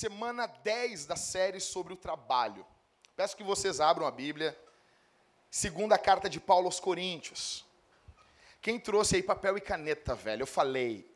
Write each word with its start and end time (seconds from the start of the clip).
semana 0.00 0.46
10 0.46 1.04
da 1.04 1.14
série 1.14 1.60
sobre 1.60 1.92
o 1.92 1.96
trabalho. 1.96 2.64
Peço 3.14 3.36
que 3.36 3.44
vocês 3.44 3.80
abram 3.80 4.06
a 4.06 4.10
Bíblia, 4.10 4.58
segunda 5.50 5.98
carta 5.98 6.26
de 6.26 6.40
Paulo 6.40 6.64
aos 6.64 6.80
Coríntios. 6.80 7.66
Quem 8.62 8.80
trouxe 8.80 9.16
aí 9.16 9.22
papel 9.22 9.58
e 9.58 9.60
caneta, 9.60 10.14
velho? 10.14 10.44
Eu 10.44 10.46
falei. 10.46 11.06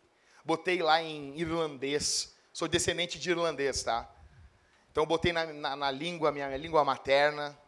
Botei 0.45 0.83
lá 0.83 1.03
em 1.03 1.35
irlandês. 1.41 2.35
Sou 2.53 2.69
descendente 2.69 3.19
de 3.19 3.31
irlandês, 3.31 3.83
tá? 3.83 4.07
Então 4.93 5.07
botei 5.07 5.33
na, 5.33 5.47
na, 5.47 5.75
na 5.75 5.91
língua, 5.91 6.31
minha 6.31 6.55
língua 6.55 6.85
materna. 6.85 7.59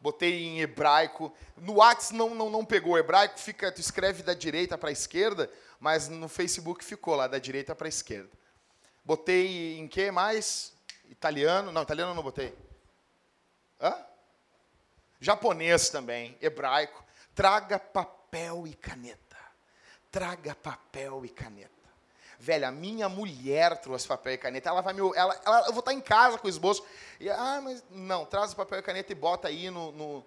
Botei 0.00 0.42
em 0.42 0.62
hebraico. 0.62 1.30
No 1.54 1.74
WhatsApp 1.74 2.14
não, 2.14 2.34
não, 2.34 2.48
não 2.48 2.64
pegou. 2.64 2.96
Hebraico 2.96 3.38
fica, 3.38 3.70
tu 3.70 3.82
escreve 3.82 4.22
da 4.22 4.32
direita 4.32 4.78
para 4.78 4.88
a 4.88 4.92
esquerda, 4.92 5.50
mas 5.78 6.08
no 6.08 6.30
Facebook 6.30 6.82
ficou 6.82 7.14
lá, 7.14 7.26
da 7.26 7.38
direita 7.38 7.74
para 7.74 7.88
a 7.88 7.90
esquerda. 7.90 8.39
Botei 9.04 9.78
em 9.78 9.88
que 9.88 10.10
mais? 10.10 10.72
Italiano? 11.08 11.72
Não, 11.72 11.82
italiano 11.82 12.14
não 12.14 12.22
botei. 12.22 12.56
Hã? 13.80 13.96
Japonês 15.20 15.90
também, 15.90 16.36
hebraico. 16.40 17.04
Traga 17.34 17.78
papel 17.78 18.66
e 18.66 18.74
caneta. 18.74 19.36
Traga 20.10 20.54
papel 20.54 21.24
e 21.24 21.28
caneta. 21.28 21.70
Velho, 22.38 22.66
a 22.66 22.70
minha 22.70 23.06
mulher 23.06 23.76
trouxe 23.82 24.08
papel 24.08 24.32
e 24.32 24.38
caneta. 24.38 24.70
Ela 24.70 24.80
vai 24.80 24.94
me. 24.94 25.00
Ela, 25.14 25.38
ela, 25.44 25.66
eu 25.66 25.72
vou 25.72 25.80
estar 25.80 25.92
em 25.92 26.00
casa 26.00 26.38
com 26.38 26.46
o 26.46 26.50
esboço. 26.50 26.82
E, 27.20 27.28
ah, 27.28 27.60
mas 27.62 27.84
não, 27.90 28.24
traz 28.24 28.52
o 28.52 28.56
papel 28.56 28.78
e 28.78 28.82
caneta 28.82 29.12
e 29.12 29.14
bota 29.14 29.48
aí 29.48 29.68
no, 29.68 29.92
no, 29.92 30.26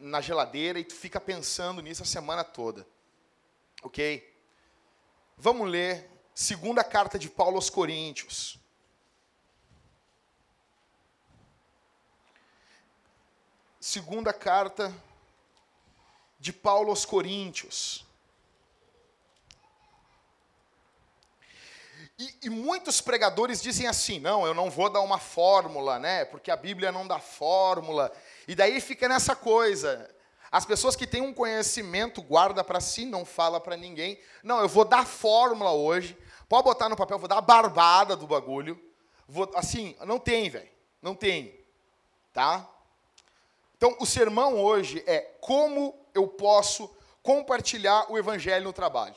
na 0.00 0.20
geladeira 0.20 0.78
e 0.78 0.84
tu 0.84 0.94
fica 0.94 1.20
pensando 1.20 1.80
nisso 1.80 2.02
a 2.02 2.06
semana 2.06 2.42
toda. 2.42 2.84
Ok? 3.82 4.34
Vamos 5.36 5.70
ler 5.70 6.10
segunda 6.36 6.84
carta 6.84 7.18
de 7.18 7.30
Paulo 7.30 7.56
aos 7.56 7.70
Coríntios. 7.70 8.58
Segunda 13.80 14.34
carta 14.34 14.94
de 16.38 16.52
Paulo 16.52 16.90
aos 16.90 17.06
Coríntios. 17.06 18.04
E, 22.18 22.34
e, 22.42 22.50
muitos 22.50 23.00
pregadores 23.00 23.62
dizem 23.62 23.86
assim: 23.86 24.18
não, 24.18 24.46
eu 24.46 24.52
não 24.52 24.70
vou 24.70 24.90
dar 24.90 25.00
uma 25.00 25.18
fórmula, 25.18 25.98
né? 25.98 26.26
Porque 26.26 26.50
a 26.50 26.56
Bíblia 26.56 26.92
não 26.92 27.06
dá 27.06 27.18
fórmula. 27.18 28.12
E 28.46 28.54
daí 28.54 28.78
fica 28.82 29.08
nessa 29.08 29.34
coisa. 29.34 30.14
As 30.50 30.64
pessoas 30.64 30.94
que 30.94 31.06
têm 31.06 31.20
um 31.20 31.34
conhecimento 31.34 32.22
guarda 32.22 32.62
para 32.62 32.80
si, 32.80 33.04
não 33.04 33.24
fala 33.24 33.60
para 33.60 33.76
ninguém. 33.76 34.18
Não, 34.42 34.60
eu 34.60 34.68
vou 34.68 34.84
dar 34.84 35.06
fórmula 35.06 35.72
hoje. 35.72 36.16
Pode 36.48 36.64
botar 36.64 36.88
no 36.88 36.96
papel, 36.96 37.18
vou 37.18 37.28
dar 37.28 37.38
a 37.38 37.42
barbada 37.42 38.16
do 38.16 38.26
bagulho. 38.26 38.80
Vou, 39.28 39.50
assim, 39.54 39.96
não 40.04 40.18
tem, 40.18 40.48
velho. 40.48 40.70
Não 41.02 41.14
tem. 41.14 41.58
Tá? 42.32 42.68
Então, 43.76 43.96
o 44.00 44.06
sermão 44.06 44.58
hoje 44.62 45.02
é 45.06 45.20
como 45.40 45.94
eu 46.14 46.26
posso 46.28 46.94
compartilhar 47.22 48.10
o 48.10 48.16
evangelho 48.16 48.64
no 48.64 48.72
trabalho. 48.72 49.16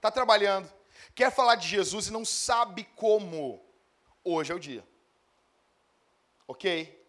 Tá 0.00 0.10
trabalhando, 0.10 0.70
quer 1.14 1.32
falar 1.32 1.54
de 1.54 1.66
Jesus 1.68 2.08
e 2.08 2.12
não 2.12 2.24
sabe 2.24 2.84
como, 2.96 3.64
hoje 4.22 4.52
é 4.52 4.54
o 4.54 4.60
dia. 4.60 4.84
Ok? 6.46 7.02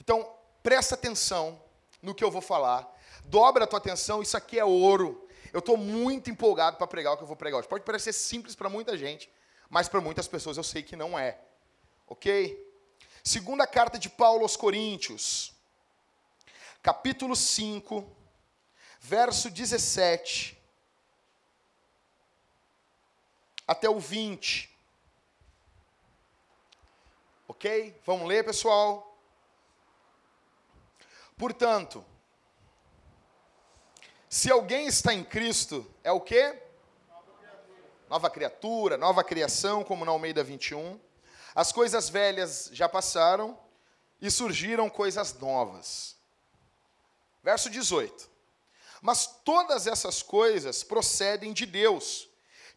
Então, 0.00 0.28
presta 0.62 0.94
atenção 0.94 1.62
no 2.00 2.14
que 2.14 2.24
eu 2.24 2.30
vou 2.30 2.42
falar. 2.42 2.90
Dobra 3.24 3.64
a 3.64 3.66
tua 3.66 3.78
atenção, 3.78 4.22
isso 4.22 4.36
aqui 4.36 4.58
é 4.58 4.64
ouro. 4.64 5.28
Eu 5.52 5.58
estou 5.58 5.76
muito 5.76 6.30
empolgado 6.30 6.76
para 6.76 6.86
pregar 6.86 7.12
o 7.12 7.16
que 7.16 7.22
eu 7.22 7.26
vou 7.26 7.36
pregar 7.36 7.58
hoje. 7.58 7.68
Pode 7.68 7.84
parecer 7.84 8.12
simples 8.12 8.54
para 8.54 8.68
muita 8.68 8.96
gente, 8.96 9.30
mas 9.68 9.88
para 9.88 10.00
muitas 10.00 10.26
pessoas 10.26 10.56
eu 10.56 10.64
sei 10.64 10.82
que 10.82 10.96
não 10.96 11.18
é. 11.18 11.38
Ok? 12.06 12.58
Segunda 13.22 13.66
carta 13.66 13.98
de 13.98 14.08
Paulo 14.08 14.42
aos 14.42 14.56
Coríntios, 14.56 15.54
capítulo 16.82 17.36
5, 17.36 18.04
verso 19.00 19.50
17 19.50 20.58
até 23.66 23.88
o 23.88 23.98
20. 23.98 24.70
Ok? 27.46 28.00
Vamos 28.04 28.26
ler, 28.26 28.44
pessoal? 28.44 29.16
Portanto, 31.36 32.04
se 34.32 34.50
alguém 34.50 34.86
está 34.86 35.12
em 35.12 35.22
Cristo, 35.22 35.86
é 36.02 36.10
o 36.10 36.18
quê? 36.18 36.58
Nova 38.08 38.30
criatura, 38.30 38.96
nova 38.96 39.22
criação, 39.22 39.84
como 39.84 40.06
na 40.06 40.10
Almeida 40.10 40.42
21. 40.42 40.98
As 41.54 41.70
coisas 41.70 42.08
velhas 42.08 42.70
já 42.72 42.88
passaram 42.88 43.58
e 44.22 44.30
surgiram 44.30 44.88
coisas 44.88 45.38
novas. 45.38 46.16
Verso 47.42 47.68
18. 47.68 48.30
Mas 49.02 49.26
todas 49.44 49.86
essas 49.86 50.22
coisas 50.22 50.82
procedem 50.82 51.52
de 51.52 51.66
Deus 51.66 52.26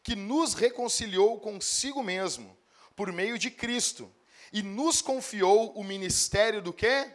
que 0.03 0.13
nos 0.13 0.55
reconciliou 0.55 1.39
consigo 1.39 2.03
mesmo, 2.03 2.57
por 2.97 3.13
meio 3.13 3.39
de 3.39 3.49
Cristo, 3.49 4.13
e 4.51 4.61
nos 4.61 5.01
confiou 5.01 5.72
o 5.72 5.85
ministério 5.85 6.61
do 6.61 6.73
quê? 6.73 7.09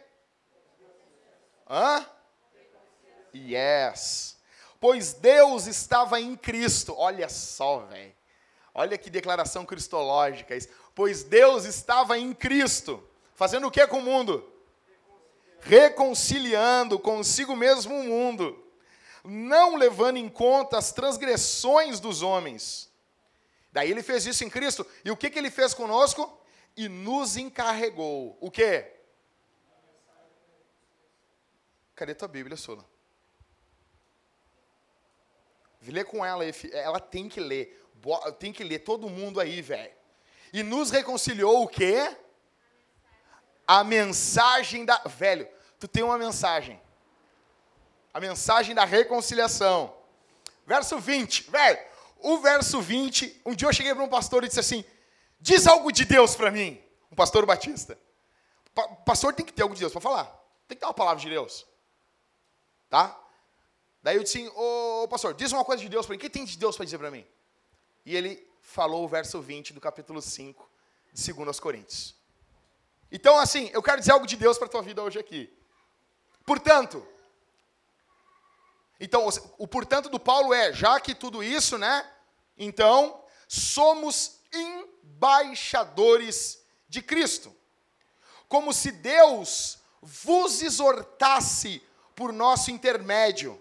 Hã? 1.69 2.03
Yes. 3.33 4.37
Pois 4.79 5.13
Deus 5.13 5.67
estava 5.67 6.19
em 6.19 6.35
Cristo. 6.35 6.93
Olha 6.97 7.29
só, 7.29 7.79
velho. 7.79 8.13
Olha 8.73 8.97
que 8.97 9.09
declaração 9.09 9.65
cristológica 9.65 10.55
isso. 10.55 10.69
Pois 10.95 11.23
Deus 11.23 11.65
estava 11.65 12.17
em 12.17 12.33
Cristo. 12.33 13.03
Fazendo 13.35 13.67
o 13.67 13.71
que 13.71 13.85
com 13.87 13.99
o 13.99 14.03
mundo? 14.03 14.49
Reconciliando 15.59 16.97
consigo 16.97 17.55
mesmo 17.55 17.99
o 17.99 18.03
mundo 18.03 18.61
não 19.23 19.75
levando 19.75 20.17
em 20.17 20.27
conta 20.29 20.77
as 20.77 20.91
transgressões 20.91 21.99
dos 21.99 22.21
homens. 22.21 22.91
Daí 23.71 23.89
ele 23.89 24.03
fez 24.03 24.25
isso 24.25 24.43
em 24.43 24.49
Cristo. 24.49 24.85
E 25.05 25.11
o 25.11 25.17
que, 25.17 25.29
que 25.29 25.39
ele 25.39 25.51
fez 25.51 25.73
conosco? 25.73 26.39
E 26.75 26.89
nos 26.89 27.37
encarregou. 27.37 28.37
O 28.41 28.49
quê? 28.49 28.91
Cadê 31.95 32.15
tua 32.15 32.27
Bíblia, 32.27 32.57
Sula? 32.57 32.85
Lê 35.87 36.03
com 36.03 36.23
ela 36.23 36.43
aí, 36.43 36.53
ela 36.73 36.99
tem 36.99 37.27
que 37.27 37.39
ler. 37.39 37.79
Tem 38.39 38.51
que 38.51 38.63
ler 38.63 38.79
todo 38.79 39.09
mundo 39.09 39.39
aí, 39.39 39.61
velho. 39.61 39.91
E 40.53 40.63
nos 40.63 40.91
reconciliou 40.91 41.63
o 41.63 41.67
quê? 41.67 42.15
A 43.67 43.83
mensagem 43.83 44.85
da. 44.85 44.97
Velho, 45.05 45.47
tu 45.79 45.87
tem 45.87 46.03
uma 46.03 46.17
mensagem 46.17 46.79
a 48.13 48.19
mensagem 48.19 48.75
da 48.75 48.85
reconciliação. 48.85 49.93
Verso 50.65 50.99
20, 50.99 51.49
velho, 51.49 51.79
o 52.19 52.37
verso 52.37 52.81
20, 52.81 53.41
um 53.45 53.55
dia 53.55 53.67
eu 53.67 53.73
cheguei 53.73 53.93
para 53.93 54.03
um 54.03 54.09
pastor 54.09 54.43
e 54.43 54.47
disse 54.47 54.59
assim: 54.59 54.85
diz 55.39 55.67
algo 55.67 55.91
de 55.91 56.05
Deus 56.05 56.35
para 56.35 56.51
mim, 56.51 56.81
um 57.11 57.15
pastor 57.15 57.45
batista. 57.45 57.97
Pa 58.73 58.87
pastor 58.87 59.33
tem 59.33 59.45
que 59.45 59.51
ter 59.51 59.63
algo 59.63 59.73
de 59.73 59.81
Deus 59.81 59.91
para 59.91 60.01
falar, 60.01 60.25
tem 60.67 60.75
que 60.75 60.81
ter 60.81 60.85
uma 60.85 60.93
palavra 60.93 61.21
de 61.21 61.29
Deus. 61.29 61.65
Tá? 62.89 63.17
Daí 64.03 64.17
eu 64.17 64.23
disse 64.23 64.39
assim: 64.39 64.51
ô 64.55 65.07
pastor, 65.07 65.33
diz 65.33 65.51
uma 65.51 65.65
coisa 65.65 65.81
de 65.81 65.89
Deus 65.89 66.05
para 66.05 66.13
mim, 66.13 66.17
o 66.17 66.21
que 66.21 66.29
tem 66.29 66.45
de 66.45 66.57
Deus 66.57 66.75
para 66.75 66.85
dizer 66.85 66.97
para 66.97 67.11
mim? 67.11 67.25
E 68.05 68.15
ele 68.15 68.47
falou 68.61 69.03
o 69.03 69.07
verso 69.07 69.41
20 69.41 69.73
do 69.73 69.81
capítulo 69.81 70.21
5 70.21 70.69
de 71.13 71.33
2 71.33 71.59
Coríntios. 71.59 72.15
Então, 73.11 73.37
assim, 73.37 73.69
eu 73.73 73.83
quero 73.83 73.99
dizer 73.99 74.13
algo 74.13 74.25
de 74.25 74.37
Deus 74.37 74.57
para 74.57 74.67
a 74.67 74.69
tua 74.69 74.81
vida 74.81 75.03
hoje 75.03 75.19
aqui. 75.19 75.53
Portanto, 76.45 77.05
então, 78.99 79.27
o 79.57 79.67
portanto 79.67 80.09
do 80.09 80.19
Paulo 80.19 80.53
é, 80.53 80.71
já 80.71 80.99
que 80.99 81.13
tudo 81.13 81.43
isso, 81.43 81.77
né? 81.77 82.09
Então, 82.57 83.21
somos 83.47 84.39
embaixadores 84.53 86.63
de 86.87 87.01
Cristo. 87.01 87.53
Como 88.47 88.73
se 88.73 88.91
Deus 88.91 89.79
vos 90.01 90.61
exortasse 90.61 91.83
por 92.15 92.31
nosso 92.31 92.71
intermédio. 92.71 93.60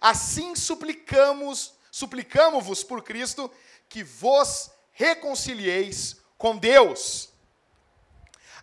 Assim 0.00 0.54
suplicamos, 0.54 1.74
suplicamos-vos 1.90 2.82
por 2.82 3.02
Cristo 3.02 3.50
que 3.88 4.02
vos 4.02 4.70
reconcilieis 4.92 6.16
com 6.38 6.56
Deus. 6.56 7.28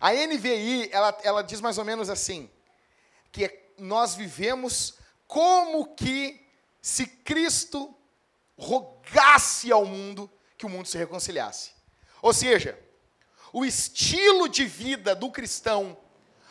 A 0.00 0.12
NVI, 0.12 0.88
ela, 0.92 1.18
ela 1.22 1.42
diz 1.42 1.60
mais 1.60 1.78
ou 1.78 1.84
menos 1.84 2.08
assim, 2.08 2.50
que 3.30 3.52
nós 3.76 4.14
vivemos 4.14 4.94
como 5.26 5.94
que 5.94 6.44
se 6.80 7.06
Cristo 7.06 7.94
rogasse 8.56 9.70
ao 9.70 9.84
mundo 9.84 10.30
que 10.56 10.66
o 10.66 10.68
mundo 10.68 10.88
se 10.88 10.98
reconciliasse. 10.98 11.70
Ou 12.20 12.32
seja, 12.32 12.78
o 13.52 13.64
estilo 13.64 14.48
de 14.48 14.64
vida 14.64 15.14
do 15.14 15.30
cristão, 15.30 15.96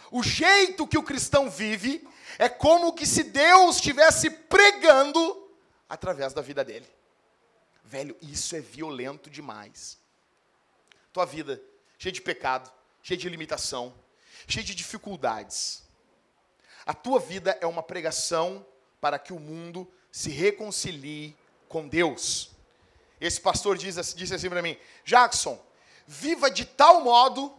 o 0.10 0.24
jeito 0.24 0.88
que 0.88 0.98
o 0.98 1.04
cristão 1.04 1.50
vive, 1.50 2.08
é 2.38 2.50
como 2.50 2.94
que 2.94 3.06
se 3.06 3.24
Deus 3.24 3.78
estivesse 3.78 4.30
pregando 4.30 5.50
através 5.88 6.34
da 6.34 6.42
vida 6.42 6.64
dele. 6.64 6.88
Velho, 7.84 8.18
isso 8.22 8.56
é 8.56 8.60
violento 8.60 9.30
demais. 9.30 9.98
Tua 11.14 11.26
vida, 11.26 11.62
cheio 11.98 12.12
de 12.12 12.22
pecado, 12.22 12.72
cheio 13.02 13.20
de 13.20 13.30
limitação, 13.30 13.94
cheio 14.48 14.66
de 14.66 14.76
dificuldades. 14.76 15.84
A 16.86 16.94
tua 16.94 17.20
vida 17.20 17.58
é 17.62 17.66
uma 17.66 17.82
pregação 17.82 18.66
para 19.00 19.18
que 19.18 19.34
o 19.34 19.40
mundo 19.40 19.90
se 20.12 20.30
reconcilie 20.30 21.36
com 21.70 21.88
Deus. 21.88 22.52
Esse 23.20 23.40
pastor 23.42 23.78
diz, 23.78 24.14
disse 24.14 24.34
assim 24.34 24.50
para 24.50 24.62
mim: 24.62 24.78
Jackson, 25.04 25.62
viva 26.06 26.52
de 26.52 26.66
tal 26.66 27.02
modo, 27.02 27.58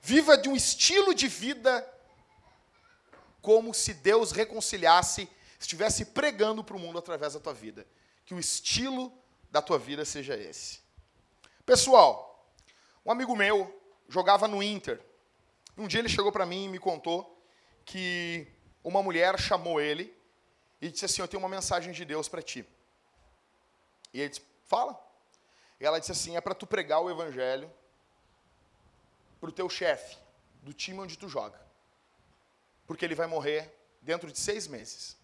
viva 0.00 0.36
de 0.38 0.48
um 0.48 0.56
estilo 0.56 1.14
de 1.14 1.28
vida 1.28 1.86
como 3.42 3.74
se 3.74 3.92
Deus 3.92 4.30
reconciliasse, 4.30 5.28
estivesse 5.58 6.06
pregando 6.06 6.62
para 6.62 6.76
o 6.76 6.78
mundo 6.78 6.98
através 6.98 7.34
da 7.34 7.40
tua 7.40 7.52
vida. 7.52 7.86
Que 8.24 8.32
o 8.32 8.38
estilo 8.38 9.12
da 9.50 9.60
tua 9.60 9.78
vida 9.78 10.04
seja 10.04 10.36
esse. 10.36 10.80
Pessoal, 11.66 12.48
um 13.04 13.10
amigo 13.10 13.36
meu 13.36 13.78
jogava 14.08 14.46
no 14.46 14.62
Inter. 14.62 15.04
Um 15.76 15.88
dia 15.88 15.98
ele 15.98 16.08
chegou 16.08 16.30
para 16.30 16.46
mim 16.46 16.64
e 16.64 16.68
me 16.68 16.78
contou 16.78 17.42
que 17.84 18.46
uma 18.84 19.02
mulher 19.02 19.38
chamou 19.38 19.80
ele 19.80 20.16
e 20.80 20.88
disse 20.88 21.04
assim: 21.04 21.20
Eu 21.20 21.28
tenho 21.28 21.42
uma 21.42 21.48
mensagem 21.48 21.92
de 21.92 22.04
Deus 22.04 22.28
para 22.28 22.40
ti. 22.40 22.64
E 24.14 24.20
ele 24.20 24.28
disse: 24.28 24.42
Fala. 24.66 24.98
E 25.80 25.84
ela 25.84 25.98
disse 25.98 26.12
assim: 26.12 26.36
É 26.36 26.40
para 26.40 26.54
tu 26.54 26.66
pregar 26.66 27.00
o 27.00 27.10
evangelho 27.10 27.70
para 29.40 29.48
o 29.48 29.52
teu 29.52 29.68
chefe 29.68 30.16
do 30.62 30.72
time 30.72 31.00
onde 31.00 31.18
tu 31.18 31.28
joga. 31.28 31.60
Porque 32.92 33.06
ele 33.06 33.14
vai 33.14 33.26
morrer 33.26 33.74
dentro 34.02 34.30
de 34.30 34.38
seis 34.38 34.66
meses. 34.66 35.16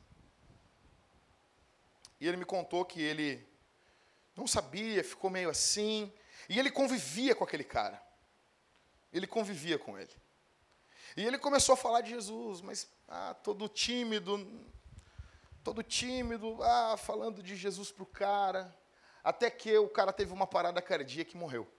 E 2.19 2.27
ele 2.27 2.39
me 2.39 2.47
contou 2.47 2.83
que 2.83 2.99
ele 2.99 3.47
não 4.35 4.47
sabia, 4.47 5.05
ficou 5.05 5.29
meio 5.29 5.51
assim. 5.51 6.11
E 6.49 6.59
ele 6.59 6.71
convivia 6.71 7.35
com 7.35 7.45
aquele 7.45 7.65
cara. 7.65 8.03
Ele 9.13 9.27
convivia 9.27 9.79
com 9.79 9.99
ele. 9.99 10.11
E 11.15 11.27
ele 11.27 11.37
começou 11.37 11.75
a 11.75 11.77
falar 11.77 12.01
de 12.01 12.09
Jesus, 12.09 12.63
mas 12.63 12.89
ah, 13.07 13.35
todo 13.35 13.69
tímido, 13.69 14.51
todo 15.63 15.83
tímido, 15.83 16.63
ah, 16.63 16.97
falando 16.97 17.43
de 17.43 17.55
Jesus 17.55 17.93
para 17.93 18.03
o 18.03 18.07
cara. 18.07 18.75
Até 19.23 19.51
que 19.51 19.77
o 19.77 19.91
cara 19.91 20.11
teve 20.11 20.33
uma 20.33 20.47
parada 20.47 20.81
cardíaca 20.81 21.33
e 21.35 21.37
morreu. 21.37 21.71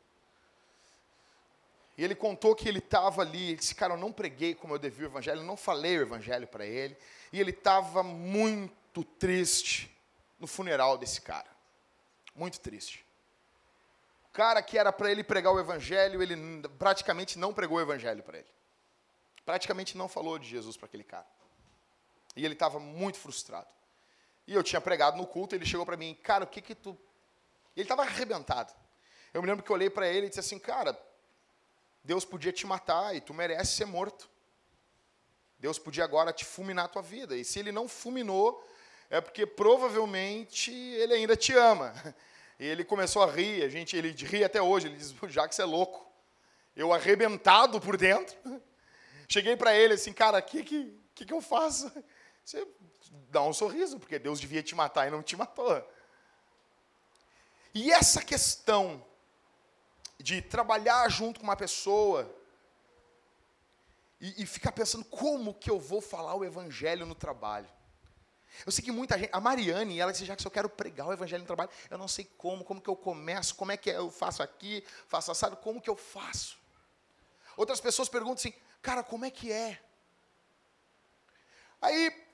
E 2.00 2.04
ele 2.06 2.16
contou 2.16 2.56
que 2.56 2.66
ele 2.66 2.80
estava 2.80 3.24
ali, 3.24 3.48
ele 3.48 3.56
disse, 3.58 3.76
cara, 3.76 3.94
eu 3.94 3.98
não 3.98 4.10
preguei 4.10 4.56
como 4.56 4.74
eu 4.74 4.80
devia 4.80 5.06
o 5.06 5.12
evangelho, 5.12 5.42
eu 5.42 5.46
não 5.46 5.58
falei 5.58 5.98
o 5.98 6.02
evangelho 6.02 6.48
para 6.48 6.66
ele. 6.66 6.96
E 7.30 7.42
ele 7.42 7.50
estava 7.50 8.02
muito 8.02 9.04
triste 9.04 9.94
no 10.40 10.48
funeral 10.48 10.98
desse 10.98 11.20
cara. 11.20 11.50
Muito 12.34 12.62
triste. 12.62 13.06
O 14.30 14.32
cara 14.32 14.62
que 14.62 14.78
era 14.78 14.94
para 14.94 15.12
ele 15.12 15.26
pregar 15.26 15.52
o 15.52 15.60
evangelho, 15.60 16.24
ele 16.24 16.38
praticamente 16.78 17.38
não 17.38 17.54
pregou 17.54 17.80
o 17.80 17.82
evangelho 17.82 18.24
para 18.24 18.38
ele. 18.38 18.50
Praticamente 19.46 19.98
não 19.98 20.08
falou 20.08 20.40
de 20.40 20.48
Jesus 20.48 20.78
para 20.78 20.86
aquele 20.86 21.04
cara. 21.04 21.28
E 22.34 22.46
ele 22.46 22.54
estava 22.54 22.80
muito 22.80 23.18
frustrado. 23.18 23.68
E 24.48 24.54
eu 24.54 24.64
tinha 24.64 24.80
pregado 24.80 25.18
no 25.18 25.28
culto, 25.28 25.54
ele 25.54 25.66
chegou 25.66 25.86
para 25.86 25.98
mim, 25.98 26.18
cara, 26.24 26.46
o 26.46 26.48
que 26.48 26.62
que 26.62 26.76
tu... 26.76 26.98
Ele 27.76 27.84
estava 27.84 28.04
arrebentado. 28.04 28.74
Eu 29.34 29.42
me 29.42 29.50
lembro 29.50 29.66
que 29.66 29.70
eu 29.70 29.76
olhei 29.76 29.90
para 29.90 30.08
ele 30.08 30.28
e 30.28 30.30
disse 30.30 30.40
assim, 30.40 30.58
cara, 30.58 30.98
Deus 32.04 32.26
podia 32.26 32.52
te 32.52 32.66
matar 32.66 33.16
e 33.16 33.22
tu 33.22 33.34
merece 33.34 33.74
ser 33.74 33.86
morto. 33.86 34.30
Deus 35.60 35.78
podia 35.78 36.04
agora 36.04 36.32
te 36.32 36.46
fulminar 36.46 36.86
a 36.86 36.88
tua 36.88 37.02
vida. 37.02 37.36
E 37.36 37.44
se 37.44 37.60
ele 37.60 37.72
não 37.72 37.88
fulminou, 37.88 38.66
é 39.10 39.20
porque 39.20 39.46
provavelmente 39.46 40.72
ele 40.72 41.14
ainda 41.14 41.36
te 41.36 41.54
ama. 41.54 41.94
E 42.58 42.66
ele 42.66 42.84
começou 42.84 43.24
a 43.24 43.32
rir, 43.32 43.64
a 43.64 43.70
gente, 43.70 43.96
ele 43.96 44.12
ri 44.12 44.44
até 44.44 44.62
hoje, 44.62 44.88
ele 44.88 44.98
diz, 44.98 45.14
já 45.28 45.48
que 45.48 45.56
você 45.56 45.62
é 45.62 45.66
louco. 45.66 46.10
Eu 46.76 46.94
arrebentado 46.94 47.80
por 47.80 47.98
dentro. 47.98 48.38
Cheguei 49.28 49.56
para 49.56 49.76
ele 49.76 49.94
assim, 49.94 50.14
cara, 50.14 50.40
o 50.40 50.42
que, 50.42 50.64
que, 50.64 51.00
que, 51.14 51.26
que 51.26 51.34
eu 51.34 51.42
faço? 51.42 51.92
Você 52.44 52.68
dá 53.30 53.44
um 53.44 53.54
sorriso, 53.54 54.00
porque 54.00 54.18
Deus 54.18 54.40
devia 54.40 54.64
te 54.64 54.74
matar 54.74 55.08
e 55.08 55.12
não 55.12 55.22
te 55.22 55.38
matou. 55.38 55.88
E 57.76 57.92
essa 57.92 58.24
questão 58.24 59.06
de 60.20 60.42
trabalhar 60.42 61.10
junto 61.10 61.40
com 61.40 61.46
uma 61.46 61.56
pessoa 61.56 62.30
e, 64.20 64.44
e 64.44 64.46
ficar 64.46 64.72
pensando 64.72 65.06
como 65.06 65.54
que 65.54 65.70
eu 65.70 65.80
vou 65.80 66.02
falar 66.02 66.36
o 66.36 66.44
evangelho 66.44 67.06
no 67.06 67.16
trabalho. 67.16 67.70
Eu 68.66 68.72
sei 68.72 68.84
que 68.84 68.92
muita 68.92 69.18
gente, 69.18 69.30
a 69.32 69.40
Mariane, 69.40 70.00
ela 70.00 70.12
disse, 70.12 70.26
já 70.26 70.36
que 70.36 70.46
eu 70.46 70.52
quero 70.52 70.68
pregar 70.68 71.08
o 71.08 71.14
evangelho 71.14 71.42
no 71.42 71.48
trabalho, 71.48 71.70
eu 71.90 71.98
não 71.98 72.08
sei 72.08 72.26
como, 72.38 72.64
como 72.66 72.82
que 72.82 72.90
eu 72.90 72.96
começo, 72.96 73.56
como 73.56 73.72
é 73.72 73.78
que 73.78 73.90
eu 73.90 74.12
faço 74.12 74.44
aqui, 74.44 74.84
faço 75.08 75.32
assado, 75.32 75.56
como 75.58 75.82
que 75.82 75.90
eu 75.90 75.96
faço? 75.96 76.58
Outras 77.56 77.80
pessoas 77.80 78.10
perguntam 78.10 78.36
assim, 78.36 78.54
cara, 78.82 79.04
como 79.04 79.24
é 79.24 79.32
que 79.32 79.52
é? 79.52 79.80
Aí, 81.82 82.26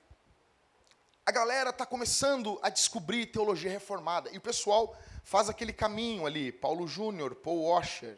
a 1.25 1.31
galera 1.31 1.69
está 1.69 1.85
começando 1.85 2.59
a 2.63 2.69
descobrir 2.69 3.27
teologia 3.27 3.69
reformada, 3.69 4.31
e 4.31 4.37
o 4.37 4.41
pessoal 4.41 4.97
faz 5.25 5.49
aquele 5.49 5.73
caminho 5.73 6.25
ali, 6.25 6.51
Paulo 6.51 6.87
Júnior, 6.87 7.35
Paul 7.35 7.63
Washer, 7.63 8.17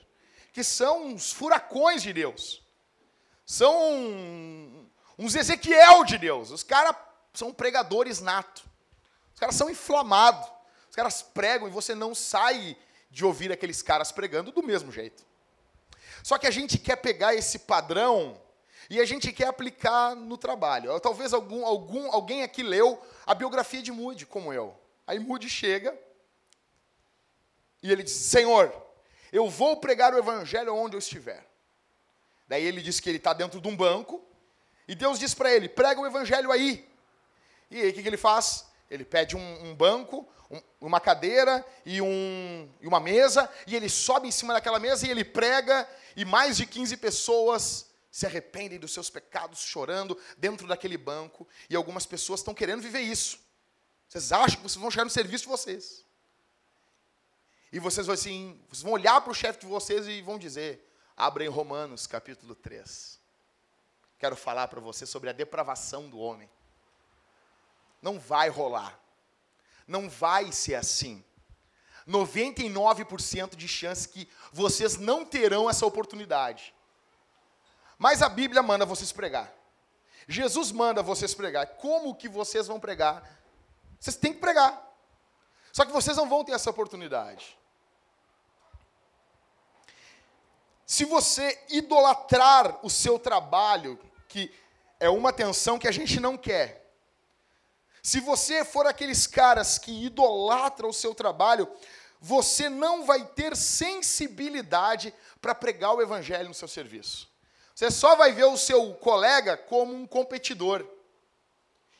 que 0.51 0.63
são 0.63 1.07
uns 1.07 1.31
furacões 1.31 2.03
de 2.03 2.11
Deus, 2.11 2.61
são 3.45 4.89
uns 5.17 5.33
Ezequiel 5.33 6.03
de 6.03 6.17
Deus, 6.17 6.51
os 6.51 6.63
caras 6.63 6.95
são 7.33 7.53
pregadores 7.53 8.19
nato. 8.19 8.63
Os 9.33 9.39
caras 9.39 9.55
são 9.55 9.69
inflamados. 9.69 10.49
Os 10.89 10.95
caras 10.95 11.21
pregam 11.21 11.67
e 11.67 11.71
você 11.71 11.93
não 11.93 12.15
sai 12.15 12.75
de 13.09 13.23
ouvir 13.23 13.51
aqueles 13.51 13.81
caras 13.83 14.11
pregando 14.11 14.51
do 14.51 14.63
mesmo 14.63 14.91
jeito. 14.91 15.23
Só 16.23 16.37
que 16.37 16.47
a 16.47 16.51
gente 16.51 16.79
quer 16.79 16.95
pegar 16.97 17.35
esse 17.35 17.59
padrão 17.59 18.41
e 18.89 18.99
a 18.99 19.05
gente 19.05 19.31
quer 19.31 19.47
aplicar 19.47 20.15
no 20.15 20.37
trabalho. 20.37 20.99
Talvez 20.99 21.33
algum, 21.33 21.65
algum, 21.65 22.11
alguém 22.11 22.41
aqui 22.41 22.63
leu 22.63 22.99
a 23.25 23.35
biografia 23.35 23.81
de 23.81 23.91
Moody, 23.91 24.25
como 24.25 24.51
eu. 24.51 24.75
Aí 25.05 25.19
Moody 25.19 25.47
chega 25.47 25.97
e 27.81 27.91
ele 27.91 28.03
diz: 28.03 28.13
Senhor, 28.13 28.73
eu 29.31 29.49
vou 29.49 29.77
pregar 29.77 30.13
o 30.13 30.17
evangelho 30.17 30.75
onde 30.75 30.95
eu 30.95 30.99
estiver. 30.99 31.45
Daí 32.47 32.63
ele 32.63 32.81
diz 32.81 32.99
que 32.99 33.09
ele 33.09 33.17
está 33.17 33.33
dentro 33.33 33.59
de 33.59 33.67
um 33.67 33.75
banco 33.75 34.25
e 34.87 34.95
Deus 34.95 35.19
diz 35.19 35.33
para 35.33 35.53
ele: 35.53 35.67
prega 35.67 35.99
o 35.99 36.05
evangelho 36.05 36.51
aí. 36.51 36.87
E 37.69 37.81
aí 37.81 37.89
o 37.89 37.93
que, 37.93 38.01
que 38.01 38.07
ele 38.07 38.17
faz? 38.17 38.65
Ele 38.89 39.03
pede 39.03 39.35
um, 39.35 39.69
um 39.69 39.75
banco, 39.75 40.27
um, 40.49 40.61
uma 40.79 40.99
cadeira 40.99 41.65
e, 41.85 42.01
um, 42.01 42.69
e 42.79 42.87
uma 42.87 42.99
mesa, 42.99 43.49
e 43.65 43.75
ele 43.75 43.89
sobe 43.89 44.29
em 44.29 44.31
cima 44.31 44.53
daquela 44.53 44.79
mesa 44.79 45.05
e 45.05 45.09
ele 45.09 45.25
prega, 45.25 45.87
e 46.15 46.23
mais 46.23 46.55
de 46.55 46.65
15 46.65 46.95
pessoas 46.97 47.87
se 48.09 48.25
arrependem 48.25 48.79
dos 48.79 48.93
seus 48.93 49.09
pecados, 49.09 49.59
chorando 49.59 50.17
dentro 50.37 50.65
daquele 50.65 50.97
banco, 50.97 51.45
e 51.69 51.75
algumas 51.75 52.05
pessoas 52.05 52.39
estão 52.39 52.53
querendo 52.53 52.81
viver 52.81 53.01
isso. 53.01 53.37
Vocês 54.07 54.31
acham 54.31 54.55
que 54.55 54.63
vocês 54.63 54.81
vão 54.81 54.89
chegar 54.89 55.03
no 55.03 55.11
serviço 55.11 55.43
de 55.43 55.49
vocês. 55.49 56.05
E 57.71 57.79
vocês 57.79 58.07
vão 58.07 58.13
assim, 58.13 58.59
vocês 58.69 58.83
vão 58.83 58.93
olhar 58.93 59.19
para 59.21 59.31
o 59.31 59.35
chefe 59.35 59.59
de 59.59 59.65
vocês 59.65 60.07
e 60.07 60.21
vão 60.21 60.37
dizer: 60.37 60.89
abrem 61.15 61.47
Romanos 61.47 62.07
capítulo 62.07 62.55
3. 62.55 63.19
Quero 64.19 64.35
falar 64.35 64.67
para 64.67 64.79
você 64.79 65.05
sobre 65.05 65.29
a 65.29 65.33
depravação 65.33 66.09
do 66.09 66.17
homem. 66.17 66.49
Não 68.01 68.19
vai 68.19 68.49
rolar. 68.49 68.99
Não 69.87 70.09
vai 70.09 70.51
ser 70.51 70.75
assim. 70.75 71.23
99% 72.07 73.55
de 73.55 73.67
chance 73.67 74.07
que 74.07 74.27
vocês 74.51 74.97
não 74.97 75.25
terão 75.25 75.69
essa 75.69 75.85
oportunidade. 75.85 76.73
Mas 77.97 78.21
a 78.21 78.29
Bíblia 78.29 78.63
manda 78.63 78.85
vocês 78.85 79.11
pregar. 79.11 79.53
Jesus 80.27 80.71
manda 80.71 81.03
vocês 81.03 81.33
pregar. 81.33 81.67
Como 81.75 82.15
que 82.15 82.29
vocês 82.29 82.67
vão 82.67 82.79
pregar? 82.79 83.23
Vocês 83.99 84.15
têm 84.15 84.33
que 84.33 84.39
pregar. 84.39 84.85
Só 85.71 85.85
que 85.85 85.91
vocês 85.91 86.17
não 86.17 86.29
vão 86.29 86.43
ter 86.43 86.53
essa 86.53 86.69
oportunidade. 86.69 87.56
Se 90.87 91.03
você 91.03 91.59
idolatrar 91.67 92.79
o 92.81 92.89
seu 92.89 93.19
trabalho, 93.19 93.99
que 94.29 94.49
é 95.01 95.09
uma 95.09 95.31
atenção 95.31 95.77
que 95.77 95.87
a 95.87 95.91
gente 95.91 96.17
não 96.17 96.37
quer, 96.37 96.89
se 98.01 98.21
você 98.21 98.63
for 98.63 98.87
aqueles 98.87 99.27
caras 99.27 99.77
que 99.77 100.05
idolatram 100.05 100.87
o 100.87 100.93
seu 100.93 101.13
trabalho, 101.13 101.69
você 102.21 102.69
não 102.69 103.05
vai 103.05 103.25
ter 103.25 103.53
sensibilidade 103.57 105.13
para 105.41 105.53
pregar 105.53 105.93
o 105.93 106.01
evangelho 106.01 106.47
no 106.47 106.53
seu 106.53 106.69
serviço. 106.69 107.29
Você 107.75 107.91
só 107.91 108.15
vai 108.15 108.31
ver 108.31 108.45
o 108.45 108.57
seu 108.57 108.93
colega 108.93 109.57
como 109.57 109.93
um 109.93 110.07
competidor. 110.07 110.87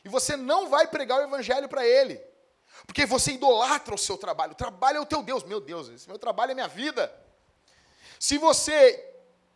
E 0.02 0.08
você 0.08 0.34
não 0.34 0.70
vai 0.70 0.86
pregar 0.86 1.20
o 1.20 1.24
evangelho 1.24 1.68
para 1.68 1.86
ele. 1.86 2.18
Porque 2.86 3.04
você 3.04 3.32
idolatra 3.32 3.94
o 3.94 3.98
seu 3.98 4.16
trabalho. 4.16 4.52
O 4.52 4.56
trabalho 4.56 4.96
é 4.96 5.00
o 5.00 5.06
teu 5.06 5.22
Deus. 5.22 5.44
Meu 5.44 5.60
Deus, 5.60 5.90
esse 5.90 6.08
meu 6.08 6.18
trabalho 6.18 6.52
é 6.52 6.54
minha 6.54 6.68
vida. 6.68 7.14
Se 8.18 8.38
você 8.38 9.04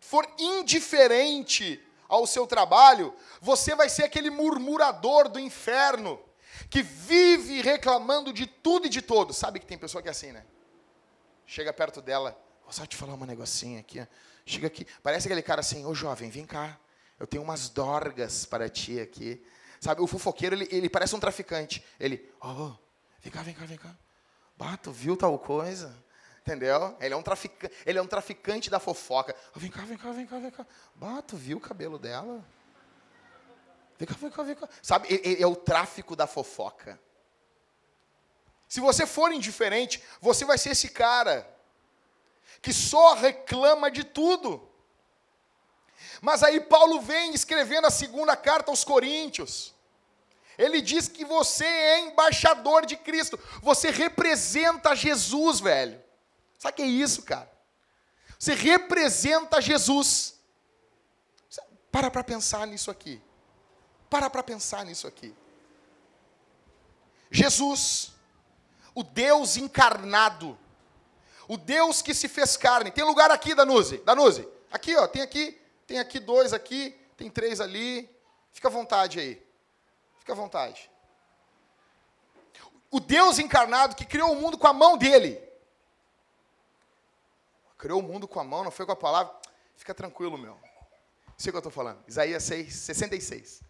for 0.00 0.26
indiferente 0.38 1.82
ao 2.08 2.26
seu 2.26 2.46
trabalho, 2.46 3.14
você 3.40 3.74
vai 3.74 3.88
ser 3.88 4.04
aquele 4.04 4.30
murmurador 4.30 5.28
do 5.28 5.38
inferno 5.38 6.20
que 6.68 6.82
vive 6.82 7.62
reclamando 7.62 8.32
de 8.32 8.46
tudo 8.46 8.86
e 8.86 8.90
de 8.90 9.00
todos. 9.00 9.36
Sabe 9.36 9.58
que 9.60 9.66
tem 9.66 9.78
pessoa 9.78 10.02
que 10.02 10.08
é 10.08 10.10
assim, 10.10 10.32
né? 10.32 10.44
Chega 11.46 11.72
perto 11.72 12.00
dela, 12.00 12.38
Vou 12.72 12.72
só 12.72 12.86
te 12.86 12.96
falar 12.96 13.12
um 13.12 13.26
negocinho 13.26 13.78
aqui. 13.78 14.06
Chega 14.46 14.66
aqui. 14.66 14.86
Parece 15.02 15.28
aquele 15.28 15.42
cara 15.42 15.60
assim, 15.60 15.84
ô 15.84 15.94
jovem, 15.94 16.30
vem 16.30 16.46
cá. 16.46 16.78
Eu 17.20 17.26
tenho 17.26 17.42
umas 17.42 17.68
dorgas 17.68 18.46
para 18.46 18.66
ti 18.66 18.98
aqui. 18.98 19.44
Sabe, 19.78 20.00
o 20.00 20.06
fofoqueiro, 20.06 20.56
ele, 20.56 20.68
ele 20.70 20.88
parece 20.88 21.14
um 21.14 21.20
traficante. 21.20 21.84
Ele, 22.00 22.32
ó, 22.40 22.50
oh, 22.50 22.78
vem 23.20 23.30
cá, 23.30 23.42
vem 23.42 23.54
cá, 23.54 23.66
vem 23.66 23.76
cá. 23.76 23.94
Bato, 24.56 24.90
viu 24.90 25.18
tal 25.18 25.38
coisa? 25.38 25.94
Entendeu? 26.44 26.96
Ele 27.00 27.14
é 27.14 27.16
um 27.16 27.22
traficante, 27.22 27.74
ele 27.86 27.98
é 27.98 28.02
um 28.02 28.06
traficante 28.06 28.68
da 28.68 28.80
fofoca. 28.80 29.34
Oh, 29.54 29.60
vem 29.60 29.70
cá, 29.70 29.82
vem 29.82 29.96
cá, 29.96 30.10
vem 30.10 30.26
cá, 30.26 30.38
vem 30.38 30.50
cá. 30.50 30.66
Bato, 30.96 31.36
viu 31.36 31.56
o 31.56 31.60
cabelo 31.60 32.00
dela? 32.00 32.44
Vem 33.96 34.08
cá, 34.08 34.14
vem 34.20 34.30
cá, 34.30 34.42
vem 34.42 34.54
cá. 34.56 34.68
Sabe, 34.82 35.08
é 35.40 35.46
o 35.46 35.54
tráfico 35.54 36.16
da 36.16 36.26
fofoca. 36.26 37.00
Se 38.68 38.80
você 38.80 39.06
for 39.06 39.32
indiferente, 39.32 40.02
você 40.20 40.44
vai 40.44 40.58
ser 40.58 40.70
esse 40.70 40.88
cara 40.88 41.48
que 42.60 42.72
só 42.72 43.14
reclama 43.14 43.88
de 43.88 44.02
tudo. 44.02 44.68
Mas 46.20 46.42
aí 46.42 46.60
Paulo 46.60 47.00
vem 47.00 47.34
escrevendo 47.34 47.86
a 47.86 47.90
segunda 47.90 48.36
carta 48.36 48.72
aos 48.72 48.82
Coríntios. 48.82 49.72
Ele 50.58 50.80
diz 50.80 51.06
que 51.06 51.24
você 51.24 51.64
é 51.64 52.00
embaixador 52.00 52.84
de 52.84 52.96
Cristo. 52.96 53.38
Você 53.62 53.90
representa 53.90 54.96
Jesus, 54.96 55.60
velho. 55.60 56.02
Sabe 56.62 56.74
o 56.74 56.76
que 56.76 56.82
é 56.82 56.86
isso, 56.86 57.22
cara? 57.22 57.50
Você 58.38 58.54
representa 58.54 59.60
Jesus. 59.60 60.40
Para 61.90 62.08
para 62.08 62.22
pensar 62.22 62.68
nisso 62.68 62.88
aqui. 62.88 63.20
Para 64.08 64.30
para 64.30 64.44
pensar 64.44 64.84
nisso 64.84 65.08
aqui. 65.08 65.34
Jesus, 67.32 68.12
o 68.94 69.02
Deus 69.02 69.56
encarnado, 69.56 70.56
o 71.48 71.56
Deus 71.56 72.00
que 72.00 72.14
se 72.14 72.28
fez 72.28 72.56
carne. 72.56 72.92
Tem 72.92 73.02
lugar 73.02 73.32
aqui, 73.32 73.56
Danuze? 73.56 73.98
Danuze, 74.04 74.48
aqui, 74.70 74.94
ó, 74.94 75.08
tem 75.08 75.22
aqui 75.22 75.60
tem 75.84 75.98
aqui 75.98 76.20
dois 76.20 76.52
aqui, 76.52 76.96
tem 77.16 77.28
três 77.28 77.60
ali. 77.60 78.08
Fica 78.52 78.68
à 78.68 78.70
vontade 78.70 79.18
aí. 79.18 79.44
Fica 80.20 80.32
à 80.32 80.36
vontade. 80.36 80.88
O 82.88 83.00
Deus 83.00 83.40
encarnado 83.40 83.96
que 83.96 84.04
criou 84.04 84.30
o 84.30 84.36
mundo 84.36 84.56
com 84.56 84.68
a 84.68 84.72
mão 84.72 84.96
dele. 84.96 85.42
Criou 87.82 87.98
o 87.98 88.02
mundo 88.02 88.28
com 88.28 88.38
a 88.38 88.44
mão, 88.44 88.62
não 88.62 88.70
foi 88.70 88.86
com 88.86 88.92
a 88.92 88.96
palavra. 88.96 89.34
Fica 89.74 89.92
tranquilo, 89.92 90.38
meu. 90.38 90.56
Sei 91.36 91.50
o 91.50 91.52
que 91.52 91.56
eu 91.56 91.58
estou 91.58 91.72
falando. 91.72 92.00
Isaías 92.06 92.44
6, 92.44 92.72
66. 92.72 93.60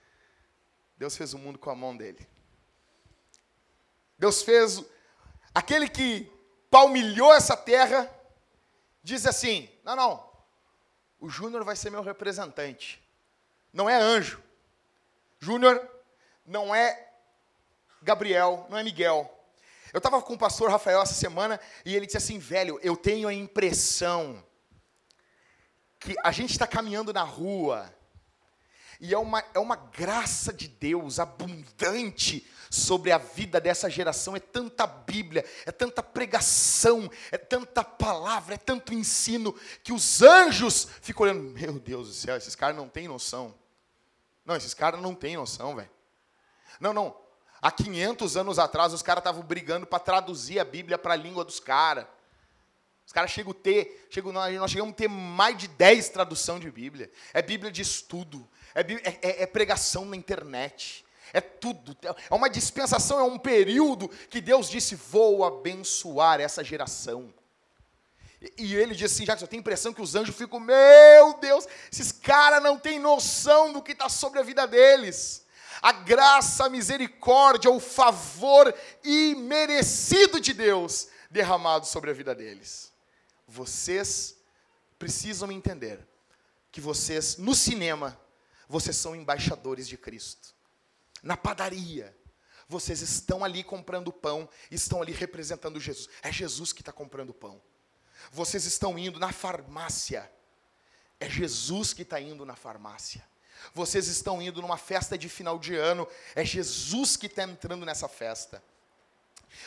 Deus 0.99 1.16
fez 1.16 1.33
o 1.33 1.38
mundo 1.38 1.59
com 1.59 1.71
a 1.71 1.75
mão 1.75 1.97
dele. 1.97 2.28
Deus 4.19 4.42
fez. 4.42 4.85
Aquele 5.54 5.88
que 5.88 6.31
palmilhou 6.71 7.33
essa 7.33 7.57
terra, 7.57 8.14
diz 9.02 9.25
assim: 9.25 9.71
não, 9.83 9.97
não, 9.97 10.31
o 11.19 11.31
Júnior 11.31 11.64
vai 11.64 11.75
ser 11.75 11.88
meu 11.88 12.02
representante. 12.02 13.02
Não 13.73 13.88
é 13.88 13.97
anjo. 13.97 14.42
Júnior 15.40 15.88
não 16.45 16.75
é 16.75 17.14
Gabriel, 18.02 18.66
não 18.69 18.76
é 18.76 18.85
Miguel. 18.85 19.42
Eu 19.93 19.99
estava 19.99 20.21
com 20.23 20.35
o 20.35 20.39
pastor 20.39 20.71
Rafael 20.71 21.03
essa 21.03 21.15
semana 21.15 21.61
e 21.85 21.95
ele 21.95 22.07
disse 22.07 22.19
assim: 22.19 22.39
velho, 22.39 22.79
eu 22.83 22.97
tenho 22.97 23.29
a 23.29 23.35
impressão 23.35 24.43
que 26.01 26.15
a 26.23 26.33
gente 26.33 26.51
está 26.51 26.67
caminhando 26.67 27.13
na 27.13 27.23
rua 27.23 27.93
e 29.05 29.13
é 29.13 29.19
uma, 29.19 29.43
é 29.53 29.59
uma 29.59 29.75
graça 29.75 30.53
de 30.53 30.69
Deus 30.69 31.19
abundante 31.19 32.47
sobre 32.71 33.11
a 33.11 33.19
vida 33.19 33.61
dessa 33.61 33.91
geração. 33.91 34.37
É 34.37 34.41
tanta 34.41 34.87
Bíblia, 34.87 35.45
é 35.67 35.73
tanta 35.73 36.03
pregação, 36.03 37.11
é 37.33 37.37
tanta 37.37 37.83
palavra, 37.83 38.55
é 38.55 38.59
tanto 38.59 38.95
ensino, 38.95 39.53
que 39.83 39.93
os 39.93 40.23
anjos 40.23 40.87
ficam 41.03 41.25
olhando: 41.25 41.43
Meu 41.51 41.81
Deus 41.81 42.07
do 42.09 42.15
céu, 42.15 42.37
esses 42.37 42.55
caras 42.55 42.77
não 42.77 42.89
têm 42.89 43.09
noção. 43.09 43.55
Não, 44.45 44.57
esses 44.57 44.73
caras 44.73 45.01
não 45.01 45.17
têm 45.17 45.37
noção, 45.37 45.75
velho. 45.77 45.91
Não, 46.81 46.93
não. 46.93 47.22
Há 47.62 47.71
500 47.71 48.37
anos 48.37 48.59
atrás, 48.59 48.92
os 48.92 49.02
caras 49.02 49.21
estavam 49.21 49.45
brigando 49.45 49.87
para 49.87 50.00
traduzir 50.00 50.59
a 50.59 50.64
Bíblia 50.64 50.99
para 50.99 51.14
a 51.14 51.16
língua 51.16 51.45
dos 51.45 51.61
caras. 51.61 52.07
Os 53.07 53.12
caras 53.12 53.31
chegam 53.31 53.52
a 53.52 53.54
ter, 53.54 54.09
chegam, 54.11 54.33
nós 54.33 54.69
chegamos 54.69 54.92
a 54.92 54.97
ter 54.97 55.09
mais 55.09 55.57
de 55.57 55.69
10 55.69 56.09
tradução 56.09 56.59
de 56.59 56.69
Bíblia. 56.73 57.09
É 57.33 57.40
Bíblia 57.40 57.71
de 57.71 57.81
estudo, 57.81 58.49
é, 58.75 58.81
é, 58.81 59.19
é, 59.23 59.42
é 59.45 59.47
pregação 59.47 60.04
na 60.04 60.16
internet, 60.16 61.04
é 61.33 61.40
tudo. 61.40 61.97
É 62.02 62.35
uma 62.35 62.50
dispensação, 62.50 63.21
é 63.21 63.23
um 63.23 63.38
período 63.38 64.09
que 64.09 64.40
Deus 64.40 64.69
disse: 64.69 64.97
vou 64.97 65.45
abençoar 65.45 66.40
essa 66.40 66.64
geração. 66.64 67.33
E 68.59 68.75
ele 68.75 68.92
disse 68.92 69.14
assim: 69.14 69.25
Jackson, 69.25 69.45
eu 69.45 69.49
tenho 69.49 69.61
a 69.61 69.62
impressão 69.62 69.95
que 69.95 70.02
os 70.02 70.16
anjos 70.16 70.35
ficam, 70.35 70.59
meu 70.59 71.38
Deus, 71.40 71.69
esses 71.92 72.11
caras 72.11 72.61
não 72.61 72.76
têm 72.76 72.99
noção 72.99 73.73
do 73.73 73.81
que 73.81 73.92
está 73.92 74.09
sobre 74.09 74.40
a 74.40 74.42
vida 74.42 74.66
deles. 74.66 75.47
A 75.83 75.91
graça, 75.91 76.67
a 76.67 76.71
misericórdia, 76.71 77.71
o 77.71 77.81
favor 77.81 78.73
imerecido 79.03 80.41
de 80.41 80.55
Deus 80.55 81.09
derramado 81.29 81.87
sobre 81.87 82.11
a 82.11 82.15
vida 82.15 82.35
deles. 82.35 82.93
Vocês 83.49 84.37
precisam 84.99 85.51
entender 85.51 86.07
que 86.71 86.81
vocês, 86.81 87.37
no 87.37 87.55
cinema, 87.55 88.19
vocês 88.69 88.97
são 88.97 89.17
embaixadores 89.17 89.89
de 89.89 89.99
Cristo 89.99 90.55
na 91.23 91.37
padaria. 91.37 92.17
Vocês 92.69 93.03
estão 93.03 93.45
ali 93.45 93.62
comprando 93.62 94.12
pão, 94.12 94.49
estão 94.71 95.03
ali 95.03 95.12
representando 95.12 95.79
Jesus. 95.79 96.09
É 96.23 96.33
Jesus 96.33 96.73
que 96.73 96.81
está 96.81 96.93
comprando 96.93 97.35
pão. 97.35 97.61
Vocês 98.31 98.65
estão 98.65 98.99
indo 98.99 99.19
na 99.19 99.33
farmácia. 99.33 100.31
É 101.21 101.29
Jesus 101.29 101.93
que 101.93 102.03
está 102.03 102.21
indo 102.21 102.47
na 102.47 102.57
farmácia. 102.57 103.25
Vocês 103.75 104.07
estão 104.09 104.40
indo 104.42 104.61
numa 104.61 104.76
festa 104.76 105.16
de 105.16 105.28
final 105.28 105.59
de 105.59 105.75
ano. 105.76 106.07
É 106.35 106.45
Jesus 106.45 107.16
que 107.16 107.26
está 107.26 107.45
entrando 107.45 107.87
nessa 107.87 108.09
festa. 108.09 108.62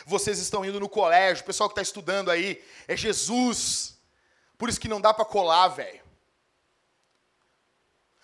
Vocês 0.04 0.38
estão 0.38 0.64
indo 0.64 0.80
no 0.80 0.88
colégio, 0.88 1.42
o 1.42 1.46
pessoal 1.46 1.68
que 1.68 1.72
está 1.72 1.82
estudando 1.82 2.30
aí, 2.30 2.62
é 2.86 2.96
Jesus. 2.96 3.96
Por 4.58 4.68
isso 4.68 4.80
que 4.80 4.88
não 4.88 5.00
dá 5.00 5.14
para 5.14 5.24
colar, 5.24 5.68
velho. 5.68 6.04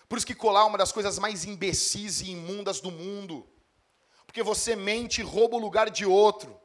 Por 0.07 0.17
isso 0.17 0.27
que 0.27 0.35
colar 0.35 0.61
é 0.61 0.65
uma 0.65 0.77
das 0.77 0.91
coisas 0.91 1.17
mais 1.17 1.45
imbecis 1.45 2.21
e 2.21 2.31
imundas 2.31 2.79
do 2.79 2.91
mundo. 2.91 3.47
Porque 4.25 4.43
você 4.43 4.75
mente 4.75 5.21
e 5.21 5.23
rouba 5.23 5.55
o 5.55 5.59
lugar 5.59 5.89
de 5.89 6.05
outro. 6.05 6.59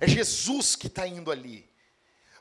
É 0.00 0.06
Jesus 0.06 0.76
que 0.76 0.86
está 0.86 1.06
indo 1.06 1.30
ali. 1.30 1.70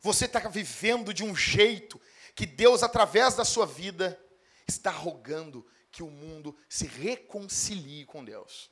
Você 0.01 0.25
está 0.25 0.39
vivendo 0.47 1.13
de 1.13 1.24
um 1.24 1.35
jeito 1.35 2.00
que 2.35 2.45
Deus, 2.45 2.83
através 2.83 3.33
da 3.33 3.45
sua 3.45 3.65
vida, 3.65 4.19
está 4.67 4.91
rogando 4.91 5.65
que 5.91 6.03
o 6.03 6.10
mundo 6.10 6.57
se 6.67 6.86
reconcilie 6.86 8.05
com 8.05 8.24
Deus. 8.24 8.69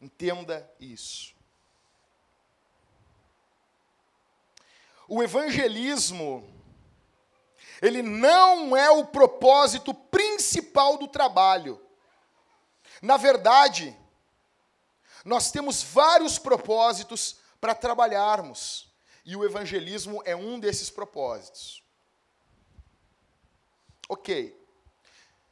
Entenda 0.00 0.70
isso. 0.80 1.34
O 5.06 5.22
evangelismo 5.22 6.48
ele 7.80 8.02
não 8.02 8.76
é 8.76 8.90
o 8.90 9.06
propósito 9.06 9.94
principal 9.94 10.98
do 10.98 11.08
trabalho. 11.08 11.80
Na 13.00 13.16
verdade, 13.16 13.96
nós 15.24 15.50
temos 15.50 15.82
vários 15.82 16.38
propósitos 16.38 17.36
para 17.60 17.74
trabalharmos, 17.74 18.90
e 19.24 19.36
o 19.36 19.44
evangelismo 19.44 20.22
é 20.24 20.34
um 20.34 20.58
desses 20.58 20.90
propósitos. 20.90 21.82
Ok. 24.08 24.58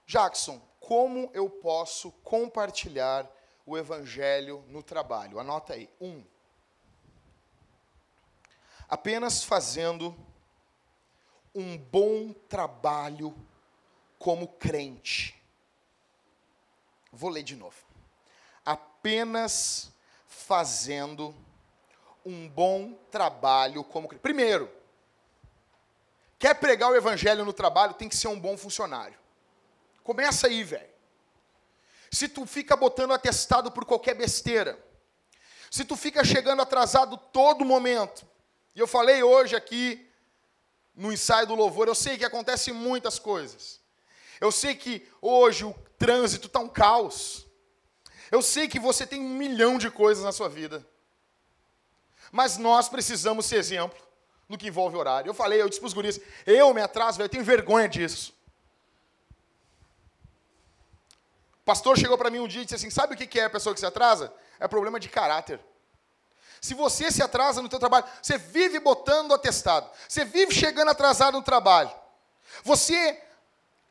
Jackson, 0.08 0.58
como 0.80 1.30
eu 1.34 1.50
posso 1.50 2.10
compartilhar 2.24 3.30
o 3.66 3.76
evangelho 3.76 4.64
no 4.68 4.82
trabalho? 4.82 5.38
Anota 5.38 5.74
aí. 5.74 5.86
Um. 6.00 6.24
Apenas 8.88 9.44
fazendo 9.44 10.16
um 11.54 11.76
bom 11.76 12.32
trabalho 12.32 13.36
como 14.18 14.48
crente. 14.48 15.38
Vou 17.12 17.28
ler 17.28 17.42
de 17.42 17.54
novo. 17.54 17.76
Apenas 18.64 19.92
fazendo 20.26 21.34
um 22.24 22.48
bom 22.48 22.94
trabalho 23.10 23.84
como 23.84 24.08
crente. 24.08 24.22
Primeiro, 24.22 24.72
quer 26.38 26.54
pregar 26.54 26.90
o 26.90 26.96
evangelho 26.96 27.44
no 27.44 27.52
trabalho, 27.52 27.92
tem 27.92 28.08
que 28.08 28.16
ser 28.16 28.28
um 28.28 28.40
bom 28.40 28.56
funcionário. 28.56 29.27
Começa 30.08 30.46
aí, 30.46 30.64
velho. 30.64 30.88
Se 32.10 32.28
tu 32.28 32.46
fica 32.46 32.74
botando 32.74 33.12
atestado 33.12 33.70
por 33.70 33.84
qualquer 33.84 34.14
besteira, 34.14 34.82
se 35.70 35.84
tu 35.84 35.96
fica 35.96 36.24
chegando 36.24 36.62
atrasado 36.62 37.18
todo 37.18 37.62
momento, 37.62 38.26
e 38.74 38.80
eu 38.80 38.86
falei 38.86 39.22
hoje 39.22 39.54
aqui 39.54 40.10
no 40.96 41.12
ensaio 41.12 41.46
do 41.46 41.54
louvor, 41.54 41.88
eu 41.88 41.94
sei 41.94 42.16
que 42.16 42.24
acontecem 42.24 42.72
muitas 42.72 43.18
coisas. 43.18 43.82
Eu 44.40 44.50
sei 44.50 44.74
que 44.74 45.06
hoje 45.20 45.66
o 45.66 45.74
trânsito 45.98 46.46
está 46.46 46.58
um 46.58 46.70
caos. 46.70 47.46
Eu 48.30 48.40
sei 48.40 48.66
que 48.66 48.78
você 48.78 49.06
tem 49.06 49.20
um 49.20 49.28
milhão 49.28 49.76
de 49.76 49.90
coisas 49.90 50.24
na 50.24 50.32
sua 50.32 50.48
vida. 50.48 50.88
Mas 52.32 52.56
nós 52.56 52.88
precisamos 52.88 53.44
ser 53.44 53.56
exemplo. 53.56 54.00
no 54.48 54.56
que 54.56 54.68
envolve 54.68 54.96
horário. 54.96 55.28
Eu 55.28 55.34
falei, 55.34 55.60
eu 55.60 55.68
disse 55.68 55.82
pros 55.82 55.92
guris, 55.92 56.18
eu 56.46 56.72
me 56.72 56.80
atraso, 56.80 57.18
velho, 57.18 57.26
eu 57.26 57.30
tenho 57.30 57.44
vergonha 57.44 57.86
disso. 57.86 58.38
O 61.57 61.57
pastor 61.68 61.98
chegou 61.98 62.16
para 62.16 62.30
mim 62.30 62.38
um 62.38 62.48
dia 62.48 62.62
e 62.62 62.64
disse 62.64 62.76
assim, 62.76 62.88
sabe 62.88 63.12
o 63.12 63.16
que 63.18 63.38
é 63.38 63.44
a 63.44 63.50
pessoa 63.50 63.74
que 63.74 63.80
se 63.80 63.84
atrasa? 63.84 64.32
É 64.58 64.66
problema 64.66 64.98
de 64.98 65.06
caráter. 65.06 65.60
Se 66.62 66.72
você 66.72 67.12
se 67.12 67.22
atrasa 67.22 67.60
no 67.60 67.68
teu 67.68 67.78
trabalho, 67.78 68.06
você 68.22 68.38
vive 68.38 68.80
botando 68.80 69.34
atestado, 69.34 69.86
você 70.08 70.24
vive 70.24 70.54
chegando 70.54 70.90
atrasado 70.90 71.34
no 71.36 71.42
trabalho, 71.42 71.92
você 72.64 73.22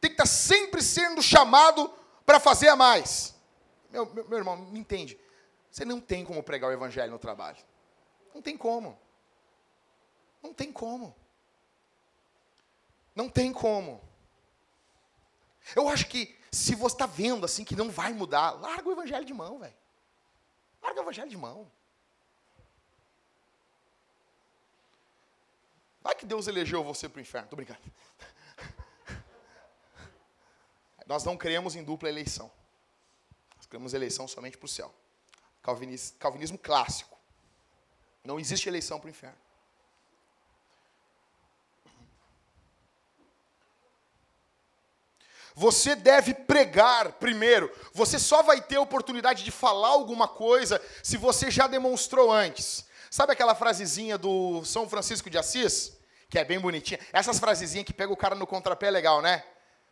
tem 0.02 0.10
que 0.10 0.16
estar 0.16 0.24
tá 0.24 0.26
sempre 0.26 0.82
sendo 0.82 1.22
chamado 1.22 1.94
para 2.26 2.40
fazer 2.40 2.68
a 2.68 2.76
mais. 2.76 3.36
Meu, 3.92 4.08
meu, 4.08 4.28
meu 4.28 4.40
irmão, 4.40 4.58
me 4.58 4.80
entende. 4.80 5.16
Você 5.70 5.86
não 5.86 6.02
tem 6.02 6.26
como 6.26 6.42
pregar 6.42 6.72
o 6.72 6.74
evangelho 6.74 7.12
no 7.12 7.20
trabalho. 7.20 7.64
Não 8.34 8.42
tem 8.42 8.58
como. 8.58 9.00
Não 10.42 10.52
tem 10.52 10.72
como. 10.72 11.16
Não 13.14 13.30
tem 13.30 13.54
como. 13.54 14.02
Eu 15.76 15.88
acho 15.88 16.08
que 16.08 16.37
se 16.52 16.76
você 16.76 16.96
está 16.96 17.06
vendo 17.06 17.46
assim 17.46 17.64
que 17.64 17.76
não 17.76 17.90
vai 17.90 18.14
mudar, 18.14 18.52
larga 18.52 18.88
o 18.88 18.92
evangelho 18.92 19.26
de 19.26 19.34
mão, 19.34 19.60
velho. 19.60 19.76
Larga 20.82 21.00
o 21.00 21.04
evangelho 21.04 21.30
de 21.30 21.38
mão. 21.38 21.72
Vai 26.02 26.16
que 26.16 26.26
Deus 26.26 26.48
elegeu 26.48 26.84
você 26.84 27.10
para 27.10 27.20
o 27.20 27.22
inferno. 27.22 27.46
Estou 27.48 27.58
brincando. 27.58 27.82
Nós 31.06 31.24
não 31.26 31.36
cremos 31.36 31.76
em 31.76 31.84
dupla 31.84 32.08
eleição. 32.08 32.50
Nós 33.58 33.66
cremos 33.66 33.94
eleição 33.94 34.28
somente 34.28 34.58
para 34.58 34.66
o 34.66 34.70
céu. 34.70 34.94
Calvinismo, 35.62 36.18
calvinismo 36.18 36.58
clássico. 36.58 37.18
Não 38.24 38.40
existe 38.40 38.70
eleição 38.70 39.00
para 39.00 39.08
o 39.08 39.10
inferno. 39.10 39.38
Você 45.60 45.96
deve 45.96 46.36
pregar 46.36 47.14
primeiro. 47.14 47.76
Você 47.92 48.20
só 48.20 48.44
vai 48.44 48.62
ter 48.62 48.78
oportunidade 48.78 49.44
de 49.44 49.50
falar 49.50 49.88
alguma 49.88 50.28
coisa 50.28 50.80
se 51.02 51.18
você 51.18 51.50
já 51.50 51.66
demonstrou 51.66 52.32
antes. 52.32 52.86
Sabe 53.10 53.34
aquela 53.34 53.56
frasezinha 53.56 54.20
do 54.20 54.64
São 54.64 54.88
Francisco 54.88 55.32
de 55.32 55.38
Assis? 55.40 55.98
Que 56.30 56.38
é 56.38 56.46
bem 56.46 56.60
bonitinha. 56.60 57.00
Essas 57.12 57.40
frasezinhas 57.40 57.88
que 57.88 57.92
pega 57.92 58.14
o 58.14 58.16
cara 58.16 58.36
no 58.36 58.46
contrapé 58.46 58.90
é 58.90 58.92
legal, 58.92 59.20
né? 59.20 59.44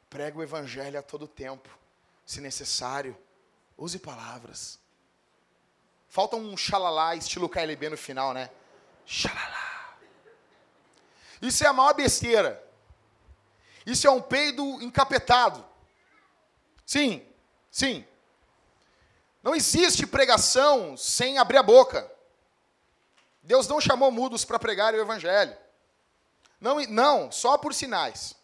Prega 0.07 0.37
o 0.37 0.43
evangelho 0.43 0.99
a 0.99 1.01
todo 1.01 1.27
tempo. 1.27 1.67
Se 2.23 2.39
necessário, 2.39 3.17
use 3.75 3.97
palavras. 3.97 4.77
Falta 6.07 6.35
um 6.35 6.55
xalalá 6.55 7.15
estilo 7.15 7.49
KLB 7.49 7.89
no 7.89 7.97
final, 7.97 8.35
né? 8.35 8.51
Xalalá. 9.03 9.97
Isso 11.41 11.63
é 11.63 11.67
a 11.67 11.73
maior 11.73 11.95
besteira. 11.95 12.63
Isso 13.85 14.07
é 14.07 14.09
um 14.11 14.21
peido 14.21 14.81
encapetado. 14.81 15.63
Sim, 16.85 17.25
sim. 17.69 18.05
Não 19.43 19.55
existe 19.55 20.07
pregação 20.07 20.97
sem 20.97 21.37
abrir 21.37 21.57
a 21.57 21.63
boca. 21.63 22.11
Deus 23.43 23.67
não 23.67 23.79
chamou 23.79 24.09
mudos 24.09 24.43
para 24.43 24.57
pregar 24.57 24.93
o 24.93 24.99
evangelho. 24.99 25.55
Não, 26.59 26.81
não, 26.87 27.31
só 27.31 27.57
por 27.57 27.73
sinais. 27.73 28.35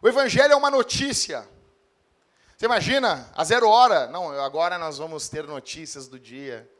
O 0.00 0.08
evangelho 0.08 0.52
é 0.52 0.56
uma 0.56 0.70
notícia. 0.70 1.46
Você 2.56 2.64
imagina, 2.64 3.30
a 3.34 3.44
zero 3.44 3.68
hora, 3.68 4.06
não, 4.06 4.30
agora 4.40 4.78
nós 4.78 4.96
vamos 4.96 5.28
ter 5.28 5.46
notícias 5.46 6.08
do 6.08 6.18
dia, 6.18 6.70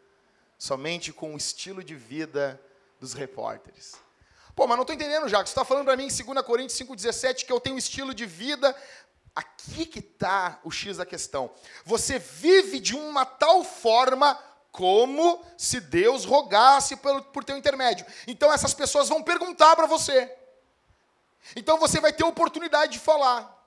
somente 0.57 1.13
com 1.13 1.35
o 1.35 1.37
estilo 1.37 1.85
de 1.85 1.95
vida 1.95 2.61
dos 2.99 3.13
repórteres. 3.13 4.02
Pô, 4.55 4.67
mas 4.67 4.77
não 4.77 4.83
estou 4.83 4.95
entendendo, 4.95 5.29
Jacques. 5.29 5.51
Você 5.51 5.59
está 5.59 5.65
falando 5.65 5.87
para 5.87 5.97
mim 5.97 6.05
em 6.05 6.25
2 6.25 6.45
Coríntios 6.45 6.79
5,17 6.79 7.47
que 7.47 7.53
eu 7.53 7.61
tenho 7.61 7.77
um 7.77 7.79
estilo 7.79 8.15
de 8.15 8.27
vida. 8.27 8.77
Aqui 9.35 9.87
que 9.87 10.01
está 10.01 10.61
o 10.63 10.71
X 10.71 10.99
da 10.99 11.07
questão. 11.07 11.51
Você 11.85 12.19
vive 12.19 12.79
de 12.79 12.95
uma 12.95 13.25
tal 13.25 13.65
forma 13.65 14.39
como 14.71 15.45
se 15.57 15.81
Deus 15.81 16.25
rogasse 16.25 16.97
por, 16.97 17.23
por 17.25 17.45
teu 17.45 17.57
intermédio. 17.57 18.07
Então 18.27 18.53
essas 18.53 18.75
pessoas 18.75 19.09
vão 19.09 19.23
perguntar 19.23 19.75
para 19.75 19.87
você. 19.87 20.31
Então 21.57 21.79
você 21.79 21.99
vai 22.01 22.13
ter 22.13 22.25
oportunidade 22.25 22.93
de 22.93 22.99
falar. 22.99 23.59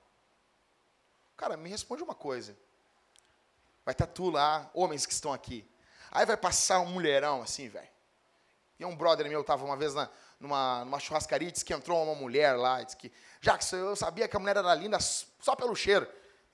Cara, 1.36 1.56
me 1.56 1.68
responde 1.68 2.02
uma 2.02 2.14
coisa. 2.14 2.56
Vai 3.84 3.92
estar 3.92 4.06
tá 4.06 4.12
tu 4.12 4.30
lá, 4.30 4.70
homens 4.72 5.04
que 5.04 5.12
estão 5.12 5.32
aqui. 5.32 5.68
Aí 6.10 6.24
vai 6.24 6.36
passar 6.36 6.80
um 6.80 6.86
mulherão 6.86 7.42
assim, 7.42 7.68
velho. 7.68 7.95
E 8.78 8.84
um 8.84 8.94
brother 8.94 9.28
meu 9.28 9.40
estava 9.40 9.64
uma 9.64 9.76
vez 9.76 9.94
na, 9.94 10.08
numa, 10.38 10.84
numa 10.84 10.98
churrascaria, 10.98 11.50
disse 11.50 11.64
que 11.64 11.72
entrou 11.72 12.02
uma 12.02 12.14
mulher 12.14 12.56
lá, 12.56 12.82
disse 12.82 12.96
que, 12.96 13.12
Jackson, 13.40 13.76
eu 13.76 13.96
sabia 13.96 14.28
que 14.28 14.36
a 14.36 14.38
mulher 14.38 14.56
era 14.56 14.74
linda 14.74 14.98
só 15.00 15.56
pelo 15.56 15.74
cheiro. 15.74 16.06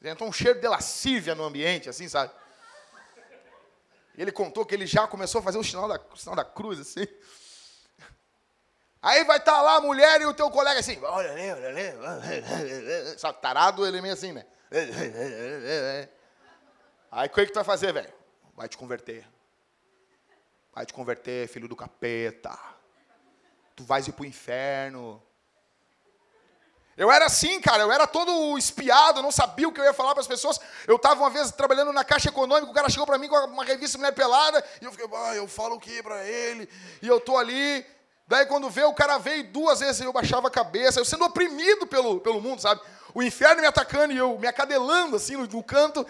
Entrou 0.02 0.28
um 0.28 0.32
cheiro 0.32 0.60
de 0.60 0.68
lascívia 0.68 1.34
no 1.34 1.44
ambiente, 1.44 1.88
assim, 1.88 2.08
sabe? 2.08 2.32
E 4.16 4.22
ele 4.22 4.32
contou 4.32 4.66
que 4.66 4.74
ele 4.74 4.86
já 4.86 5.06
começou 5.06 5.40
a 5.40 5.42
fazer 5.42 5.58
o 5.58 5.64
sinal 5.64 5.88
da, 5.88 6.00
o 6.12 6.16
sinal 6.16 6.36
da 6.36 6.44
cruz, 6.44 6.80
assim. 6.80 7.06
Aí 9.00 9.24
vai 9.24 9.38
estar 9.38 9.52
tá 9.52 9.62
lá 9.62 9.76
a 9.76 9.80
mulher 9.80 10.20
e 10.20 10.26
o 10.26 10.34
teu 10.34 10.48
colega 10.50 10.78
assim, 10.78 11.00
olha 11.02 11.32
ali, 11.32 11.50
olha 11.50 11.68
ali. 11.68 13.18
Sabe, 13.18 13.40
tarado, 13.40 13.84
ele 13.84 13.98
é 13.98 14.00
meio 14.00 14.14
assim, 14.14 14.32
né? 14.32 14.46
Aí 17.10 17.26
o 17.26 17.30
que, 17.30 17.46
que 17.46 17.52
tu 17.52 17.56
vai 17.56 17.64
fazer, 17.64 17.92
velho? 17.92 18.12
Vai 18.56 18.68
te 18.68 18.78
converter. 18.78 19.26
Vai 20.74 20.86
te 20.86 20.92
converter, 20.92 21.48
filho 21.48 21.68
do 21.68 21.76
capeta 21.76 22.58
tu 23.74 23.84
vais 23.84 24.06
ir 24.06 24.12
para 24.12 24.22
o 24.22 24.26
inferno. 24.26 25.22
Eu 26.96 27.10
era 27.10 27.24
assim, 27.24 27.60
cara, 27.60 27.82
eu 27.82 27.90
era 27.90 28.06
todo 28.06 28.56
espiado, 28.58 29.22
não 29.22 29.32
sabia 29.32 29.66
o 29.66 29.72
que 29.72 29.80
eu 29.80 29.84
ia 29.84 29.94
falar 29.94 30.12
para 30.12 30.20
as 30.20 30.26
pessoas. 30.26 30.60
Eu 30.86 30.96
estava 30.96 31.20
uma 31.20 31.30
vez 31.30 31.50
trabalhando 31.50 31.92
na 31.92 32.04
Caixa 32.04 32.28
Econômica, 32.28 32.70
o 32.70 32.74
cara 32.74 32.90
chegou 32.90 33.06
para 33.06 33.16
mim 33.18 33.28
com 33.28 33.36
uma 33.46 33.64
revista 33.64 33.96
Mulher 33.96 34.12
Pelada, 34.12 34.62
e 34.80 34.84
eu 34.84 34.92
fiquei, 34.92 35.08
ah, 35.12 35.34
eu 35.34 35.48
falo 35.48 35.76
o 35.76 35.80
que 35.80 36.02
para 36.02 36.22
ele? 36.24 36.68
E 37.00 37.08
eu 37.08 37.18
tô 37.18 37.36
ali. 37.36 37.84
Daí 38.28 38.46
quando 38.46 38.70
vê, 38.70 38.84
o 38.84 38.94
cara 38.94 39.18
veio 39.18 39.44
duas 39.44 39.80
vezes, 39.80 40.00
eu 40.00 40.12
baixava 40.12 40.48
a 40.48 40.50
cabeça, 40.50 41.00
eu 41.00 41.04
sendo 41.04 41.24
oprimido 41.24 41.86
pelo, 41.86 42.20
pelo 42.20 42.40
mundo, 42.40 42.60
sabe? 42.60 42.80
O 43.14 43.22
inferno 43.22 43.60
me 43.60 43.66
atacando 43.66 44.12
e 44.12 44.16
eu 44.16 44.38
me 44.38 44.46
acadelando 44.46 45.16
assim 45.16 45.36
no, 45.36 45.46
no 45.46 45.62
canto. 45.62 46.06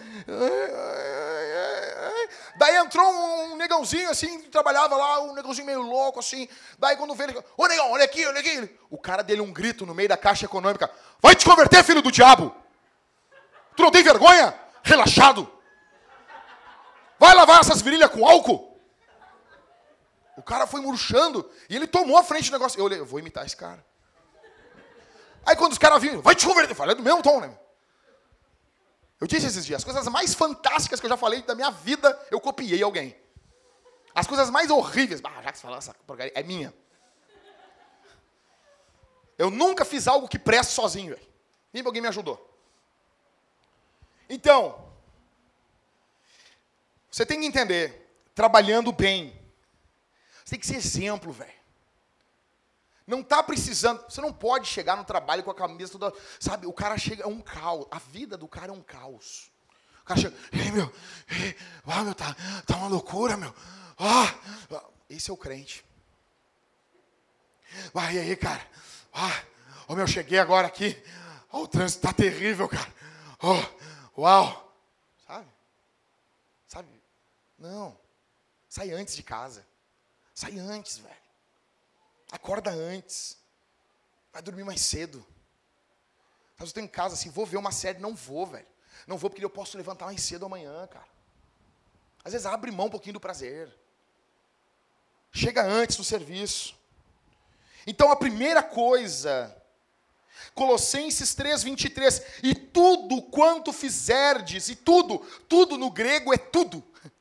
Daí 2.57 2.77
entrou 2.77 3.07
um, 3.07 3.57
negãozinho 3.57 4.11
assim, 4.11 4.43
trabalhava 4.43 4.97
lá, 4.97 5.21
um 5.21 5.35
negãozinho 5.35 5.67
meio 5.67 5.81
louco 5.81 6.21
assim. 6.21 6.49
Daí 6.79 6.97
quando 6.97 7.15
veio 7.15 7.31
ele, 7.31 7.45
ô 7.57 7.67
negão, 7.67 7.91
olha 7.91 8.05
aqui, 8.05 8.27
olha 8.27 8.41
aqui. 8.41 8.79
O 8.91 8.99
cara 8.99 9.23
dele 9.23 9.41
um 9.41 9.53
grito 9.53 9.87
no 9.87 9.95
meio 9.95 10.09
da 10.09 10.17
caixa 10.17 10.45
econômica: 10.45 10.91
Vai 11.21 11.35
te 11.35 11.45
converter, 11.45 11.83
filho 11.83 12.03
do 12.03 12.13
diabo! 12.13 12.55
Tu 13.75 13.83
não 13.83 13.91
tem 13.91 14.03
vergonha? 14.03 14.55
Relaxado! 14.83 15.51
Vai 17.19 17.35
lavar 17.35 17.61
essas 17.61 17.81
virilhas 17.81 18.11
com 18.11 18.27
álcool! 18.27 18.73
O 20.37 20.43
cara 20.43 20.67
foi 20.67 20.81
murchando 20.81 21.49
e 21.69 21.77
ele 21.77 21.87
tomou 21.87 22.19
a 22.19 22.23
frente 22.23 22.51
do 22.51 22.53
negócio. 22.53 22.79
Eu 22.79 22.85
olhei, 22.85 22.99
eu 22.99 23.07
vou 23.07 23.19
imitar 23.19 23.47
esse 23.47 23.57
cara. 23.57 23.85
Aí 25.45 25.57
quando 25.57 25.73
os 25.73 25.79
caras 25.79 26.01
viram, 26.01 26.21
vai 26.21 26.35
te 26.35 26.47
converter, 26.47 26.73
eu 26.73 26.77
falei, 26.77 26.93
é 26.93 26.97
do 26.97 27.03
mesmo 27.03 27.23
tom, 27.23 27.41
né? 27.41 27.53
Eu 29.23 29.29
disse 29.29 29.47
esses 29.47 29.65
dias, 29.65 29.79
as 29.79 29.85
coisas 29.85 30.05
mais 30.09 30.35
fantásticas 30.35 30.99
que 30.99 31.07
eu 31.07 31.11
já 31.11 31.17
falei 31.17 31.43
da 31.43 31.55
minha 31.55 31.71
vida, 31.71 32.27
eu 32.29 32.41
copiei 32.41 32.83
alguém. 32.83 33.17
As 34.13 34.27
coisas 34.27 34.51
mais 34.51 34.69
horríveis, 34.69 35.21
ah, 35.23 35.41
já 35.41 35.53
que 35.53 35.59
você 35.59 35.63
falou 35.63 35.79
essa 35.79 35.95
porcaria, 35.95 36.33
é 36.35 36.43
minha. 36.43 36.75
Eu 39.39 39.49
nunca 39.49 39.85
fiz 39.85 40.09
algo 40.09 40.27
que 40.27 40.41
preste 40.41 40.73
sozinho, 40.73 41.15
velho. 41.15 41.29
Nem 41.73 41.87
alguém 41.87 42.03
me 42.03 42.09
ajudou. 42.09 42.37
Então, 44.29 44.93
você 47.09 47.25
tem 47.25 47.39
que 47.39 47.47
entender, 47.47 48.13
trabalhando 48.35 48.91
bem, 48.91 49.41
você 50.45 50.57
tem 50.57 50.59
que 50.59 50.67
ser 50.67 50.75
exemplo, 50.75 51.31
velho. 51.31 51.62
Não 53.07 53.21
está 53.21 53.43
precisando. 53.43 54.03
Você 54.09 54.21
não 54.21 54.33
pode 54.33 54.67
chegar 54.67 54.97
no 54.97 55.05
trabalho 55.05 55.43
com 55.43 55.51
a 55.51 55.55
camisa 55.55 55.93
toda. 55.99 56.17
Sabe, 56.39 56.67
o 56.67 56.73
cara 56.73 56.97
chega. 56.97 57.25
É 57.25 57.27
um 57.27 57.41
caos. 57.41 57.87
A 57.91 57.99
vida 57.99 58.37
do 58.37 58.49
cara 58.49 58.69
é 58.71 58.75
um 58.75 58.83
caos. 58.83 59.51
O 60.03 60.05
cara 60.05 60.21
chega. 60.21 60.37
Ei, 60.53 60.71
meu. 60.71 60.93
Ei, 61.29 61.57
ah, 61.87 62.05
meu, 62.05 62.15
tá, 62.15 62.37
tá 62.67 62.77
uma 62.77 62.89
loucura, 62.89 63.37
meu. 63.37 63.55
Ah, 63.99 64.35
esse 65.09 65.31
é 65.31 65.33
o 65.33 65.37
crente. 65.37 65.85
Vai 67.93 68.19
aí, 68.19 68.37
cara. 68.37 68.65
Ah, 69.13 69.43
oh, 69.89 69.95
meu, 69.95 70.07
cheguei 70.07 70.39
agora 70.39 70.67
aqui. 70.67 71.01
Oh, 71.51 71.61
o 71.61 71.69
trânsito 71.69 72.03
tá 72.03 72.13
terrível, 72.13 72.69
cara. 72.69 72.93
Oh, 73.43 74.21
uau. 74.21 74.75
Sabe? 75.27 75.49
Sabe? 76.67 77.03
Não. 77.59 77.99
Sai 78.69 78.91
antes 78.91 79.15
de 79.15 79.23
casa. 79.23 79.67
Sai 80.35 80.59
antes, 80.59 80.99
velho. 80.99 81.22
Acorda 82.33 82.71
antes. 82.71 83.37
Vai 84.33 84.41
dormir 84.41 84.65
mais 84.65 84.81
cedo. 84.81 85.19
Vezes 85.19 86.61
eu 86.61 86.67
estou 86.67 86.83
em 86.83 86.89
casa 86.89 87.15
assim, 87.15 87.29
vou 87.29 87.45
ver 87.45 87.59
uma 87.59 87.71
série, 87.71 87.99
não 87.99 88.15
vou, 88.15 88.47
velho. 88.47 88.67
Não 89.07 89.19
vou 89.19 89.29
porque 89.29 89.45
eu 89.45 89.51
posso 89.51 89.77
levantar 89.77 90.07
mais 90.07 90.23
cedo 90.23 90.47
amanhã, 90.47 90.87
cara. 90.87 91.07
Às 92.25 92.33
vezes 92.33 92.47
abre 92.47 92.71
mão 92.71 92.87
um 92.87 92.91
pouquinho 92.91 93.15
do 93.15 93.21
prazer. 93.21 93.71
Chega 95.31 95.63
antes 95.63 95.97
do 95.97 96.05
serviço. 96.05 96.75
Então 97.87 98.11
a 98.11 98.17
primeira 98.17 98.63
coisa, 98.63 99.55
Colossenses 100.55 101.35
3:23, 101.35 102.23
e 102.43 102.55
tudo 102.55 103.21
quanto 103.23 103.73
fizerdes, 103.73 104.69
e 104.69 104.77
tudo, 104.77 105.19
tudo 105.49 105.77
no 105.77 105.91
grego 105.91 106.33
é 106.33 106.39
tudo. 106.39 106.83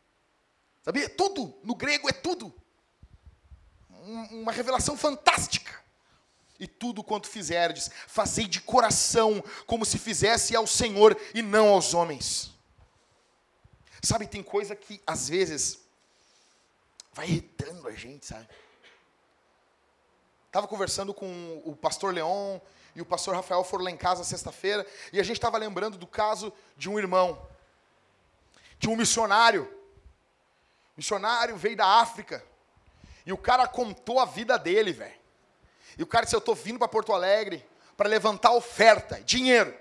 Sabia? 0.83 1.09
Tudo 1.09 1.57
no 1.63 1.73
grego 1.73 2.07
é 2.07 2.13
tudo. 2.13 2.53
Uma 4.01 4.51
revelação 4.51 4.97
fantástica. 4.97 5.79
E 6.59 6.67
tudo 6.67 7.03
quanto 7.03 7.27
fizerdes, 7.27 7.89
fazei 8.07 8.47
de 8.47 8.61
coração, 8.61 9.43
como 9.65 9.85
se 9.85 9.97
fizesse 9.97 10.55
ao 10.55 10.67
Senhor 10.67 11.19
e 11.33 11.41
não 11.41 11.69
aos 11.69 11.93
homens. 11.93 12.51
Sabe, 14.01 14.27
tem 14.27 14.43
coisa 14.43 14.75
que 14.75 15.01
às 15.05 15.29
vezes 15.29 15.79
vai 17.13 17.27
irritando 17.27 17.87
a 17.87 17.91
gente, 17.91 18.25
sabe? 18.25 18.47
Estava 20.47 20.67
conversando 20.67 21.13
com 21.13 21.61
o 21.65 21.75
pastor 21.75 22.13
Leon 22.13 22.59
e 22.95 23.01
o 23.01 23.05
pastor 23.05 23.35
Rafael 23.35 23.63
foram 23.63 23.85
lá 23.85 23.91
em 23.91 23.97
casa 23.97 24.23
sexta-feira 24.23 24.85
e 25.13 25.19
a 25.19 25.23
gente 25.23 25.37
estava 25.37 25.57
lembrando 25.57 25.97
do 25.97 26.07
caso 26.07 26.51
de 26.75 26.89
um 26.89 26.99
irmão, 26.99 27.47
de 28.77 28.89
um 28.89 28.95
missionário. 28.95 29.71
Missionário 30.97 31.55
veio 31.55 31.77
da 31.77 31.87
África 32.01 32.50
e 33.25 33.33
o 33.33 33.37
cara 33.37 33.67
contou 33.67 34.19
a 34.19 34.25
vida 34.25 34.57
dele, 34.57 34.91
velho. 34.91 35.19
E 35.97 36.03
o 36.03 36.07
cara 36.07 36.25
disse: 36.25 36.35
Eu 36.35 36.39
estou 36.39 36.55
vindo 36.55 36.79
para 36.79 36.87
Porto 36.87 37.13
Alegre 37.13 37.65
para 37.95 38.09
levantar 38.09 38.51
oferta, 38.53 39.21
dinheiro, 39.21 39.77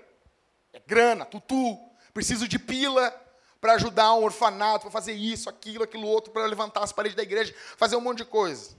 é 0.71 0.79
grana, 0.79 1.25
tutu, 1.25 1.77
preciso 2.13 2.47
de 2.47 2.59
pila 2.59 3.11
para 3.59 3.73
ajudar 3.73 4.13
um 4.13 4.23
orfanato, 4.23 4.81
para 4.81 4.91
fazer 4.91 5.13
isso, 5.13 5.49
aquilo, 5.49 5.83
aquilo 5.83 6.07
outro, 6.07 6.31
para 6.31 6.45
levantar 6.45 6.83
as 6.83 6.91
paredes 6.91 7.15
da 7.15 7.23
igreja, 7.23 7.55
fazer 7.77 7.95
um 7.95 8.01
monte 8.01 8.19
de 8.19 8.25
coisa. 8.25 8.75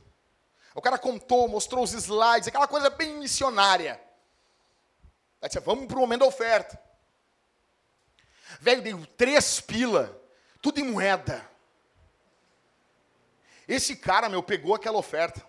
O 0.75 0.81
cara 0.81 0.99
contou, 0.99 1.49
mostrou 1.49 1.85
os 1.85 1.93
slides, 1.93 2.49
aquela 2.49 2.67
coisa 2.67 2.91
bem 2.91 3.15
missionária. 3.15 4.01
Aí 5.41 5.49
disse, 5.49 5.61
vamos 5.61 5.87
para 5.87 5.97
o 5.97 6.01
momento 6.01 6.21
da 6.21 6.27
oferta. 6.27 6.81
Velho, 8.61 8.83
deu 8.83 9.07
três 9.17 9.61
pila, 9.61 10.21
tudo 10.61 10.81
em 10.81 10.85
moeda. 10.85 11.49
Esse 13.69 13.97
cara, 13.97 14.29
meu, 14.29 14.43
pegou 14.43 14.75
aquela 14.75 14.99
oferta. 14.99 15.45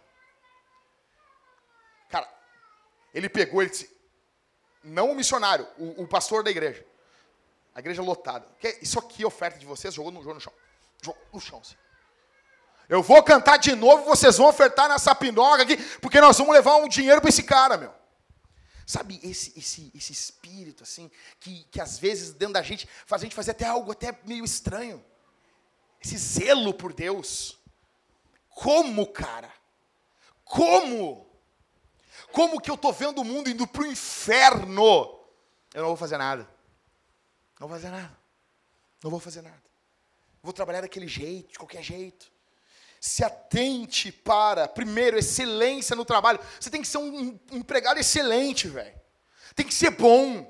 Cara, 2.09 2.29
ele 3.13 3.29
pegou, 3.29 3.61
ele 3.61 3.71
disse, 3.71 3.95
não 4.83 5.11
o 5.11 5.15
missionário, 5.15 5.67
o, 5.77 6.03
o 6.03 6.07
pastor 6.07 6.43
da 6.43 6.51
igreja. 6.51 6.85
A 7.73 7.79
igreja 7.79 8.01
lotada. 8.01 8.47
Isso 8.81 8.99
aqui 8.99 9.23
é 9.23 9.27
oferta 9.27 9.57
de 9.57 9.65
vocês, 9.65 9.93
jogou 9.93 10.11
no, 10.11 10.19
jogou 10.19 10.35
no 10.35 10.41
chão. 10.41 10.53
Jogou 11.01 11.21
no 11.33 11.41
chão, 11.41 11.59
assim. 11.59 11.75
Eu 12.87 13.01
vou 13.01 13.23
cantar 13.23 13.57
de 13.57 13.75
novo, 13.75 14.03
vocês 14.03 14.37
vão 14.37 14.47
ofertar 14.47 14.89
nessa 14.89 15.15
pinoga 15.15 15.63
aqui, 15.63 15.77
porque 15.99 16.19
nós 16.19 16.37
vamos 16.37 16.53
levar 16.53 16.75
um 16.75 16.87
dinheiro 16.87 17.21
para 17.21 17.29
esse 17.29 17.43
cara, 17.43 17.77
meu. 17.77 17.93
Sabe, 18.85 19.19
esse, 19.23 19.57
esse, 19.57 19.91
esse 19.95 20.11
espírito, 20.11 20.83
assim, 20.83 21.09
que, 21.39 21.63
que 21.71 21.79
às 21.79 21.97
vezes 21.97 22.33
dentro 22.33 22.53
da 22.53 22.61
gente 22.61 22.87
faz 23.05 23.21
a 23.21 23.25
gente 23.25 23.35
fazer 23.35 23.51
até 23.51 23.65
algo 23.65 23.91
até 23.91 24.17
meio 24.25 24.43
estranho. 24.43 25.03
Esse 26.03 26.17
zelo 26.17 26.73
por 26.73 26.91
Deus. 26.91 27.57
Como, 28.55 29.07
cara? 29.07 29.51
Como? 30.43 31.29
Como 32.31 32.61
que 32.61 32.69
eu 32.69 32.75
estou 32.75 32.91
vendo 32.91 33.21
o 33.21 33.25
mundo 33.25 33.49
indo 33.49 33.67
para 33.67 33.83
o 33.83 33.87
inferno? 33.87 35.19
Eu 35.73 35.81
não 35.81 35.89
vou 35.89 35.97
fazer 35.97 36.17
nada. 36.17 36.47
Não 37.59 37.67
vou 37.67 37.77
fazer 37.77 37.89
nada. 37.89 38.17
Não 39.03 39.11
vou 39.11 39.19
fazer 39.19 39.41
nada. 39.41 39.63
Vou 40.41 40.53
trabalhar 40.53 40.81
daquele 40.81 41.07
jeito, 41.07 41.53
de 41.53 41.57
qualquer 41.57 41.83
jeito 41.83 42.33
se 43.03 43.21
atente 43.21 44.13
para, 44.13 44.65
primeiro, 44.65 45.17
excelência 45.17 45.93
no 45.93 46.05
trabalho. 46.05 46.39
Você 46.57 46.69
tem 46.69 46.81
que 46.81 46.87
ser 46.87 46.99
um 46.99 47.37
empregado 47.51 47.99
excelente, 47.99 48.69
velho. 48.69 48.97
Tem 49.53 49.67
que 49.67 49.73
ser 49.73 49.89
bom. 49.89 50.49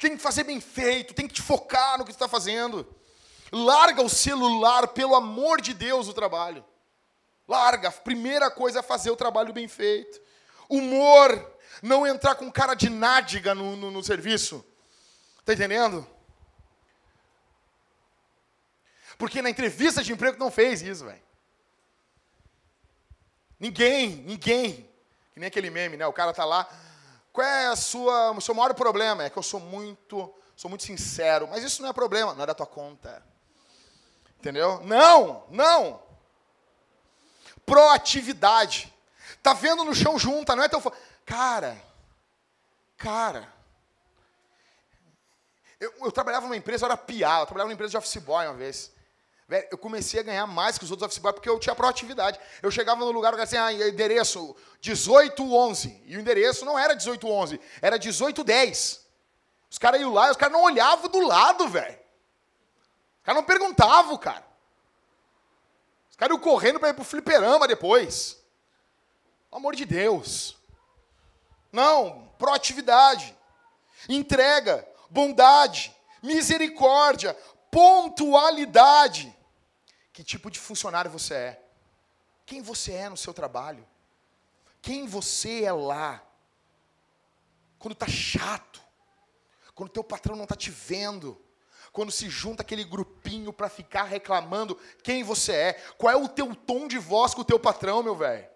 Tem 0.00 0.16
que 0.16 0.22
fazer 0.22 0.44
bem 0.44 0.58
feito, 0.58 1.12
tem 1.12 1.28
que 1.28 1.34
te 1.34 1.42
focar 1.42 1.98
no 1.98 2.04
que 2.06 2.10
está 2.10 2.26
fazendo. 2.26 2.96
Larga 3.52 4.00
o 4.00 4.08
celular, 4.08 4.88
pelo 4.88 5.14
amor 5.14 5.60
de 5.60 5.74
Deus, 5.74 6.08
o 6.08 6.14
trabalho. 6.14 6.64
Larga. 7.46 7.90
Primeira 7.90 8.50
coisa 8.50 8.80
é 8.80 8.82
fazer 8.82 9.10
o 9.10 9.16
trabalho 9.16 9.52
bem 9.52 9.68
feito. 9.68 10.20
Humor, 10.68 11.58
não 11.82 12.06
entrar 12.06 12.34
com 12.34 12.50
cara 12.50 12.74
de 12.74 12.90
nádega 12.90 13.54
no, 13.54 13.76
no, 13.76 13.90
no 13.90 14.02
serviço. 14.02 14.64
Está 15.40 15.52
entendendo? 15.54 16.06
Porque 19.16 19.40
na 19.40 19.50
entrevista 19.50 20.02
de 20.02 20.12
emprego 20.12 20.38
não 20.38 20.50
fez 20.50 20.82
isso, 20.82 21.04
velho. 21.04 21.22
Ninguém, 23.58 24.08
ninguém. 24.16 24.90
Que 25.32 25.40
nem 25.40 25.46
aquele 25.46 25.70
meme, 25.70 25.96
né? 25.96 26.06
O 26.06 26.12
cara 26.12 26.32
tá 26.32 26.44
lá. 26.44 26.68
Qual 27.32 27.46
é 27.46 27.68
a 27.68 27.76
sua, 27.76 28.32
o 28.32 28.40
seu 28.40 28.54
maior 28.54 28.74
problema? 28.74 29.24
É 29.24 29.30
que 29.30 29.38
eu 29.38 29.42
sou 29.42 29.60
muito, 29.60 30.34
sou 30.54 30.68
muito 30.68 30.84
sincero. 30.84 31.48
Mas 31.48 31.64
isso 31.64 31.80
não 31.82 31.88
é 31.88 31.92
problema, 31.92 32.34
não 32.34 32.42
é 32.42 32.46
da 32.46 32.54
tua 32.54 32.66
conta. 32.66 33.22
Entendeu? 34.38 34.80
Não, 34.84 35.44
não. 35.50 36.05
Proatividade. 37.66 38.94
Tá 39.42 39.52
vendo 39.52 39.84
no 39.84 39.94
chão 39.94 40.18
junta, 40.18 40.56
não 40.56 40.62
é 40.62 40.68
teu. 40.68 40.80
Cara, 41.24 41.76
cara. 42.96 43.52
Eu, 45.78 45.92
eu 46.00 46.12
trabalhava 46.12 46.46
numa 46.46 46.56
empresa, 46.56 46.84
eu 46.84 46.86
era 46.86 46.96
piar, 46.96 47.40
eu 47.40 47.46
trabalhava 47.46 47.68
numa 47.68 47.74
empresa 47.74 47.90
de 47.90 47.96
office 47.96 48.16
boy 48.22 48.46
uma 48.46 48.54
vez. 48.54 48.92
Velho, 49.48 49.68
eu 49.70 49.78
comecei 49.78 50.18
a 50.20 50.22
ganhar 50.22 50.46
mais 50.46 50.78
que 50.78 50.84
os 50.84 50.90
outros 50.90 51.06
office 51.06 51.18
boys 51.18 51.34
porque 51.34 51.48
eu 51.48 51.58
tinha 51.58 51.74
proatividade. 51.74 52.40
Eu 52.62 52.70
chegava 52.70 53.04
no 53.04 53.10
lugar, 53.10 53.38
assim, 53.38 53.56
ah, 53.56 53.72
endereço 53.72 54.56
1811. 54.82 56.02
E 56.06 56.16
o 56.16 56.20
endereço 56.20 56.64
não 56.64 56.78
era 56.78 56.94
1811, 56.94 57.60
era 57.82 57.98
1810. 57.98 59.06
Os 59.68 59.78
caras 59.78 60.00
iam 60.00 60.12
lá 60.12 60.28
e 60.28 60.30
os 60.30 60.36
caras 60.36 60.52
não 60.52 60.64
olhavam 60.64 61.10
do 61.10 61.20
lado, 61.20 61.68
velho. 61.68 61.94
Os 61.94 63.24
caras 63.24 63.40
não 63.40 63.46
perguntavam, 63.46 64.16
cara. 64.16 64.45
Iam 66.20 66.38
correndo 66.38 66.80
para 66.80 66.90
ir 66.90 66.94
pro 66.94 67.04
fliperama 67.04 67.68
depois. 67.68 68.34
Pelo 69.50 69.60
amor 69.60 69.76
de 69.76 69.84
Deus. 69.84 70.56
Não, 71.70 72.32
proatividade. 72.38 73.36
Entrega, 74.08 74.86
bondade, 75.10 75.94
misericórdia, 76.22 77.34
pontualidade. 77.70 79.34
Que 80.12 80.24
tipo 80.24 80.50
de 80.50 80.58
funcionário 80.58 81.10
você 81.10 81.34
é? 81.34 81.62
Quem 82.46 82.62
você 82.62 82.92
é 82.92 83.08
no 83.08 83.16
seu 83.16 83.34
trabalho? 83.34 83.86
Quem 84.80 85.06
você 85.06 85.64
é 85.64 85.72
lá? 85.72 86.22
Quando 87.78 87.92
está 87.92 88.08
chato, 88.08 88.80
quando 89.74 89.90
teu 89.90 90.02
patrão 90.02 90.36
não 90.36 90.44
está 90.44 90.56
te 90.56 90.70
vendo, 90.70 91.40
quando 91.96 92.12
se 92.12 92.28
junta 92.28 92.60
aquele 92.60 92.84
grupinho 92.84 93.54
para 93.54 93.70
ficar 93.70 94.02
reclamando 94.02 94.78
quem 95.02 95.24
você 95.24 95.52
é, 95.52 95.72
qual 95.96 96.12
é 96.12 96.16
o 96.16 96.28
teu 96.28 96.54
tom 96.54 96.86
de 96.86 96.98
voz 96.98 97.32
com 97.32 97.40
o 97.40 97.44
teu 97.44 97.58
patrão, 97.58 98.02
meu 98.02 98.14
velho? 98.14 98.46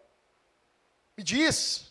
Me 1.17 1.25
diz. 1.25 1.91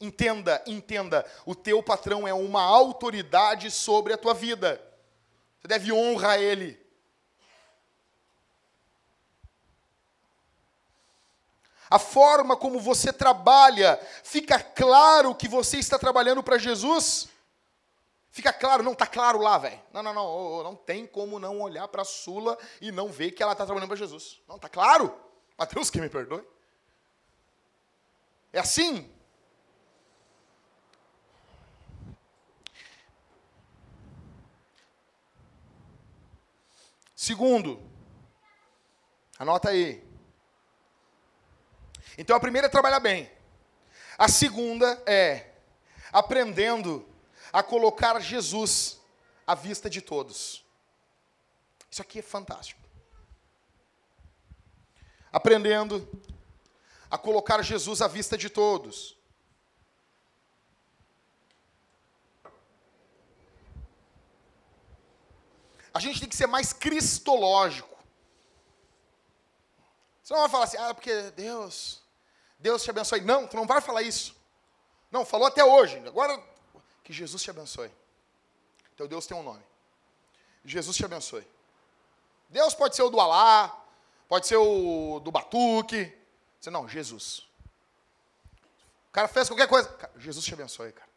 Entenda, 0.00 0.62
entenda, 0.66 1.30
o 1.44 1.54
teu 1.54 1.82
patrão 1.82 2.26
é 2.26 2.32
uma 2.32 2.62
autoridade 2.62 3.70
sobre 3.70 4.14
a 4.14 4.16
tua 4.16 4.32
vida. 4.32 4.80
Você 5.60 5.68
deve 5.68 5.92
honrar 5.92 6.40
ele. 6.40 6.80
A 11.90 11.98
forma 11.98 12.56
como 12.56 12.80
você 12.80 13.12
trabalha, 13.12 14.00
fica 14.24 14.58
claro 14.58 15.34
que 15.34 15.46
você 15.46 15.76
está 15.76 15.98
trabalhando 15.98 16.42
para 16.42 16.56
Jesus? 16.56 17.28
Fica 18.36 18.52
claro, 18.52 18.82
não 18.82 18.92
está 18.92 19.06
claro 19.06 19.38
lá, 19.38 19.56
velho. 19.56 19.80
Não, 19.94 20.02
não, 20.02 20.12
não, 20.12 20.62
não 20.62 20.76
tem 20.76 21.06
como 21.06 21.38
não 21.38 21.58
olhar 21.58 21.88
para 21.88 22.02
a 22.02 22.04
Sula 22.04 22.58
e 22.82 22.92
não 22.92 23.08
ver 23.08 23.30
que 23.30 23.42
ela 23.42 23.52
está 23.52 23.64
trabalhando 23.64 23.88
para 23.88 23.96
Jesus. 23.96 24.42
Não, 24.46 24.56
está 24.56 24.68
claro? 24.68 25.18
Mateus, 25.56 25.88
que 25.88 25.98
me 25.98 26.10
perdoe. 26.10 26.46
É 28.52 28.58
assim? 28.58 29.10
Segundo, 37.14 37.82
anota 39.38 39.70
aí. 39.70 40.06
Então 42.18 42.36
a 42.36 42.40
primeira 42.40 42.66
é 42.66 42.70
trabalhar 42.70 43.00
bem. 43.00 43.32
A 44.18 44.28
segunda 44.28 45.02
é 45.06 45.52
aprendendo 46.12 47.15
a 47.56 47.62
colocar 47.62 48.20
Jesus 48.20 49.00
à 49.46 49.54
vista 49.54 49.88
de 49.88 50.02
todos. 50.02 50.62
Isso 51.90 52.02
aqui 52.02 52.18
é 52.18 52.22
fantástico. 52.22 52.78
Aprendendo 55.32 56.06
a 57.10 57.16
colocar 57.16 57.62
Jesus 57.62 58.02
à 58.02 58.08
vista 58.08 58.36
de 58.36 58.50
todos. 58.50 59.16
A 65.94 65.98
gente 65.98 66.20
tem 66.20 66.28
que 66.28 66.36
ser 66.36 66.46
mais 66.46 66.74
cristológico. 66.74 67.96
Você 70.22 70.34
não 70.34 70.42
vai 70.42 70.50
falar 70.50 70.64
assim, 70.64 70.76
ah, 70.76 70.92
porque 70.92 71.30
Deus, 71.30 72.02
Deus 72.58 72.82
te 72.82 72.90
abençoe. 72.90 73.22
Não, 73.22 73.46
tu 73.46 73.56
não 73.56 73.66
vai 73.66 73.80
falar 73.80 74.02
isso. 74.02 74.36
Não, 75.10 75.24
falou 75.24 75.46
até 75.46 75.64
hoje. 75.64 75.96
Agora, 76.06 76.38
que 77.06 77.12
Jesus 77.12 77.40
te 77.40 77.50
abençoe. 77.50 77.88
Teu 78.96 79.06
Deus 79.06 79.28
tem 79.28 79.36
um 79.36 79.42
nome. 79.42 79.62
Jesus 80.64 80.96
te 80.96 81.04
abençoe. 81.04 81.46
Deus 82.48 82.74
pode 82.74 82.96
ser 82.96 83.02
o 83.02 83.10
do 83.10 83.20
Alá, 83.20 83.68
pode 84.28 84.48
ser 84.48 84.56
o 84.56 85.20
do 85.20 85.30
Batuque. 85.30 86.12
Você, 86.60 86.68
não, 86.68 86.88
Jesus. 86.88 87.46
O 89.08 89.12
cara 89.12 89.28
fez 89.28 89.48
qualquer 89.48 89.68
coisa. 89.68 89.88
Jesus 90.16 90.44
te 90.44 90.52
abençoe, 90.52 90.90
cara. 90.90 91.08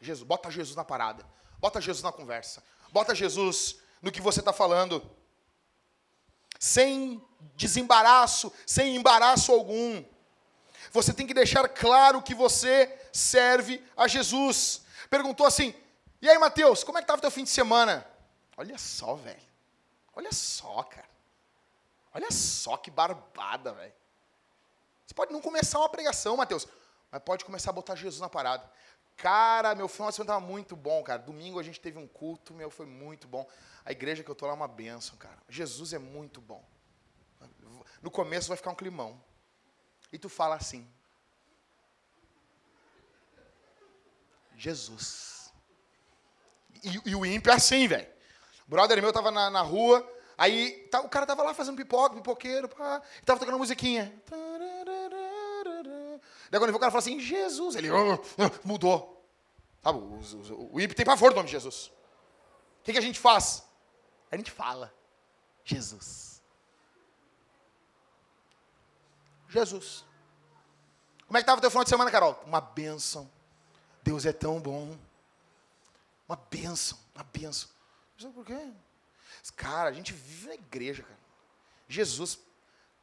Jesus, 0.00 0.24
bota 0.24 0.48
Jesus 0.52 0.76
na 0.76 0.84
parada. 0.84 1.26
Bota 1.58 1.80
Jesus 1.80 2.04
na 2.04 2.12
conversa. 2.12 2.62
Bota 2.92 3.12
Jesus 3.12 3.80
no 4.00 4.12
que 4.12 4.20
você 4.20 4.38
está 4.38 4.52
falando. 4.52 5.02
Sem 6.60 7.20
desembaraço, 7.56 8.52
sem 8.64 8.94
embaraço 8.94 9.50
algum. 9.50 10.04
Você 10.92 11.12
tem 11.12 11.26
que 11.26 11.34
deixar 11.34 11.68
claro 11.68 12.22
que 12.22 12.34
você 12.34 12.92
serve 13.12 13.84
a 13.96 14.08
Jesus. 14.08 14.82
Perguntou 15.08 15.46
assim: 15.46 15.74
e 16.22 16.28
aí, 16.28 16.38
Mateus, 16.38 16.84
como 16.84 16.98
é 16.98 17.00
que 17.00 17.04
estava 17.04 17.18
o 17.18 17.22
teu 17.22 17.30
fim 17.30 17.44
de 17.44 17.50
semana? 17.50 18.06
Olha 18.56 18.76
só, 18.76 19.14
velho. 19.14 19.40
Olha 20.14 20.32
só, 20.32 20.82
cara. 20.82 21.08
Olha 22.12 22.30
só 22.30 22.76
que 22.76 22.90
barbada, 22.90 23.72
velho. 23.72 23.92
Você 25.06 25.14
pode 25.14 25.32
não 25.32 25.40
começar 25.40 25.78
uma 25.78 25.88
pregação, 25.88 26.36
Mateus, 26.36 26.68
mas 27.10 27.22
pode 27.22 27.44
começar 27.44 27.70
a 27.70 27.72
botar 27.72 27.94
Jesus 27.94 28.20
na 28.20 28.28
parada. 28.28 28.70
Cara, 29.16 29.74
meu 29.74 29.88
final 29.88 30.10
de 30.10 30.16
semana 30.16 30.32
estava 30.32 30.46
muito 30.46 30.76
bom, 30.76 31.02
cara. 31.02 31.20
Domingo 31.20 31.58
a 31.58 31.62
gente 31.62 31.80
teve 31.80 31.98
um 31.98 32.06
culto, 32.06 32.52
meu, 32.52 32.70
foi 32.70 32.86
muito 32.86 33.26
bom. 33.26 33.48
A 33.84 33.92
igreja 33.92 34.22
que 34.22 34.30
eu 34.30 34.34
tô 34.34 34.46
lá 34.46 34.52
é 34.52 34.54
uma 34.54 34.68
bênção, 34.68 35.16
cara. 35.16 35.38
Jesus 35.48 35.92
é 35.92 35.98
muito 35.98 36.40
bom. 36.40 36.62
No 38.02 38.10
começo 38.10 38.48
vai 38.48 38.56
ficar 38.56 38.70
um 38.70 38.74
climão. 38.74 39.20
E 40.12 40.18
tu 40.18 40.28
fala 40.28 40.56
assim: 40.56 40.86
Jesus. 44.56 45.52
E, 46.82 47.10
e 47.10 47.14
o 47.14 47.24
ímpio 47.24 47.50
é 47.50 47.54
assim, 47.54 47.86
velho. 47.86 48.08
Brother 48.66 49.00
meu 49.02 49.12
tava 49.12 49.30
na, 49.30 49.50
na 49.50 49.62
rua, 49.62 50.08
aí 50.38 50.86
tá, 50.90 51.00
o 51.00 51.08
cara 51.08 51.26
tava 51.26 51.42
lá 51.42 51.52
fazendo 51.52 51.76
pipoca, 51.76 52.14
pipoqueiro, 52.14 52.68
pá, 52.68 53.02
e 53.20 53.24
tava 53.24 53.40
tocando 53.40 53.58
musiquinha. 53.58 54.14
Daí 56.50 56.58
quando 56.58 56.64
ele 56.64 56.72
viu, 56.72 56.76
o 56.76 56.80
cara 56.80 56.92
falou 56.92 57.00
assim, 57.00 57.18
Jesus, 57.18 57.74
ele 57.74 57.90
uh, 57.90 58.14
uh, 58.14 58.20
mudou. 58.64 59.24
O, 59.84 59.90
o, 59.90 60.74
o 60.74 60.80
ímpio 60.80 60.96
tem 60.96 61.06
pavor 61.06 61.30
do 61.30 61.36
nome 61.36 61.46
de 61.46 61.52
Jesus. 61.52 61.86
O 62.80 62.82
que, 62.84 62.92
que 62.92 62.98
a 62.98 63.02
gente 63.02 63.18
faz? 63.18 63.64
A 64.30 64.36
gente 64.36 64.50
fala, 64.50 64.92
Jesus. 65.64 66.29
Jesus. 69.50 70.04
Como 71.26 71.36
é 71.36 71.40
que 71.40 71.42
estava 71.42 71.58
o 71.58 71.60
teu 71.60 71.70
final 71.70 71.84
de 71.84 71.90
semana, 71.90 72.10
Carol? 72.10 72.42
Uma 72.46 72.60
bênção. 72.60 73.30
Deus 74.02 74.24
é 74.24 74.32
tão 74.32 74.60
bom. 74.60 74.98
Uma 76.28 76.36
bênção, 76.36 76.98
uma 77.14 77.24
bênção. 77.24 77.68
Sabe 78.18 78.34
por 78.34 78.46
quê? 78.46 78.72
Cara, 79.56 79.90
a 79.90 79.92
gente 79.92 80.12
vive 80.12 80.48
na 80.48 80.54
igreja, 80.54 81.02
cara. 81.02 81.18
Jesus, 81.88 82.38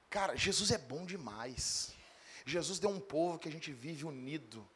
cara, 0.09 0.35
Jesus 0.35 0.71
é 0.71 0.77
bom 0.77 1.05
demais. 1.05 1.93
Jesus 2.45 2.79
deu 2.79 2.89
um 2.89 2.99
povo 2.99 3.37
que 3.37 3.49
a 3.49 3.51
gente 3.51 3.71
vive 3.71 4.05
unido. 4.05 4.67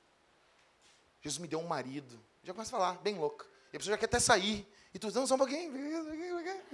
Jesus 1.21 1.39
me 1.39 1.47
deu 1.47 1.59
um 1.59 1.67
marido. 1.67 2.19
Já 2.43 2.53
começa 2.53 2.75
a 2.75 2.79
falar, 2.79 2.97
bem 2.99 3.17
louco. 3.17 3.45
E 3.71 3.77
a 3.77 3.79
pessoa 3.79 3.93
já 3.93 3.97
quer 3.97 4.05
até 4.05 4.19
sair. 4.19 4.67
E 4.93 4.99
tu, 4.99 5.09
não, 5.11 5.25
só 5.25 5.35
um 5.35 5.37
pouquinho. 5.37 5.71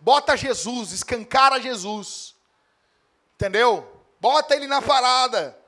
Bota 0.00 0.36
Jesus, 0.36 0.92
escancara 0.92 1.60
Jesus. 1.60 2.33
Entendeu? 3.34 3.90
Bota 4.20 4.54
ele 4.54 4.66
na 4.66 4.80
parada. 4.80 5.58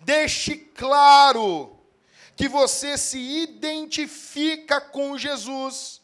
Deixe 0.00 0.56
claro 0.56 1.78
que 2.34 2.48
você 2.48 2.98
se 2.98 3.18
identifica 3.18 4.80
com 4.80 5.16
Jesus. 5.16 6.02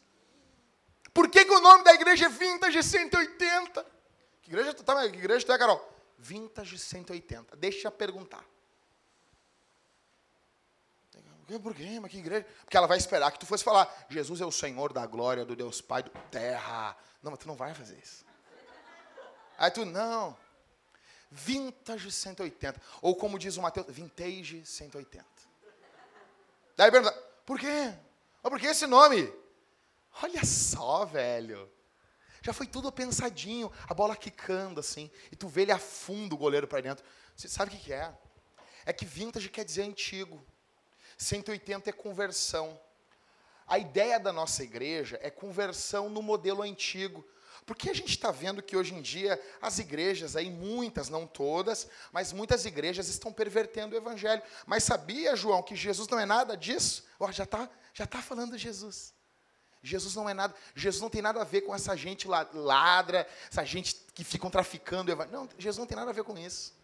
Por 1.13 1.29
que, 1.29 1.45
que 1.45 1.53
o 1.53 1.61
nome 1.61 1.85
da 1.85 1.93
igreja 1.93 2.27
é 2.27 2.29
Vintage 2.29 2.83
180? 2.83 3.87
Que 4.41 4.51
igreja 4.51 4.73
tu 4.73 4.83
tá, 4.83 5.09
que 5.09 5.19
igreja 5.19 5.45
tu 5.45 5.53
é, 5.53 5.59
Carol? 5.59 5.93
Vintage 6.19 6.79
180. 6.79 7.57
Deixa 7.57 7.89
eu 7.89 7.93
perguntar. 7.93 8.45
Por 11.63 11.75
quê? 11.75 11.99
Mas 12.01 12.11
que 12.11 12.19
igreja? 12.19 12.47
Porque 12.65 12.77
ela 12.77 12.87
vai 12.87 12.97
esperar 12.97 13.31
que 13.31 13.39
tu 13.39 13.45
fosse 13.45 13.63
falar, 13.63 13.93
Jesus 14.09 14.41
é 14.41 14.47
o 14.47 14.53
Senhor 14.53 14.93
da 14.93 15.05
glória 15.05 15.45
do 15.45 15.55
Deus 15.55 15.81
Pai 15.81 16.03
do 16.03 16.11
terra. 16.31 16.97
Não, 17.23 17.31
mas 17.31 17.41
tu 17.41 17.47
não 17.47 17.57
vai 17.57 17.75
fazer 17.75 17.99
isso. 17.99 18.25
Aí 19.59 19.71
tu, 19.71 19.85
não. 19.85 20.37
Vintage 21.33 22.13
180. 22.13 22.81
Ou 23.01 23.17
como 23.17 23.39
diz 23.39 23.57
o 23.57 23.63
Mateus, 23.63 23.87
Vintage 23.89 24.65
180. 24.67 25.25
Daí 26.77 26.91
pergunta, 26.91 27.13
por 27.47 27.59
quê? 27.59 27.95
Mas 28.43 28.51
por 28.51 28.61
que 28.61 28.67
esse 28.67 28.87
nome? 28.87 29.33
Olha 30.23 30.45
só, 30.45 31.07
velho. 31.07 31.71
Já 32.43 32.53
foi 32.53 32.67
tudo 32.67 32.93
pensadinho, 32.93 33.73
a 33.89 33.95
bola 33.95 34.17
quicando 34.17 34.81
assim, 34.81 35.11
e 35.31 35.37
tu 35.37 35.49
vê 35.49 35.63
ele 35.63 35.73
afunda 35.73 36.35
o 36.35 36.39
goleiro 36.39 36.67
para 36.67 36.81
dentro. 36.81 37.05
Você 37.37 37.49
sabe 37.49 37.75
o 37.75 37.79
que 37.79 37.93
é? 37.93 38.13
É 38.85 38.93
que 38.93 39.05
vintage 39.05 39.49
quer 39.49 39.65
dizer 39.65 39.83
antigo. 39.83 40.45
180 41.17 41.89
é 41.89 41.93
conversão. 41.93 42.79
A 43.67 43.79
ideia 43.79 44.19
da 44.19 44.33
nossa 44.33 44.63
igreja 44.63 45.19
é 45.23 45.31
conversão 45.31 46.11
no 46.11 46.21
modelo 46.21 46.63
antigo. 46.63 47.25
Porque 47.65 47.89
a 47.89 47.95
gente 47.95 48.11
está 48.11 48.31
vendo 48.31 48.63
que 48.63 48.77
hoje 48.77 48.95
em 48.95 49.01
dia 49.01 49.41
as 49.61 49.79
igrejas, 49.79 50.35
aí 50.35 50.51
muitas, 50.51 51.09
não 51.09 51.27
todas, 51.27 51.89
mas 52.11 52.33
muitas 52.33 52.65
igrejas 52.65 53.09
estão 53.09 53.33
pervertendo 53.33 53.95
o 53.95 53.99
evangelho. 53.99 54.43
Mas 54.67 54.83
sabia, 54.83 55.37
João, 55.37 55.63
que 55.63 55.77
Jesus 55.77 56.09
não 56.09 56.19
é 56.19 56.27
nada 56.27 56.57
disso? 56.57 57.05
Oh, 57.19 57.31
já 57.31 57.45
está 57.45 57.69
já 57.95 58.07
tá 58.07 58.21
falando 58.21 58.59
Jesus. 58.59 59.15
Jesus 59.83 60.15
não 60.15 60.29
é 60.29 60.35
nada, 60.35 60.55
Jesus 60.75 61.01
não 61.01 61.11
tem 61.11 61.21
nada 61.21 61.41
a 61.41 61.45
ver 61.45 61.63
com 61.63 61.75
essa 61.75 61.97
gente 61.97 62.29
ladra, 62.29 63.27
essa 63.51 63.65
gente 63.65 63.97
que 64.15 64.25
ficam 64.25 64.51
traficando. 64.51 65.15
Não, 65.27 65.49
Jesus 65.59 65.79
não 65.79 65.87
tem 65.87 65.97
nada 65.97 66.11
a 66.11 66.15
ver 66.15 66.25
com 66.25 66.39
isso. 66.39 66.75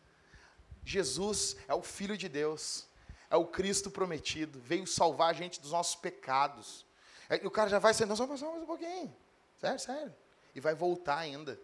Jesus 0.85 1.57
é 1.67 1.75
o 1.75 1.83
Filho 1.83 2.17
de 2.17 2.29
Deus, 2.29 2.87
é 3.31 3.37
o 3.37 3.47
Cristo 3.47 3.91
prometido, 3.91 4.61
veio 4.61 4.87
salvar 4.87 5.31
a 5.31 5.33
gente 5.33 5.61
dos 5.61 5.73
nossos 5.73 5.97
pecados. 5.97 6.87
E 7.31 7.47
o 7.47 7.51
cara 7.51 7.69
já 7.69 7.79
vai 7.79 7.95
sendo, 7.95 8.17
só 8.17 8.27
mais 8.27 8.43
um 8.43 8.67
pouquinho. 8.67 9.14
Sério, 9.61 9.79
sério 9.79 10.28
e 10.59 10.61
vai 10.61 10.75
voltar 10.75 11.18
ainda. 11.18 11.59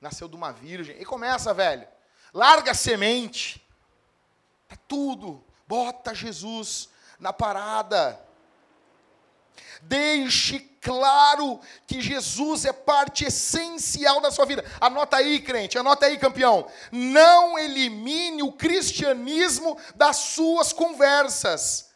Nasceu 0.00 0.28
de 0.28 0.36
uma 0.36 0.52
virgem. 0.52 0.96
E 1.00 1.04
começa, 1.04 1.52
velho. 1.52 1.86
Larga 2.32 2.70
a 2.70 2.74
semente. 2.74 3.66
Tá 4.68 4.76
tudo. 4.88 5.44
Bota 5.66 6.14
Jesus 6.14 6.88
na 7.18 7.32
parada. 7.32 8.18
Deixe 9.82 10.60
claro 10.80 11.60
que 11.86 12.00
Jesus 12.00 12.64
é 12.64 12.72
parte 12.72 13.24
essencial 13.24 14.20
da 14.20 14.30
sua 14.30 14.46
vida. 14.46 14.64
Anota 14.80 15.16
aí, 15.16 15.40
crente, 15.40 15.76
anota 15.76 16.06
aí, 16.06 16.16
campeão. 16.16 16.70
Não 16.92 17.58
elimine 17.58 18.42
o 18.42 18.52
cristianismo 18.52 19.76
das 19.96 20.16
suas 20.16 20.72
conversas. 20.72 21.89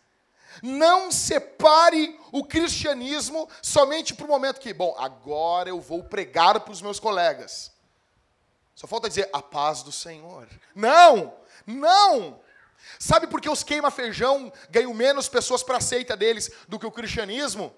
Não 0.67 1.13
separe 1.13 2.19
o 2.33 2.43
cristianismo 2.43 3.47
somente 3.61 4.15
para 4.15 4.25
o 4.25 4.29
momento 4.29 4.59
que, 4.59 4.73
bom, 4.73 4.97
agora 4.99 5.69
eu 5.69 5.79
vou 5.79 6.03
pregar 6.03 6.59
para 6.59 6.73
os 6.73 6.81
meus 6.81 6.99
colegas. 6.99 7.71
Só 8.75 8.87
falta 8.87 9.07
dizer 9.07 9.29
a 9.31 9.43
paz 9.43 9.83
do 9.83 9.93
Senhor. 9.93 10.49
Não, 10.75 11.35
não. 11.67 12.41
Sabe 12.99 13.27
por 13.27 13.43
que 13.43 13.51
os 13.51 13.63
queima-feijão 13.63 14.51
ganham 14.71 14.95
menos 14.95 15.29
pessoas 15.29 15.63
para 15.63 15.77
a 15.77 15.83
seita 15.83 16.17
deles 16.17 16.51
do 16.67 16.79
que 16.79 16.87
o 16.87 16.91
cristianismo? 16.91 17.71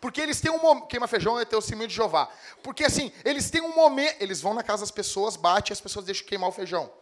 Porque 0.00 0.20
eles 0.20 0.40
têm 0.40 0.50
um 0.50 0.58
momento. 0.58 0.88
Queima-feijão 0.88 1.38
é 1.38 1.44
testemunho 1.44 1.86
de 1.86 1.94
Jeová. 1.94 2.28
Porque 2.60 2.82
assim, 2.82 3.12
eles 3.24 3.52
têm 3.52 3.60
um 3.60 3.72
momento. 3.72 4.20
Eles 4.20 4.40
vão 4.40 4.52
na 4.52 4.64
casa 4.64 4.82
das 4.82 4.90
pessoas, 4.90 5.36
bate 5.36 5.70
e 5.70 5.74
as 5.74 5.80
pessoas 5.80 6.04
deixam 6.04 6.26
queimar 6.26 6.48
o 6.48 6.52
feijão. 6.52 6.92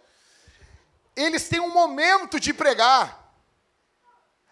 Eles 1.16 1.49
têm 1.49 1.61
um 1.61 1.73
momento 1.73 2.38
de 2.38 2.53
pregar. 2.53 3.28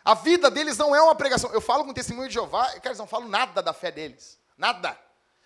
A 0.07 0.15
vida 0.15 0.49
deles 0.49 0.79
não 0.79 0.95
é 0.95 1.03
uma 1.03 1.17
pregação. 1.17 1.53
Eu 1.53 1.61
falo 1.61 1.85
com 1.85 1.93
testemunho 1.93 2.29
de 2.29 2.35
Jeová, 2.35 2.67
cara, 2.75 2.91
eles 2.91 2.99
não 2.99 3.09
falam 3.09 3.29
nada 3.29 3.61
da 3.61 3.73
fé 3.73 3.91
deles. 3.91 4.39
Nada. 4.57 4.97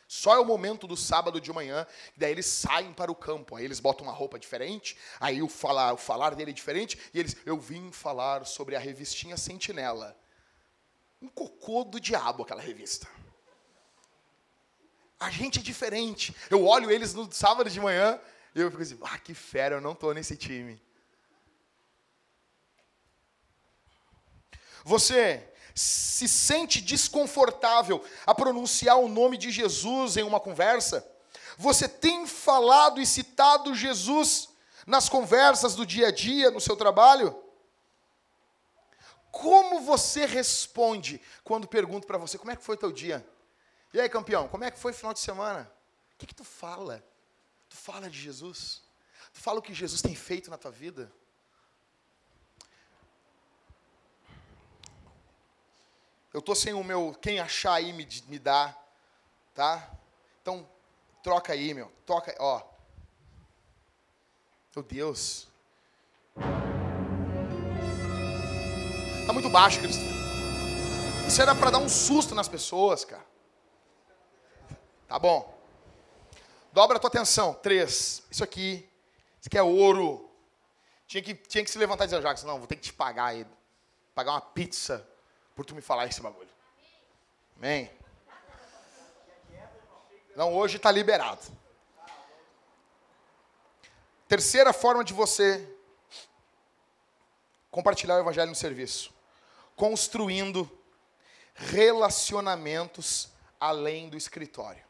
Só 0.07 0.35
é 0.35 0.39
o 0.39 0.45
momento 0.45 0.87
do 0.87 0.99
sábado 0.99 1.41
de 1.41 1.51
manhã, 1.51 1.87
daí 2.15 2.33
eles 2.33 2.45
saem 2.45 2.93
para 2.93 3.11
o 3.11 3.15
campo. 3.15 3.57
Aí 3.57 3.65
eles 3.65 3.81
botam 3.81 4.07
uma 4.07 4.13
roupa 4.13 4.39
diferente, 4.39 4.99
aí 5.19 5.41
o 5.41 5.49
falar, 5.49 5.95
o 5.95 5.97
falar 5.97 6.35
dele 6.35 6.51
é 6.51 6.53
diferente, 6.53 6.99
e 7.15 7.19
eles, 7.19 7.39
eu 7.47 7.59
vim 7.59 7.91
falar 7.91 8.45
sobre 8.45 8.77
a 8.77 8.79
revistinha 8.79 9.35
Sentinela. 9.39 10.15
Um 11.23 11.29
cocô 11.29 11.83
do 11.83 11.99
diabo 11.99 12.43
aquela 12.43 12.61
revista. 12.61 13.09
A 15.19 15.31
gente 15.31 15.61
é 15.61 15.63
diferente. 15.63 16.37
Eu 16.51 16.67
olho 16.67 16.91
eles 16.91 17.15
no 17.15 17.33
sábado 17.33 17.71
de 17.71 17.81
manhã, 17.81 18.21
e 18.55 18.61
eu 18.61 18.71
fico 18.71 18.83
assim, 18.83 18.99
ah, 19.05 19.19
que 19.19 19.33
fera, 19.33 19.77
eu 19.77 19.81
não 19.81 19.93
estou 19.93 20.13
nesse 20.13 20.37
time. 20.37 20.79
Você 24.85 25.47
se 25.75 26.29
sente 26.29 26.81
desconfortável 26.81 28.05
a 28.27 28.35
pronunciar 28.35 28.99
o 28.99 29.09
nome 29.09 29.37
de 29.37 29.51
Jesus 29.51 30.17
em 30.17 30.23
uma 30.23 30.41
conversa? 30.41 31.07
Você 31.57 31.89
tem 31.89 32.27
falado 32.27 33.01
e 33.01 33.07
citado 33.07 33.75
Jesus 33.75 34.49
nas 34.87 35.09
conversas 35.09 35.75
do 35.75 35.87
dia 35.87 36.09
a 36.09 36.11
dia, 36.11 36.51
no 36.51 36.61
seu 36.61 36.77
trabalho? 36.77 37.39
Como 39.31 39.81
você 39.81 40.27
responde 40.27 41.21
quando 41.45 41.69
pergunto 41.69 42.07
para 42.07 42.19
você 42.19 42.37
como 42.37 42.51
é 42.51 42.57
que 42.57 42.65
foi 42.65 42.77
teu 42.77 42.91
dia? 42.91 43.27
E 43.93 44.01
aí, 44.01 44.09
campeão, 44.09 44.49
como 44.49 44.65
é 44.65 44.71
que 44.71 44.79
foi 44.79 44.93
o 44.93 44.95
final 44.95 45.13
de 45.13 45.21
semana? 45.21 45.71
O 46.15 46.19
que, 46.19 46.27
que 46.27 46.35
tu 46.35 46.45
fala? 46.45 47.05
Tu 47.69 47.77
fala 47.77 48.11
de 48.11 48.19
Jesus? 48.19 48.83
Tu 49.33 49.41
fala 49.41 49.59
o 49.59 49.63
que 49.63 49.73
Jesus 49.73 50.03
tem 50.03 50.15
feito 50.15 50.51
na 50.51 50.59
tua 50.59 50.71
vida? 50.71 51.13
Eu 56.33 56.41
tô 56.41 56.55
sem 56.55 56.73
o 56.73 56.85
meu 56.85 57.13
quem 57.21 57.41
achar 57.41 57.75
aí 57.75 57.93
me, 57.93 58.07
me 58.29 58.39
dá, 58.39 58.77
tá? 59.53 59.91
Então 60.41 60.69
troca 61.25 61.53
aí, 61.53 61.75
meu. 61.75 61.91
Toca, 62.07 62.33
ó. 62.39 62.63
Meu 64.77 64.85
Deus. 64.85 65.49
Tá 69.27 69.33
muito 69.33 69.51
baixo, 69.51 69.81
Cristo. 69.81 70.03
Isso 71.27 71.43
era 71.43 71.53
para 71.53 71.71
dar 71.71 71.79
um 71.79 71.89
susto 71.89 72.33
nas 72.33 72.49
pessoas, 72.49 73.05
cara. 73.05 73.27
Tá 75.09 75.19
bom. 75.19 75.59
Dobra 76.73 76.97
a 76.97 77.01
tua 77.01 77.09
atenção. 77.09 77.55
Três. 77.55 78.23
Isso 78.31 78.45
aqui. 78.45 78.89
Isso 79.41 79.49
aqui 79.49 79.59
é 79.59 79.63
ouro. 79.63 80.31
Tinha 81.09 81.23
que, 81.25 81.35
tinha 81.35 81.65
que 81.65 81.71
se 81.71 81.79
levantar 81.79 82.05
e 82.05 82.07
dizer, 82.07 82.23
Jacques, 82.23 82.45
não, 82.45 82.59
vou 82.59 82.69
ter 82.69 82.77
que 82.77 82.83
te 82.83 82.93
pagar 82.93 83.27
aí. 83.27 83.45
Pagar 84.15 84.31
uma 84.31 84.41
pizza 84.41 85.10
por 85.55 85.65
tu 85.65 85.75
me 85.75 85.81
falar 85.81 86.07
esse 86.07 86.21
bagulho. 86.21 86.49
Amém? 87.57 87.91
Não, 90.35 90.55
hoje 90.55 90.77
está 90.77 90.91
liberado. 90.91 91.43
Terceira 94.27 94.73
forma 94.73 95.05
de 95.05 95.13
você 95.13 95.69
compartilhar 97.71 98.17
o 98.17 98.21
evangelho 98.21 98.49
no 98.49 98.55
serviço. 98.55 99.13
Construindo 99.77 100.71
relacionamentos 101.55 103.29
além 103.59 104.09
do 104.09 104.17
escritório. 104.17 104.85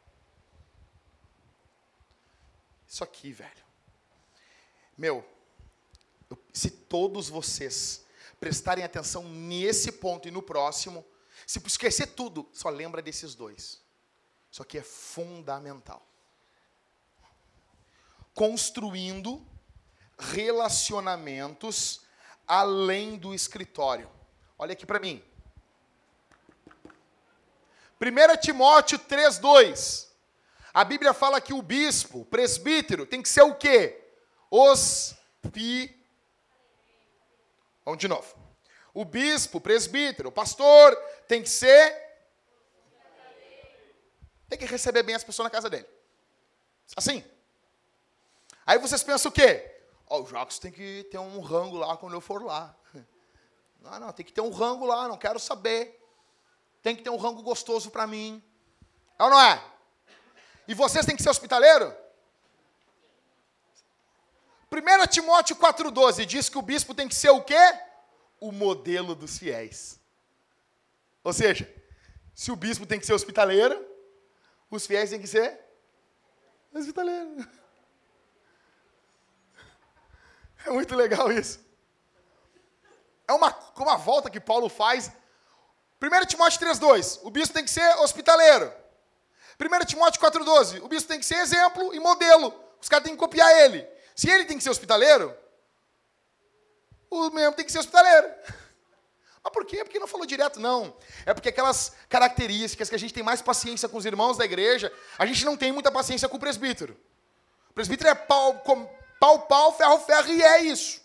Isso 2.86 3.02
aqui, 3.02 3.32
velho. 3.32 3.64
Meu, 4.96 5.24
se 6.52 6.70
todos 6.70 7.28
vocês 7.28 8.04
prestarem 8.40 8.82
atenção 8.82 9.22
nesse 9.22 9.92
ponto 9.92 10.26
e 10.26 10.30
no 10.30 10.42
próximo, 10.42 11.06
se 11.46 11.60
esquecer 11.64 12.06
tudo, 12.08 12.48
só 12.52 12.70
lembra 12.70 13.02
desses 13.02 13.34
dois. 13.34 13.82
Isso 14.50 14.62
aqui 14.62 14.78
é 14.78 14.82
fundamental. 14.82 16.04
Construindo 18.34 19.46
relacionamentos 20.18 22.00
além 22.46 23.16
do 23.16 23.34
escritório. 23.34 24.10
Olha 24.58 24.72
aqui 24.72 24.86
para 24.86 24.98
mim. 24.98 25.22
1 28.00 28.40
Timóteo 28.40 28.98
3,2. 28.98 30.08
A 30.72 30.84
Bíblia 30.84 31.12
fala 31.12 31.40
que 31.40 31.52
o 31.52 31.60
bispo, 31.60 32.20
o 32.20 32.24
presbítero, 32.24 33.04
tem 33.04 33.20
que 33.20 33.28
ser 33.28 33.42
o 33.42 33.54
quê? 33.54 34.02
Hospi. 34.50 35.99
Vamos 37.90 38.00
de 38.00 38.06
novo. 38.06 38.36
O 38.94 39.04
bispo, 39.04 39.58
o 39.58 39.60
presbítero, 39.60 40.28
o 40.28 40.32
pastor 40.32 40.94
tem 41.26 41.42
que 41.42 41.50
ser. 41.50 41.92
Tem 44.48 44.56
que 44.56 44.64
receber 44.64 45.02
bem 45.02 45.16
as 45.16 45.24
pessoas 45.24 45.46
na 45.46 45.50
casa 45.50 45.68
dele. 45.68 45.88
Assim. 46.96 47.24
Aí 48.64 48.78
vocês 48.78 49.02
pensam 49.02 49.28
o 49.28 49.34
quê? 49.34 49.82
Ó, 50.06 50.18
oh, 50.18 50.22
o 50.22 50.26
Jacques 50.28 50.60
tem 50.60 50.70
que 50.70 51.04
ter 51.10 51.18
um 51.18 51.40
rango 51.40 51.78
lá 51.78 51.96
quando 51.96 52.12
eu 52.12 52.20
for 52.20 52.44
lá. 52.44 52.76
Não, 53.80 53.98
não, 53.98 54.12
tem 54.12 54.24
que 54.24 54.32
ter 54.32 54.40
um 54.40 54.50
rango 54.50 54.86
lá, 54.86 55.08
não 55.08 55.16
quero 55.16 55.40
saber. 55.40 56.00
Tem 56.82 56.94
que 56.94 57.02
ter 57.02 57.10
um 57.10 57.16
rango 57.16 57.42
gostoso 57.42 57.90
para 57.90 58.06
mim. 58.06 58.40
É 59.18 59.24
ou 59.24 59.30
não 59.30 59.40
é? 59.40 59.60
E 60.68 60.74
vocês 60.74 61.04
têm 61.04 61.16
que 61.16 61.24
ser 61.24 61.30
hospitaleiro? 61.30 61.92
1 64.72 65.06
Timóteo 65.08 65.56
4,12 65.56 66.24
diz 66.24 66.48
que 66.48 66.56
o 66.56 66.62
bispo 66.62 66.94
tem 66.94 67.08
que 67.08 67.14
ser 67.14 67.30
o 67.30 67.42
quê? 67.42 67.78
O 68.38 68.52
modelo 68.52 69.14
dos 69.14 69.36
fiéis. 69.36 69.98
Ou 71.24 71.32
seja, 71.32 71.68
se 72.34 72.52
o 72.52 72.56
bispo 72.56 72.86
tem 72.86 73.00
que 73.00 73.04
ser 73.04 73.12
hospitaleiro, 73.12 73.84
os 74.70 74.86
fiéis 74.86 75.10
têm 75.10 75.20
que 75.20 75.26
ser 75.26 75.58
hospitaleiros. 76.72 77.46
É 80.66 80.68
muito 80.68 80.94
legal 80.94 81.32
isso. 81.32 81.58
É 83.26 83.32
uma, 83.32 83.48
uma 83.78 83.96
volta 83.96 84.28
que 84.28 84.38
Paulo 84.38 84.68
faz. 84.68 85.10
1 86.02 86.26
Timóteo 86.26 86.60
3,2, 86.60 87.20
o 87.22 87.30
bispo 87.30 87.54
tem 87.54 87.64
que 87.64 87.70
ser 87.70 87.96
hospitaleiro. 87.96 88.70
1 89.58 89.86
Timóteo 89.86 90.20
4,12, 90.20 90.82
o 90.82 90.88
bispo 90.88 91.08
tem 91.08 91.18
que 91.18 91.24
ser 91.24 91.36
exemplo 91.36 91.94
e 91.94 91.98
modelo. 91.98 92.54
Os 92.78 92.90
caras 92.90 93.04
têm 93.04 93.14
que 93.14 93.18
copiar 93.18 93.50
ele. 93.60 93.88
Se 94.20 94.28
ele 94.28 94.44
tem 94.44 94.58
que 94.58 94.62
ser 94.62 94.68
hospitaleiro, 94.68 95.34
o 97.08 97.30
membro 97.30 97.54
tem 97.54 97.64
que 97.64 97.72
ser 97.72 97.78
hospitaleiro. 97.78 98.28
Mas 99.42 99.50
por 99.50 99.64
quê? 99.64 99.82
Porque 99.82 99.98
não 99.98 100.06
falou 100.06 100.26
direto, 100.26 100.60
não. 100.60 100.94
É 101.24 101.32
porque 101.32 101.48
aquelas 101.48 101.94
características 102.06 102.90
que 102.90 102.94
a 102.94 102.98
gente 102.98 103.14
tem 103.14 103.22
mais 103.22 103.40
paciência 103.40 103.88
com 103.88 103.96
os 103.96 104.04
irmãos 104.04 104.36
da 104.36 104.44
igreja, 104.44 104.92
a 105.18 105.24
gente 105.24 105.42
não 105.46 105.56
tem 105.56 105.72
muita 105.72 105.90
paciência 105.90 106.28
com 106.28 106.36
o 106.36 106.38
presbítero. 106.38 107.00
O 107.70 107.72
presbítero 107.72 108.10
é 108.10 108.14
pau, 108.14 108.62
pau, 109.18 109.38
pau, 109.46 109.72
ferro, 109.72 109.98
ferro, 110.00 110.28
e 110.28 110.42
é 110.42 110.64
isso. 110.64 111.00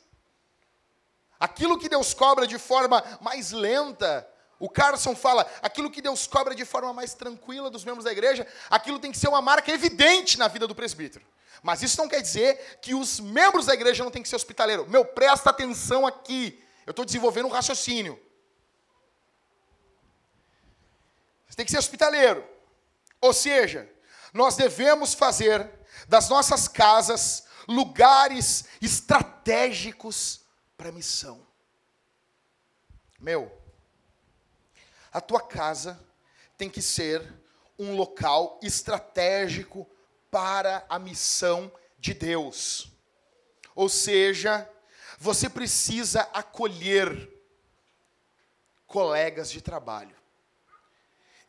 Aquilo 1.39 1.80
que 1.80 1.88
Deus 1.88 2.13
cobra 2.13 2.45
de 2.45 2.60
forma 2.60 3.01
mais 3.21 3.54
lenta, 3.54 4.30
o 4.65 4.69
Carson 4.69 5.15
fala, 5.15 5.47
aquilo 5.62 5.91
que 5.91 6.01
Deus 6.01 6.25
cobra 6.25 6.56
de 6.56 6.65
forma 6.65 6.91
mais 6.91 7.13
tranquila 7.13 7.69
dos 7.69 7.86
membros 7.86 8.04
da 8.04 8.12
igreja, 8.12 8.47
aquilo 8.67 8.97
tem 8.97 9.12
que 9.12 9.17
ser 9.17 9.28
uma 9.28 9.41
marca 9.41 9.71
evidente 9.71 10.39
na 10.39 10.47
vida 10.47 10.67
do 10.67 10.73
presbítero. 10.73 11.23
Mas 11.62 11.84
isso 11.84 11.99
não 12.01 12.10
quer 12.10 12.19
dizer 12.19 12.80
que 12.82 12.95
os 12.95 13.19
membros 13.19 13.67
da 13.67 13.75
igreja 13.75 14.04
não 14.04 14.10
têm 14.10 14.23
que 14.23 14.28
ser 14.28 14.36
hospitaleiros. 14.36 14.88
Meu, 14.88 15.06
presta 15.06 15.51
atenção 15.51 16.08
aqui. 16.08 16.63
Eu 16.84 16.91
estou 16.91 17.06
desenvolvendo 17.06 17.45
um 17.45 17.51
raciocínio. 17.51 18.19
Você 21.47 21.56
tem 21.56 21.65
que 21.65 21.71
ser 21.71 21.78
hospitaleiro. 21.78 22.43
Ou 23.21 23.34
seja, 23.34 23.88
nós 24.34 24.56
devemos 24.56 25.13
fazer 25.13 25.69
das 26.08 26.28
nossas 26.28 26.67
casas 26.67 27.45
lugares 27.67 28.65
estratégicos 28.82 30.41
para 30.75 30.89
a 30.89 30.91
missão. 30.91 31.45
Meu, 33.19 33.64
a 35.15 35.21
tua 35.21 35.39
casa 35.39 35.97
tem 36.58 36.69
que 36.69 36.82
ser 36.82 37.23
um 37.80 37.95
local 37.95 38.60
estratégico 38.62 39.89
para 40.30 40.86
a 40.89 40.99
missão 40.99 41.71
de 41.97 42.13
Deus. 42.13 42.91
Ou 43.73 43.88
seja, 43.88 44.69
você 45.17 45.47
precisa 45.49 46.23
acolher 46.34 47.32
colegas 48.86 49.49
de 49.49 49.62
trabalho. 49.62 50.13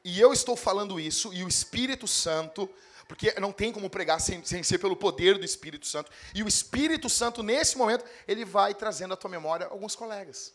E 0.04 0.20
eu 0.20 0.32
estou 0.32 0.54
falando 0.54 1.00
isso, 1.00 1.34
e 1.34 1.42
o 1.42 1.48
Espírito 1.48 2.06
Santo, 2.06 2.70
porque 3.08 3.34
não 3.40 3.50
tem 3.50 3.72
como 3.72 3.90
pregar 3.90 4.20
sem, 4.20 4.44
sem 4.44 4.62
ser 4.62 4.78
pelo 4.78 4.94
poder 4.94 5.38
do 5.38 5.44
Espírito 5.44 5.88
Santo, 5.88 6.12
e 6.32 6.44
o 6.44 6.46
Espírito 6.46 7.08
Santo, 7.08 7.42
nesse 7.42 7.76
momento, 7.76 8.04
ele 8.28 8.44
vai 8.44 8.76
trazendo 8.76 9.14
à 9.14 9.16
tua 9.16 9.28
memória 9.28 9.66
alguns 9.66 9.96
colegas. 9.96 10.54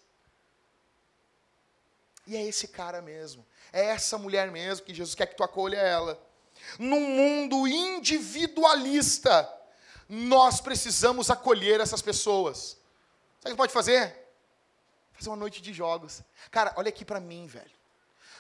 E 2.28 2.36
é 2.36 2.44
esse 2.46 2.68
cara 2.68 3.02
mesmo. 3.02 3.46
É 3.74 3.86
essa 3.86 4.18
mulher 4.18 4.52
mesmo 4.52 4.86
que 4.86 4.94
Jesus 4.94 5.16
quer 5.16 5.26
que 5.28 5.36
tu 5.36 5.44
acolha 5.44 5.78
ela. 5.78 6.22
Num 6.78 7.02
mundo 7.02 7.68
individualista, 7.68 9.52
nós 10.08 10.62
precisamos 10.62 11.30
acolher 11.30 11.80
essas 11.80 12.02
pessoas. 12.02 12.78
Sabe 13.40 13.54
o 13.54 13.56
que 13.56 13.58
pode 13.58 13.74
fazer? 13.74 14.16
Fazer 15.14 15.30
uma 15.30 15.36
noite 15.36 15.62
de 15.62 15.74
jogos. 15.74 16.22
Cara, 16.50 16.74
olha 16.78 16.90
aqui 16.90 17.04
para 17.04 17.20
mim, 17.20 17.48
velho. 17.48 17.72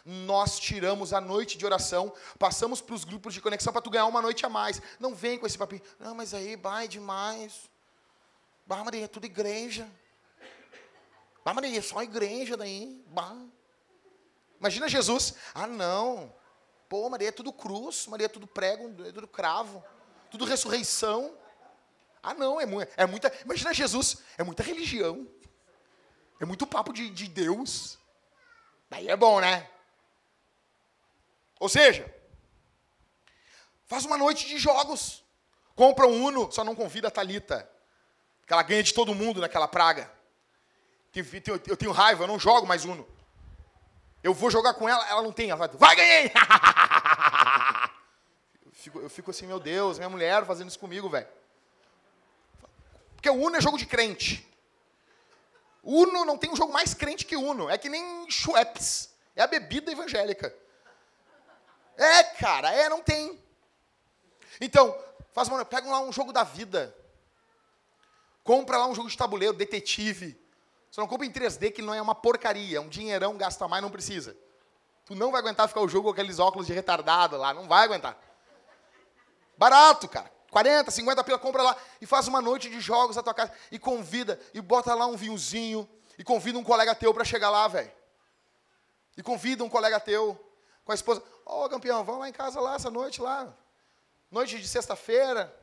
Nós 0.03 0.59
tiramos 0.59 1.13
a 1.13 1.21
noite 1.21 1.57
de 1.57 1.65
oração, 1.65 2.11
passamos 2.39 2.81
para 2.81 2.95
os 2.95 3.03
grupos 3.03 3.33
de 3.33 3.41
conexão 3.41 3.71
para 3.71 3.81
tu 3.81 3.89
ganhar 3.89 4.07
uma 4.07 4.21
noite 4.21 4.45
a 4.45 4.49
mais. 4.49 4.81
Não 4.99 5.13
vem 5.13 5.37
com 5.37 5.45
esse 5.45 5.57
papinho. 5.57 5.81
Não, 5.99 6.15
mas 6.15 6.33
aí, 6.33 6.55
vai 6.55 6.87
demais. 6.87 7.69
Bah, 8.65 8.83
Maria, 8.83 9.05
é 9.05 9.07
tudo 9.07 9.25
igreja. 9.25 9.87
Bah, 11.45 11.53
Maria, 11.53 11.77
é 11.77 11.81
só 11.81 12.01
igreja 12.01 12.57
daí. 12.57 13.03
Bah. 13.07 13.35
Imagina 14.61 14.87
Jesus. 14.87 15.33
Ah, 15.53 15.67
não. 15.67 16.33
Pô, 16.87 17.09
Maria 17.09 17.27
é 17.27 17.31
tudo 17.33 17.51
cruz, 17.51 18.07
Maria 18.07 18.27
é 18.27 18.29
tudo 18.29 18.47
prego, 18.47 18.87
é 19.05 19.11
tudo 19.11 19.27
cravo, 19.27 19.83
tudo 20.29 20.45
ressurreição. 20.45 21.37
Ah, 22.23 22.33
não, 22.33 22.61
é, 22.61 22.65
mu 22.65 22.81
é 22.81 23.05
muita. 23.05 23.33
Imagina 23.43 23.73
Jesus, 23.73 24.19
é 24.37 24.43
muita 24.43 24.63
religião. 24.63 25.27
É 26.39 26.45
muito 26.45 26.65
papo 26.65 26.93
de, 26.93 27.09
de 27.09 27.27
Deus. 27.27 27.97
Daí 28.89 29.09
é 29.09 29.17
bom, 29.17 29.41
né? 29.41 29.69
Ou 31.59 31.67
seja, 31.67 32.09
Faz 33.91 34.05
uma 34.05 34.17
noite 34.17 34.47
de 34.47 34.57
jogos. 34.57 35.21
Compra 35.75 36.07
um 36.07 36.23
Uno, 36.23 36.49
só 36.49 36.63
não 36.63 36.73
convida 36.73 37.09
a 37.09 37.11
Thalita. 37.11 37.69
Que 38.47 38.53
ela 38.53 38.63
ganha 38.63 38.81
de 38.81 38.93
todo 38.93 39.13
mundo 39.13 39.41
naquela 39.41 39.67
praga. 39.67 40.09
Eu 41.67 41.75
tenho 41.75 41.91
raiva, 41.91 42.23
eu 42.23 42.27
não 42.29 42.39
jogo 42.39 42.65
mais 42.65 42.85
Uno. 42.85 43.05
Eu 44.23 44.33
vou 44.33 44.51
jogar 44.51 44.73
com 44.73 44.87
ela, 44.87 45.07
ela 45.09 45.21
não 45.21 45.31
tem. 45.31 45.49
Ela 45.49 45.67
vai, 45.67 45.67
vai 45.69 45.95
ganhei! 45.95 46.31
Eu 48.63 48.83
fico, 48.83 48.99
eu 48.99 49.09
fico 49.11 49.29
assim, 49.29 49.45
meu 49.45 49.59
Deus, 49.59 49.99
minha 49.99 50.09
mulher 50.09 50.43
fazendo 50.43 50.69
isso 50.69 50.79
comigo, 50.79 51.07
velho. 51.07 51.27
Porque 53.13 53.29
o 53.29 53.35
Uno 53.35 53.55
é 53.55 53.61
jogo 53.61 53.77
de 53.77 53.85
crente. 53.85 54.43
Uno 55.83 56.25
não 56.25 56.35
tem 56.35 56.49
um 56.49 56.55
jogo 56.55 56.73
mais 56.73 56.95
crente 56.95 57.23
que 57.23 57.35
Uno. 57.35 57.69
É 57.69 57.77
que 57.77 57.89
nem 57.89 58.27
Schweppes. 58.27 59.13
É 59.35 59.43
a 59.43 59.47
bebida 59.47 59.91
evangélica. 59.91 60.51
É, 61.95 62.23
cara, 62.23 62.71
é, 62.73 62.89
não 62.89 63.03
tem. 63.03 63.39
Então, 64.59 64.97
faz 65.33 65.47
uma, 65.47 65.63
pega 65.63 65.87
lá 65.87 65.99
um 65.99 66.11
jogo 66.11 66.33
da 66.33 66.43
vida. 66.43 66.95
Compra 68.43 68.77
lá 68.77 68.87
um 68.87 68.95
jogo 68.95 69.09
de 69.09 69.17
tabuleiro, 69.17 69.53
detetive. 69.55 70.39
Você 70.91 70.99
não 70.99 71.07
compra 71.07 71.25
em 71.25 71.31
3D 71.31 71.71
que 71.71 71.81
não 71.81 71.93
é 71.93 72.01
uma 72.01 72.13
porcaria, 72.13 72.77
é 72.77 72.81
um 72.81 72.89
dinheirão, 72.89 73.37
gasta 73.37 73.65
mais, 73.65 73.81
não 73.81 73.89
precisa. 73.89 74.35
Tu 75.05 75.15
não 75.15 75.31
vai 75.31 75.39
aguentar 75.39 75.67
ficar 75.69 75.79
o 75.79 75.87
jogo 75.87 76.09
com 76.09 76.11
aqueles 76.11 76.37
óculos 76.37 76.67
de 76.67 76.73
retardado 76.73 77.37
lá, 77.37 77.53
não 77.53 77.65
vai 77.65 77.85
aguentar. 77.85 78.17
Barato, 79.57 80.09
cara. 80.09 80.29
40, 80.51 80.91
50 80.91 81.23
pila, 81.23 81.39
compra 81.39 81.63
lá 81.63 81.77
e 82.01 82.05
faz 82.05 82.27
uma 82.27 82.41
noite 82.41 82.69
de 82.69 82.81
jogos 82.81 83.15
na 83.15 83.23
tua 83.23 83.33
casa 83.33 83.53
e 83.71 83.79
convida 83.79 84.37
e 84.53 84.59
bota 84.59 84.93
lá 84.93 85.05
um 85.05 85.15
vinhozinho 85.15 85.89
e 86.17 86.25
convida 86.25 86.59
um 86.59 86.63
colega 86.63 86.93
teu 86.93 87.13
para 87.13 87.23
chegar 87.23 87.49
lá, 87.49 87.69
velho. 87.69 87.89
E 89.15 89.23
convida 89.23 89.63
um 89.63 89.69
colega 89.69 89.97
teu 89.97 90.37
com 90.83 90.91
a 90.91 90.95
esposa. 90.95 91.23
Ô, 91.45 91.63
oh, 91.63 91.69
campeão, 91.69 92.03
vamos 92.03 92.19
lá 92.19 92.27
em 92.27 92.33
casa 92.33 92.59
lá 92.59 92.75
essa 92.75 92.91
noite 92.91 93.21
lá. 93.21 93.53
Noite 94.29 94.59
de 94.59 94.67
sexta-feira. 94.67 95.57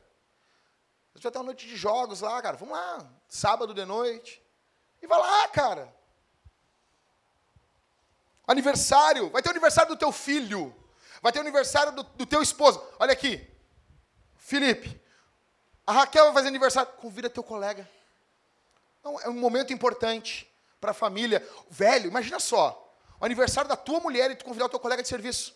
Já 1.15 1.29
tem 1.29 1.39
uma 1.39 1.45
noite 1.45 1.67
de 1.67 1.75
jogos 1.75 2.21
lá, 2.21 2.41
cara. 2.41 2.57
Vamos 2.57 2.73
lá, 2.73 3.07
sábado 3.27 3.75
de 3.75 3.85
noite. 3.85 4.41
E 5.01 5.07
vai 5.07 5.19
lá, 5.19 5.47
cara. 5.49 5.93
Aniversário. 8.47 9.29
Vai 9.29 9.41
ter 9.41 9.49
aniversário 9.49 9.89
do 9.89 9.97
teu 9.97 10.11
filho. 10.11 10.75
Vai 11.21 11.31
ter 11.31 11.39
aniversário 11.39 11.91
do, 11.91 12.03
do 12.03 12.25
teu 12.25 12.41
esposo. 12.41 12.81
Olha 12.99 13.13
aqui. 13.13 13.47
Felipe. 14.37 14.99
A 15.85 15.91
Raquel 15.91 16.25
vai 16.25 16.33
fazer 16.33 16.47
aniversário. 16.47 16.91
Convida 16.93 17.29
teu 17.29 17.43
colega. 17.43 17.87
Não, 19.03 19.19
é 19.21 19.29
um 19.29 19.33
momento 19.33 19.71
importante 19.71 20.49
para 20.79 20.91
a 20.91 20.93
família. 20.93 21.47
Velho, 21.69 22.07
imagina 22.07 22.39
só. 22.39 22.85
O 23.19 23.25
aniversário 23.25 23.69
da 23.69 23.75
tua 23.75 23.99
mulher 23.99 24.31
e 24.31 24.35
tu 24.35 24.45
convidar 24.45 24.65
o 24.65 24.69
teu 24.69 24.79
colega 24.79 25.01
de 25.01 25.07
serviço. 25.09 25.55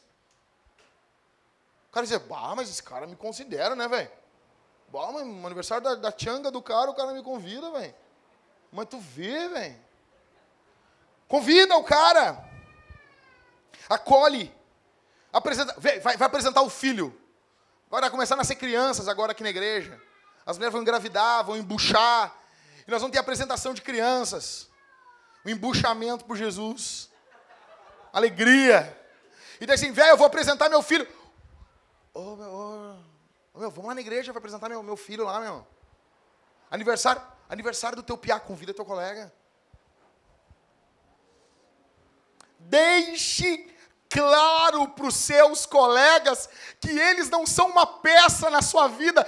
O 1.90 1.94
cara 1.94 2.06
dizer, 2.06 2.20
bah, 2.20 2.54
mas 2.56 2.70
esse 2.70 2.82
cara 2.82 3.06
me 3.06 3.16
considera, 3.16 3.76
né, 3.76 3.88
velho? 3.88 4.12
Bah, 4.90 5.08
aniversário 5.46 5.84
da, 5.84 5.96
da 5.96 6.50
do 6.50 6.62
cara, 6.62 6.92
o 6.92 6.96
cara 6.96 7.14
me 7.14 7.24
convida, 7.24 7.72
velho. 7.72 7.96
Mas 8.74 8.88
tu 8.88 9.00
vê, 9.00 9.48
velho. 9.50 9.80
Convida 11.28 11.78
o 11.78 11.84
cara. 11.84 12.44
Acolhe. 13.88 14.54
Apresenta, 15.32 15.76
vai, 15.78 16.00
vai 16.00 16.16
apresentar 16.24 16.64
o 16.64 16.70
filho. 16.70 17.16
Vai 17.90 18.10
começar 18.10 18.34
a 18.34 18.38
nascer 18.38 18.56
crianças 18.56 19.08
agora 19.08 19.32
aqui 19.32 19.44
na 19.44 19.52
igreja. 19.52 20.02
As 20.44 20.58
mulheres 20.58 20.74
vão 20.74 20.82
engravidar, 20.82 21.46
vão 21.46 21.56
embuchar. 21.56 22.36
E 22.88 22.92
nós 22.92 23.00
vamos 23.00 23.14
ter 23.14 23.20
apresentação 23.20 23.76
de 23.76 23.82
crianças. 23.82 24.68
O 25.46 25.50
embuchamento 25.50 26.26
por 26.26 26.36
Jesus. 26.36 27.10
Alegria. 28.12 29.00
E 29.62 29.68
daí 29.68 29.76
assim, 29.76 29.92
velho, 29.92 30.10
eu 30.10 30.18
vou 30.18 30.26
apresentar 30.26 30.68
meu 30.68 30.82
filho. 30.82 31.08
Ô, 32.14 32.20
oh, 32.20 32.36
meu, 32.36 32.52
oh, 33.54 33.60
meu, 33.60 33.70
vamos 33.70 33.88
lá 33.88 33.96
na 33.96 34.02
igreja, 34.02 34.34
vai 34.34 34.40
apresentar 34.40 34.68
meu, 34.68 34.82
meu 34.82 34.98
filho 34.98 35.26
lá, 35.26 35.40
meu. 35.40 35.66
Aniversário. 36.72 37.22
Aniversário 37.54 37.96
do 37.96 38.02
teu 38.02 38.18
piá, 38.18 38.40
convida 38.40 38.74
teu 38.74 38.84
colega. 38.84 39.32
Deixe 42.58 43.72
claro 44.10 44.88
para 44.90 45.06
os 45.06 45.16
seus 45.16 45.64
colegas 45.64 46.50
que 46.82 46.90
eles 46.90 47.30
não 47.30 47.46
são 47.46 47.68
uma 47.70 47.86
peça 47.86 48.50
na 48.50 48.64
sua 48.64 48.88
vida, 48.88 49.24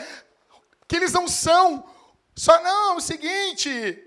que 0.88 0.96
eles 0.96 1.14
não 1.14 1.28
são. 1.28 1.88
Só 2.36 2.60
não, 2.64 2.94
é 2.94 2.98
o 2.98 3.00
seguinte, 3.00 4.04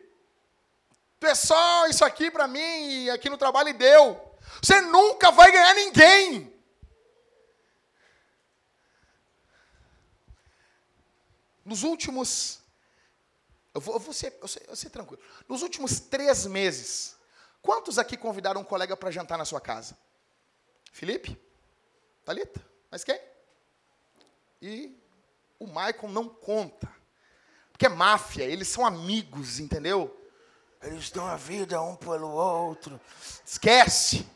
pessoal, 1.21 1.87
isso 1.87 2.05
aqui 2.05 2.29
para 2.29 2.49
mim, 2.49 3.09
aqui 3.11 3.31
no 3.31 3.39
trabalho 3.39 3.73
deu. 3.73 4.21
Você 4.61 4.81
nunca 4.81 5.31
vai 5.31 5.53
ganhar 5.53 5.75
ninguém. 5.75 6.53
Nos 11.65 11.85
últimos 11.85 12.59
eu 13.75 13.81
vou, 13.81 13.95
eu 13.95 14.01
vou, 14.01 14.13
ser, 14.13 14.37
eu, 14.41 14.49
ser, 14.49 14.65
eu 14.69 14.77
ser 14.77 14.91
tranquilo. 14.91 15.23
Nos 15.49 15.63
últimos 15.63 16.01
três 16.01 16.47
meses, 16.47 17.17
quantos 17.63 17.99
aqui 17.99 18.17
convidaram 18.17 18.61
um 18.61 18.65
colega 18.65 18.97
para 18.97 19.11
jantar 19.11 19.39
na 19.39 19.45
sua 19.45 19.61
casa? 19.61 19.97
Felipe? 20.93 21.41
Talita? 22.25 22.65
Mas 22.91 23.05
quem? 23.05 23.21
E 24.61 24.99
o 25.59 25.67
Michael 25.67 26.09
não 26.09 26.29
conta. 26.29 26.89
Porque 27.71 27.87
é 27.87 27.89
máfia, 27.89 28.45
eles 28.45 28.69
são 28.69 28.85
amigos, 28.85 29.61
entendeu? 29.61 30.15
Eles 30.83 31.11
dão 31.11 31.27
a 31.27 31.37
vida 31.37 31.81
um 31.81 31.95
pelo 31.95 32.29
outro. 32.29 33.01
Esquece. 33.45 34.27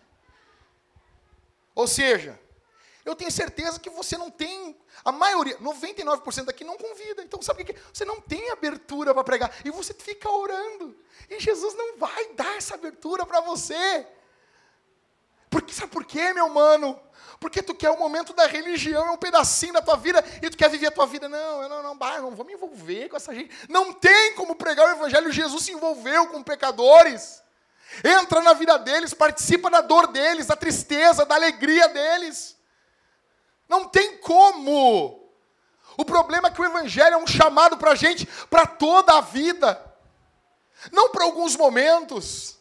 Ou 1.75 1.87
seja, 1.87 2.39
eu 3.05 3.17
tenho 3.17 3.31
certeza 3.31 3.81
que 3.81 3.91
você 3.91 4.17
não 4.17 4.31
tem, 4.31 4.77
a 5.05 5.11
maioria, 5.11 5.59
99% 5.59 6.49
aqui 6.49 6.63
não 6.63 6.77
convida. 6.77 7.23
Então 7.23 7.43
sabe 7.43 7.63
o 7.63 7.67
que 7.67 7.73
é? 7.73 7.77
Você 7.93 8.05
não 8.05 8.21
tem 8.21 8.51
abertura 8.51 9.13
para 9.13 9.25
pregar. 9.25 9.53
E 9.65 9.71
você 9.71 9.93
fica 9.93 10.31
orando. 10.31 10.97
E 11.29 11.41
Jesus 11.41 11.75
não 11.75 11.99
vai 11.99 12.33
dar 12.35 12.57
essa 12.57 12.75
abertura 12.75 13.27
para 13.27 13.41
você. 13.41 14.07
Porque, 15.51 15.73
sabe 15.75 15.91
por 15.91 16.05
quê, 16.05 16.33
meu 16.33 16.49
mano? 16.49 16.99
Porque 17.41 17.61
tu 17.61 17.75
quer 17.75 17.91
o 17.91 17.99
momento 17.99 18.33
da 18.33 18.47
religião, 18.47 19.07
é 19.07 19.11
um 19.11 19.17
pedacinho 19.17 19.73
da 19.73 19.83
tua 19.83 19.97
vida, 19.97 20.25
e 20.41 20.49
tu 20.49 20.57
quer 20.57 20.71
viver 20.71 20.87
a 20.87 20.93
tua 20.93 21.07
vida. 21.07 21.29
Não, 21.29 21.63
eu 21.63 21.69
não, 21.69 21.83
não, 21.83 21.99
bah, 21.99 22.21
não 22.21 22.31
vou 22.31 22.47
me 22.47 22.53
envolver 22.53 23.09
com 23.09 23.17
essa 23.17 23.35
gente. 23.35 23.51
Não 23.69 23.93
tem 23.93 24.35
como 24.35 24.55
pregar 24.55 24.87
o 24.87 24.93
evangelho. 24.93 25.33
Jesus 25.33 25.65
se 25.65 25.73
envolveu 25.73 26.29
com 26.29 26.43
pecadores. 26.43 27.43
Entra 28.05 28.41
na 28.41 28.53
vida 28.53 28.79
deles, 28.79 29.13
participa 29.13 29.69
da 29.69 29.81
dor 29.81 30.07
deles, 30.07 30.47
da 30.47 30.57
tristeza, 30.57 31.27
da 31.27 31.35
alegria 31.35 31.89
deles. 31.89 32.57
Não 33.73 33.89
tem 33.89 34.19
como. 34.19 35.33
O 35.97 36.05
problema 36.05 36.49
é 36.49 36.51
que 36.51 36.61
o 36.61 36.65
Evangelho 36.65 37.15
é 37.15 37.17
um 37.17 37.27
chamado 37.27 37.79
para 37.79 37.93
a 37.93 37.95
gente 37.95 38.27
para 38.51 38.67
toda 38.67 39.17
a 39.17 39.23
vida, 39.23 39.83
não 40.91 41.09
para 41.09 41.25
alguns 41.25 41.57
momentos. 41.57 42.59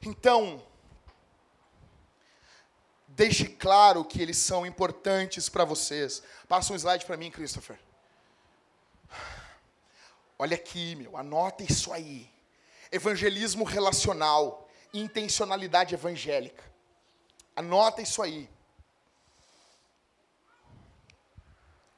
Então, 0.00 0.66
deixe 3.08 3.46
claro 3.46 4.06
que 4.06 4.22
eles 4.22 4.38
são 4.38 4.64
importantes 4.64 5.50
para 5.50 5.66
vocês. 5.66 6.22
Passa 6.48 6.72
um 6.72 6.76
slide 6.76 7.04
para 7.04 7.18
mim, 7.18 7.30
Christopher. 7.30 7.78
Olha 10.38 10.54
aqui, 10.54 10.96
meu, 10.96 11.14
anota 11.14 11.62
isso 11.62 11.92
aí. 11.92 12.32
Evangelismo 12.90 13.64
relacional, 13.64 14.66
intencionalidade 14.94 15.92
evangélica. 15.94 16.64
Anota 17.54 18.00
isso 18.00 18.22
aí. 18.22 18.48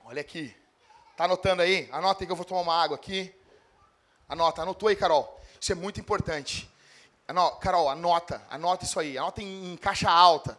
Olha 0.08 0.20
aqui. 0.20 0.54
Tá 1.16 1.24
anotando 1.24 1.62
aí? 1.62 1.88
Anota 1.90 2.22
aí 2.22 2.26
que 2.26 2.32
eu 2.32 2.36
vou 2.36 2.44
tomar 2.44 2.60
uma 2.60 2.80
água 2.80 2.94
aqui. 2.94 3.34
Anota, 4.28 4.62
anotou 4.62 4.88
aí, 4.88 4.94
Carol. 4.94 5.40
Isso 5.60 5.72
é 5.72 5.74
muito 5.74 5.98
importante. 5.98 6.70
Anota, 7.26 7.56
Carol, 7.56 7.88
anota, 7.88 8.40
anota 8.48 8.84
isso 8.84 9.00
aí. 9.00 9.18
Anota 9.18 9.42
em, 9.42 9.72
em 9.72 9.76
caixa 9.76 10.08
alta. 10.08 10.56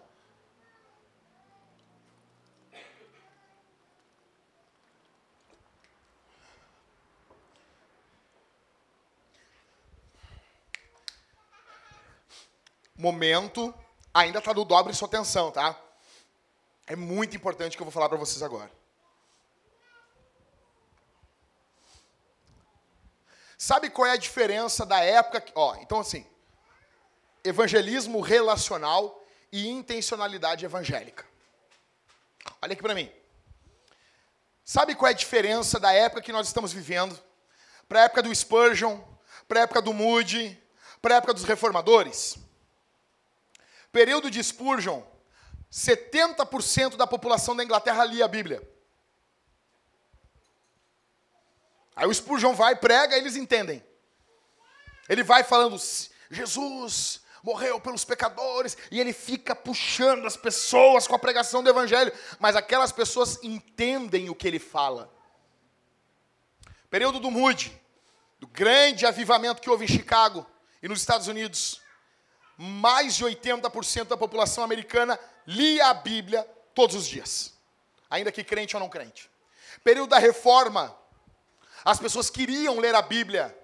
Momento, 12.98 13.74
ainda 14.14 14.40
está 14.40 14.52
do 14.52 14.66
dobre 14.66 14.94
sua 14.94 15.08
atenção, 15.08 15.52
tá? 15.52 15.74
É 16.86 16.98
muito 16.98 17.38
importante 17.38 17.76
o 17.76 17.78
que 17.78 17.82
eu 17.82 17.86
vou 17.86 17.94
falar 17.94 18.10
para 18.10 18.18
vocês 18.18 18.44
agora. 18.44 18.77
Sabe 23.58 23.90
qual 23.90 24.06
é 24.06 24.12
a 24.12 24.18
diferença 24.18 24.86
da 24.86 25.00
época? 25.00 25.44
Ó, 25.56 25.76
então 25.78 26.00
assim, 26.00 26.26
evangelismo 27.44 28.22
relacional 28.22 29.26
e 29.52 29.68
intencionalidade 29.68 30.64
evangélica. 30.64 31.26
Olha 32.62 32.74
aqui 32.74 32.82
para 32.82 32.94
mim. 32.94 33.12
Sabe 34.64 34.94
qual 34.94 35.08
é 35.08 35.12
a 35.12 35.18
diferença 35.18 35.80
da 35.80 35.92
época 35.92 36.22
que 36.22 36.32
nós 36.32 36.48
estamos 36.48 36.72
vivendo 36.72 37.18
para 37.88 38.02
a 38.02 38.04
época 38.04 38.22
do 38.22 38.36
Spurgeon, 38.36 39.00
para 39.48 39.62
a 39.62 39.64
época 39.64 39.82
do 39.82 39.94
Moody, 39.94 40.62
para 41.02 41.16
a 41.16 41.18
época 41.18 41.34
dos 41.34 41.44
reformadores? 41.44 42.38
Período 43.92 44.30
de 44.30 44.44
Spurgeon, 44.44 45.02
70% 45.72 46.96
da 46.96 47.08
população 47.08 47.56
da 47.56 47.64
Inglaterra 47.64 48.04
lia 48.04 48.26
a 48.26 48.28
Bíblia. 48.28 48.62
Aí 51.98 52.06
o 52.08 52.14
Spurgeon 52.14 52.54
vai, 52.54 52.76
prega, 52.76 53.18
eles 53.18 53.36
entendem. 53.36 53.84
Ele 55.10 55.24
vai 55.24 55.44
falando, 55.44 55.76
Jesus 56.30 57.22
morreu 57.42 57.80
pelos 57.80 58.06
pecadores, 58.06 58.78
e 58.92 59.00
ele 59.00 59.12
fica 59.12 59.56
puxando 59.56 60.28
as 60.28 60.38
pessoas 60.38 61.08
com 61.08 61.16
a 61.16 61.20
pregação 61.20 61.64
do 61.64 61.70
Evangelho, 61.70 62.14
mas 62.40 62.56
aquelas 62.56 62.92
pessoas 62.92 63.40
entendem 63.42 64.30
o 64.30 64.36
que 64.36 64.48
ele 64.48 64.60
fala. 64.60 65.12
Período 66.90 67.20
do 67.20 67.32
Moody, 67.32 67.76
do 68.40 68.46
grande 68.46 69.06
avivamento 69.06 69.62
que 69.62 69.70
houve 69.70 69.86
em 69.86 69.88
Chicago 69.88 70.46
e 70.84 70.88
nos 70.88 71.00
Estados 71.00 71.28
Unidos, 71.28 71.82
mais 72.58 73.16
de 73.16 73.26
80% 73.26 74.06
da 74.06 74.18
população 74.18 74.64
americana 74.64 75.20
lia 75.48 75.88
a 75.88 75.94
Bíblia 75.96 76.44
todos 76.76 76.96
os 76.96 77.08
dias, 77.08 77.54
ainda 78.08 78.32
que 78.32 78.44
crente 78.44 78.76
ou 78.76 78.80
não 78.80 78.90
crente. 78.90 79.32
Período 79.84 80.10
da 80.10 80.20
reforma, 80.20 80.96
as 81.88 82.00
pessoas 82.00 82.30
queriam 82.30 82.80
ler 82.80 82.94
a 82.94 83.02
Bíblia. 83.02 83.58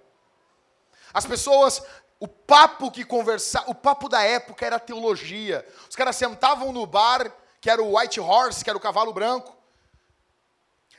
As 1.13 1.25
pessoas, 1.25 1.83
o 2.21 2.25
papo 2.25 2.89
que 2.89 3.03
conversava, 3.03 3.69
o 3.69 3.75
papo 3.75 4.07
da 4.07 4.23
época 4.23 4.65
era 4.65 4.79
teologia. 4.79 5.67
Os 5.89 5.95
caras 5.97 6.15
sentavam 6.15 6.71
no 6.71 6.85
bar, 6.85 7.29
que 7.59 7.69
era 7.69 7.83
o 7.83 7.97
White 7.97 8.21
Horse, 8.21 8.63
que 8.63 8.69
era 8.69 8.77
o 8.77 8.81
cavalo 8.81 9.11
branco, 9.11 9.53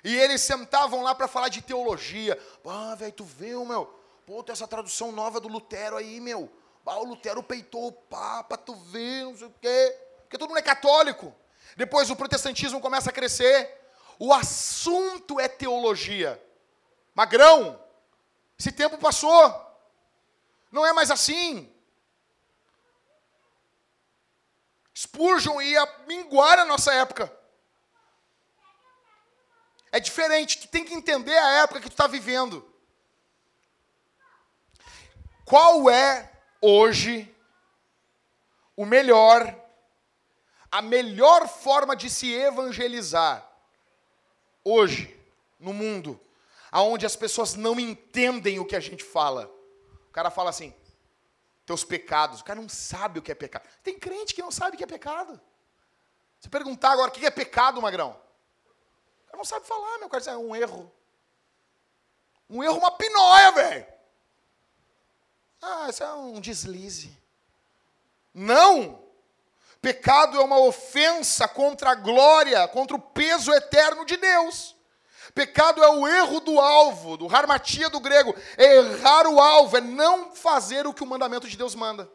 e 0.04 0.14
eles 0.14 0.42
sentavam 0.42 1.02
lá 1.02 1.14
para 1.14 1.26
falar 1.26 1.48
de 1.48 1.62
teologia. 1.62 2.38
Ah, 2.62 2.94
velho, 2.94 3.12
tu 3.12 3.24
viu, 3.24 3.64
meu? 3.64 3.86
Pô, 4.26 4.42
tem 4.42 4.52
essa 4.52 4.68
tradução 4.68 5.10
nova 5.10 5.40
do 5.40 5.48
Lutero 5.48 5.96
aí, 5.96 6.20
meu. 6.20 6.52
Ah, 6.84 6.98
o 6.98 7.04
Lutero 7.04 7.42
peitou 7.42 7.86
o 7.86 7.92
Papa, 7.92 8.58
tu 8.58 8.74
viu, 8.74 9.30
não 9.30 9.38
sei 9.38 9.46
o 9.46 9.54
quê. 9.62 9.98
Porque 10.24 10.36
todo 10.36 10.50
mundo 10.50 10.58
é 10.58 10.62
católico. 10.62 11.34
Depois 11.74 12.10
o 12.10 12.16
protestantismo 12.16 12.82
começa 12.82 13.08
a 13.08 13.14
crescer. 13.14 13.80
O 14.18 14.30
assunto 14.30 15.40
é 15.40 15.48
teologia. 15.48 16.38
Magrão, 17.14 17.80
esse 18.58 18.72
tempo 18.72 18.98
passou. 18.98 19.64
Não 20.70 20.84
é 20.84 20.92
mais 20.92 21.10
assim. 21.10 21.72
Spurgeon 24.96 25.60
ia 25.60 25.86
minguar 26.06 26.58
a 26.58 26.64
nossa 26.64 26.92
época. 26.92 27.32
É 29.92 30.00
diferente, 30.00 30.58
tu 30.58 30.68
tem 30.68 30.84
que 30.84 30.94
entender 30.94 31.36
a 31.36 31.62
época 31.62 31.80
que 31.80 31.88
tu 31.88 31.92
está 31.92 32.06
vivendo. 32.06 32.68
Qual 35.44 35.88
é 35.88 36.32
hoje 36.60 37.32
o 38.76 38.84
melhor, 38.84 39.54
a 40.70 40.82
melhor 40.82 41.46
forma 41.46 41.94
de 41.94 42.10
se 42.10 42.32
evangelizar 42.32 43.48
hoje 44.64 45.16
no 45.60 45.72
mundo, 45.72 46.20
aonde 46.74 47.06
as 47.06 47.14
pessoas 47.14 47.54
não 47.54 47.78
entendem 47.78 48.58
o 48.58 48.66
que 48.66 48.74
a 48.74 48.80
gente 48.80 49.04
fala? 49.04 49.48
O 50.08 50.12
cara 50.12 50.28
fala 50.28 50.50
assim: 50.50 50.74
teus 51.64 51.84
pecados. 51.84 52.40
O 52.40 52.44
cara 52.44 52.60
não 52.60 52.68
sabe 52.68 53.20
o 53.20 53.22
que 53.22 53.30
é 53.30 53.34
pecado. 53.34 53.62
Tem 53.84 53.96
crente 53.96 54.34
que 54.34 54.42
não 54.42 54.50
sabe 54.50 54.74
o 54.74 54.78
que 54.78 54.82
é 54.82 54.86
pecado. 54.86 55.40
Se 56.40 56.48
perguntar 56.48 56.90
agora 56.90 57.10
o 57.10 57.14
que 57.14 57.24
é 57.24 57.30
pecado, 57.30 57.80
magrão, 57.80 58.20
cara 59.28 59.38
não 59.38 59.44
sabe 59.44 59.66
falar, 59.66 59.98
meu 59.98 60.08
cara. 60.08 60.24
É 60.30 60.36
um 60.36 60.54
erro. 60.54 60.92
Um 62.50 62.62
erro, 62.62 62.78
uma 62.78 62.90
pinóia, 62.90 63.52
velho. 63.52 63.86
Ah, 65.62 65.86
isso 65.88 66.02
é 66.02 66.12
um 66.12 66.40
deslize. 66.40 67.16
Não! 68.34 69.02
Pecado 69.80 70.38
é 70.38 70.44
uma 70.44 70.58
ofensa 70.58 71.46
contra 71.46 71.92
a 71.92 71.94
glória, 71.94 72.66
contra 72.68 72.96
o 72.96 73.00
peso 73.00 73.52
eterno 73.52 74.04
de 74.04 74.16
Deus. 74.16 74.73
Pecado 75.34 75.82
é 75.82 75.88
o 75.88 76.06
erro 76.06 76.38
do 76.38 76.60
alvo, 76.60 77.16
do 77.16 77.34
harmatia 77.34 77.90
do 77.90 77.98
grego. 77.98 78.34
É 78.56 78.76
errar 78.76 79.26
o 79.26 79.40
alvo, 79.40 79.76
é 79.76 79.80
não 79.80 80.32
fazer 80.32 80.86
o 80.86 80.94
que 80.94 81.02
o 81.02 81.06
mandamento 81.06 81.48
de 81.48 81.56
Deus 81.56 81.74
manda. 81.74 82.08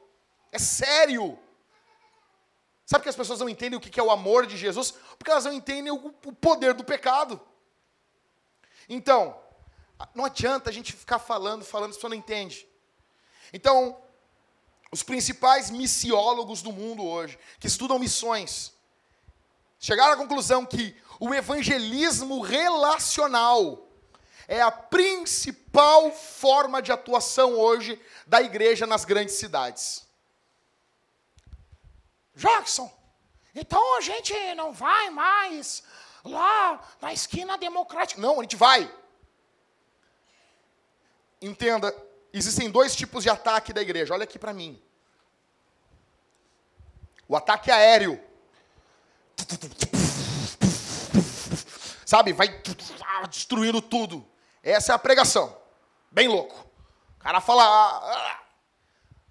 É 0.52 0.58
sério. 0.58 1.38
Sabe 2.86 3.04
que 3.04 3.10
as 3.10 3.16
pessoas 3.16 3.40
não 3.42 3.50
entendem 3.50 3.78
o 3.78 3.82
que 3.82 4.00
é 4.00 4.04
o 4.04 4.10
amor 4.10 4.48
de 4.48 4.56
Jesus? 4.56 4.92
Porque 5.18 5.30
elas 5.30 5.46
não 5.46 5.52
entendem 5.52 5.92
o 5.92 6.12
poder 6.34 6.74
do 6.74 6.84
pecado. 6.84 7.40
Então, 8.88 9.38
não 10.16 10.26
adianta 10.26 10.70
a 10.70 10.74
gente 10.74 10.94
ficar 10.94 11.20
falando, 11.20 11.66
falando, 11.66 11.92
a 11.92 11.94
pessoa 11.94 12.10
não 12.10 12.18
entende. 12.18 12.68
Então, 13.52 14.02
os 14.92 15.04
principais 15.04 15.70
missiólogos 15.70 16.62
do 16.62 16.72
mundo 16.72 17.06
hoje, 17.06 17.38
que 17.60 17.68
estudam 17.68 18.00
missões, 18.00 18.74
chegaram 19.78 20.14
à 20.14 20.18
conclusão 20.18 20.66
que 20.66 20.96
o 21.20 21.34
evangelismo 21.34 22.40
relacional 22.42 23.88
é 24.48 24.62
a 24.62 24.72
principal 24.72 26.12
forma 26.12 26.82
de 26.82 26.92
atuação 26.92 27.54
hoje 27.54 28.02
da 28.26 28.42
igreja 28.42 28.88
nas 28.88 29.06
grandes 29.06 29.36
cidades. 29.36 30.08
Jackson, 32.34 32.92
então 33.54 33.98
a 33.98 34.02
gente 34.02 34.34
não 34.56 34.72
vai 34.72 35.10
mais 35.10 35.84
lá 36.24 36.82
na 37.02 37.12
esquina 37.12 37.58
democrática. 37.58 38.22
Não, 38.22 38.40
a 38.40 38.44
gente 38.44 38.56
vai. 38.56 38.92
Entenda, 41.42 41.94
existem 42.34 42.70
dois 42.70 42.96
tipos 42.96 43.24
de 43.24 43.30
ataque 43.30 43.74
da 43.74 43.82
igreja. 43.82 44.14
Olha 44.14 44.24
aqui 44.24 44.40
para 44.40 44.54
mim. 44.54 44.82
O 47.28 47.36
ataque 47.36 47.70
aéreo. 47.70 48.24
Sabe, 52.10 52.34
vai 52.34 52.47
destruindo 53.30 53.84
tudo. 53.84 54.28
Essa 54.64 54.93
é 54.93 54.95
a 54.95 54.97
pregação. 54.97 55.55
Bem 56.10 56.28
louco. 56.28 56.68
O 57.18 57.20
cara 57.20 57.39
fala. 57.39 57.64
Ah, 57.64 57.99
ah. 58.03 58.39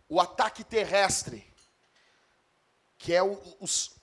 O 0.09 0.21
ataque 0.21 0.63
terrestre 0.63 1.45
que 2.97 3.13
é 3.13 3.21
o, 3.21 3.37
os, 3.59 3.97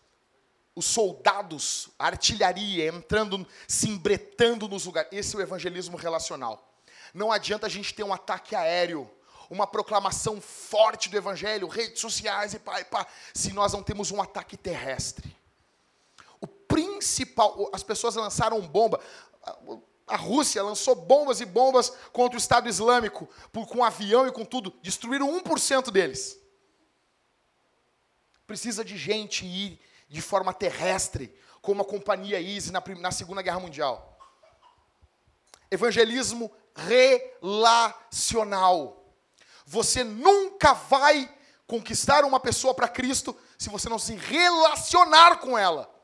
os 0.76 0.86
soldados, 0.86 1.88
a 1.98 2.08
artilharia 2.08 2.90
entrando, 2.90 3.48
se 3.66 3.88
embretando 3.88 4.68
nos 4.68 4.86
lugares. 4.86 5.10
Esse 5.14 5.38
é 5.38 5.40
o 5.40 5.42
evangelismo 5.42 5.96
relacional. 5.96 6.78
Não 7.14 7.32
adianta 7.32 7.68
a 7.68 7.70
gente 7.70 7.94
ter 7.94 8.04
um 8.04 8.12
ataque 8.14 8.58
aéreo, 8.58 9.10
uma 9.50 9.66
proclamação 9.66 10.42
forte 10.42 11.08
do 11.08 11.16
evangelho, 11.16 11.70
redes 11.70 12.02
sociais 12.02 12.54
e 12.54 12.60
pá, 12.60 12.82
e 12.82 12.84
pá, 12.84 13.08
se 13.34 13.54
nós 13.54 13.72
não 13.72 13.82
temos 13.82 14.12
um 14.12 14.22
ataque 14.22 14.58
terrestre. 14.58 15.34
Principal, 16.76 17.70
as 17.72 17.84
pessoas 17.84 18.16
lançaram 18.16 18.60
bomba. 18.60 19.00
A 20.06 20.18
Rússia 20.18 20.62
lançou 20.62 20.94
bombas 20.94 21.40
e 21.40 21.46
bombas 21.46 21.90
contra 22.12 22.36
o 22.36 22.38
Estado 22.38 22.68
Islâmico, 22.68 23.30
por, 23.50 23.66
com 23.66 23.82
avião 23.82 24.28
e 24.28 24.32
com 24.32 24.44
tudo. 24.44 24.74
Destruíram 24.82 25.40
1% 25.40 25.90
deles. 25.90 26.38
Precisa 28.46 28.84
de 28.84 28.98
gente 28.98 29.46
ir 29.46 29.80
de 30.10 30.22
forma 30.22 30.54
terrestre, 30.54 31.34
como 31.62 31.82
a 31.82 31.86
companhia 31.86 32.42
Easy 32.42 32.74
na, 32.74 32.84
na 33.00 33.12
Segunda 33.12 33.42
Guerra 33.42 33.62
Mundial. 33.62 34.20
Evangelismo 35.72 36.52
relacional. 37.42 39.02
Você 39.66 40.04
nunca 40.04 40.74
vai 40.74 41.34
conquistar 41.66 42.26
uma 42.26 42.42
pessoa 42.42 42.74
para 42.74 42.90
Cristo 42.90 43.34
se 43.58 43.70
você 43.70 43.88
não 43.88 43.98
se 43.98 44.14
relacionar 44.14 45.38
com 45.38 45.58
ela. 45.58 45.95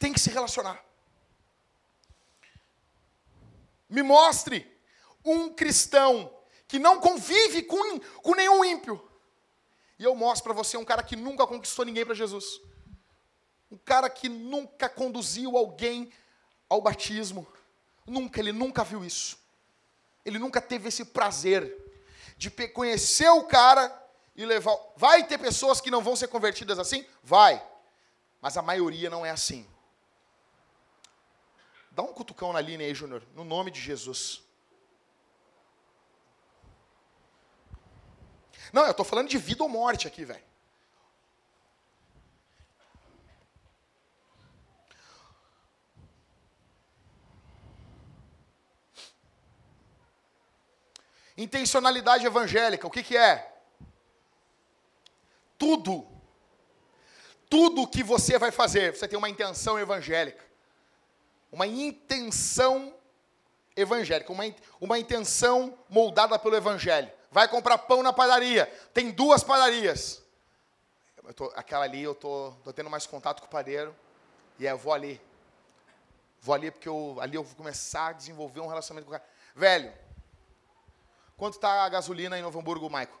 Tem 0.00 0.12
que 0.12 0.18
se 0.18 0.30
relacionar. 0.30 0.82
Me 3.88 4.02
mostre 4.02 4.66
um 5.24 5.52
cristão 5.52 6.34
que 6.66 6.78
não 6.78 6.98
convive 6.98 7.62
com, 7.62 8.00
com 8.22 8.34
nenhum 8.34 8.64
ímpio. 8.64 9.00
E 9.98 10.04
eu 10.04 10.14
mostro 10.14 10.44
para 10.44 10.54
você 10.54 10.78
um 10.78 10.84
cara 10.84 11.02
que 11.02 11.14
nunca 11.14 11.46
conquistou 11.46 11.84
ninguém 11.84 12.06
para 12.06 12.14
Jesus. 12.14 12.60
Um 13.70 13.76
cara 13.76 14.08
que 14.08 14.28
nunca 14.28 14.88
conduziu 14.88 15.56
alguém 15.56 16.10
ao 16.66 16.80
batismo. 16.80 17.46
Nunca, 18.06 18.40
ele 18.40 18.52
nunca 18.52 18.82
viu 18.82 19.04
isso. 19.04 19.38
Ele 20.24 20.38
nunca 20.38 20.62
teve 20.62 20.88
esse 20.88 21.04
prazer 21.04 21.76
de 22.38 22.50
conhecer 22.68 23.28
o 23.28 23.44
cara 23.44 23.94
e 24.34 24.46
levar. 24.46 24.78
Vai 24.96 25.26
ter 25.26 25.36
pessoas 25.36 25.78
que 25.78 25.90
não 25.90 26.02
vão 26.02 26.16
ser 26.16 26.28
convertidas 26.28 26.78
assim? 26.78 27.04
Vai. 27.22 27.62
Mas 28.40 28.56
a 28.56 28.62
maioria 28.62 29.10
não 29.10 29.26
é 29.26 29.30
assim. 29.30 29.68
Dá 31.90 32.02
um 32.02 32.12
cutucão 32.12 32.52
na 32.52 32.60
linha 32.60 32.86
aí, 32.86 32.94
Júnior, 32.94 33.22
no 33.34 33.44
nome 33.44 33.70
de 33.70 33.80
Jesus. 33.80 34.42
Não, 38.72 38.84
eu 38.84 38.92
estou 38.92 39.04
falando 39.04 39.28
de 39.28 39.38
vida 39.38 39.62
ou 39.62 39.68
morte 39.68 40.06
aqui, 40.06 40.24
velho. 40.24 40.50
Intencionalidade 51.36 52.26
evangélica, 52.26 52.86
o 52.86 52.90
que, 52.90 53.02
que 53.02 53.16
é? 53.16 53.50
Tudo, 55.56 56.06
tudo 57.48 57.88
que 57.88 58.02
você 58.02 58.38
vai 58.38 58.50
fazer, 58.50 58.94
você 58.94 59.08
tem 59.08 59.18
uma 59.18 59.28
intenção 59.28 59.78
evangélica. 59.78 60.49
Uma 61.50 61.66
intenção 61.66 62.94
evangélica, 63.76 64.32
uma, 64.32 64.44
uma 64.80 64.98
intenção 64.98 65.78
moldada 65.88 66.38
pelo 66.38 66.56
evangelho. 66.56 67.10
Vai 67.30 67.48
comprar 67.48 67.78
pão 67.78 68.02
na 68.02 68.12
padaria, 68.12 68.66
tem 68.92 69.10
duas 69.10 69.42
padarias. 69.42 70.22
Tô, 71.36 71.52
aquela 71.54 71.84
ali 71.84 72.02
eu 72.02 72.14
tô, 72.14 72.52
tô 72.64 72.72
tendo 72.72 72.90
mais 72.90 73.06
contato 73.06 73.40
com 73.40 73.46
o 73.46 73.50
padeiro, 73.50 73.94
e 74.58 74.66
é, 74.66 74.72
eu 74.72 74.78
vou 74.78 74.92
ali. 74.92 75.20
Vou 76.40 76.54
ali 76.54 76.70
porque 76.70 76.88
eu, 76.88 77.18
ali 77.20 77.36
eu 77.36 77.44
vou 77.44 77.54
começar 77.54 78.08
a 78.08 78.12
desenvolver 78.12 78.60
um 78.60 78.66
relacionamento 78.66 79.08
com 79.08 79.14
o 79.14 79.18
cara. 79.18 79.30
Velho, 79.54 79.92
quanto 81.36 81.54
está 81.54 81.84
a 81.84 81.88
gasolina 81.88 82.38
em 82.38 82.42
Novo 82.42 82.58
Hamburgo, 82.58 82.88
Maico? 82.90 83.18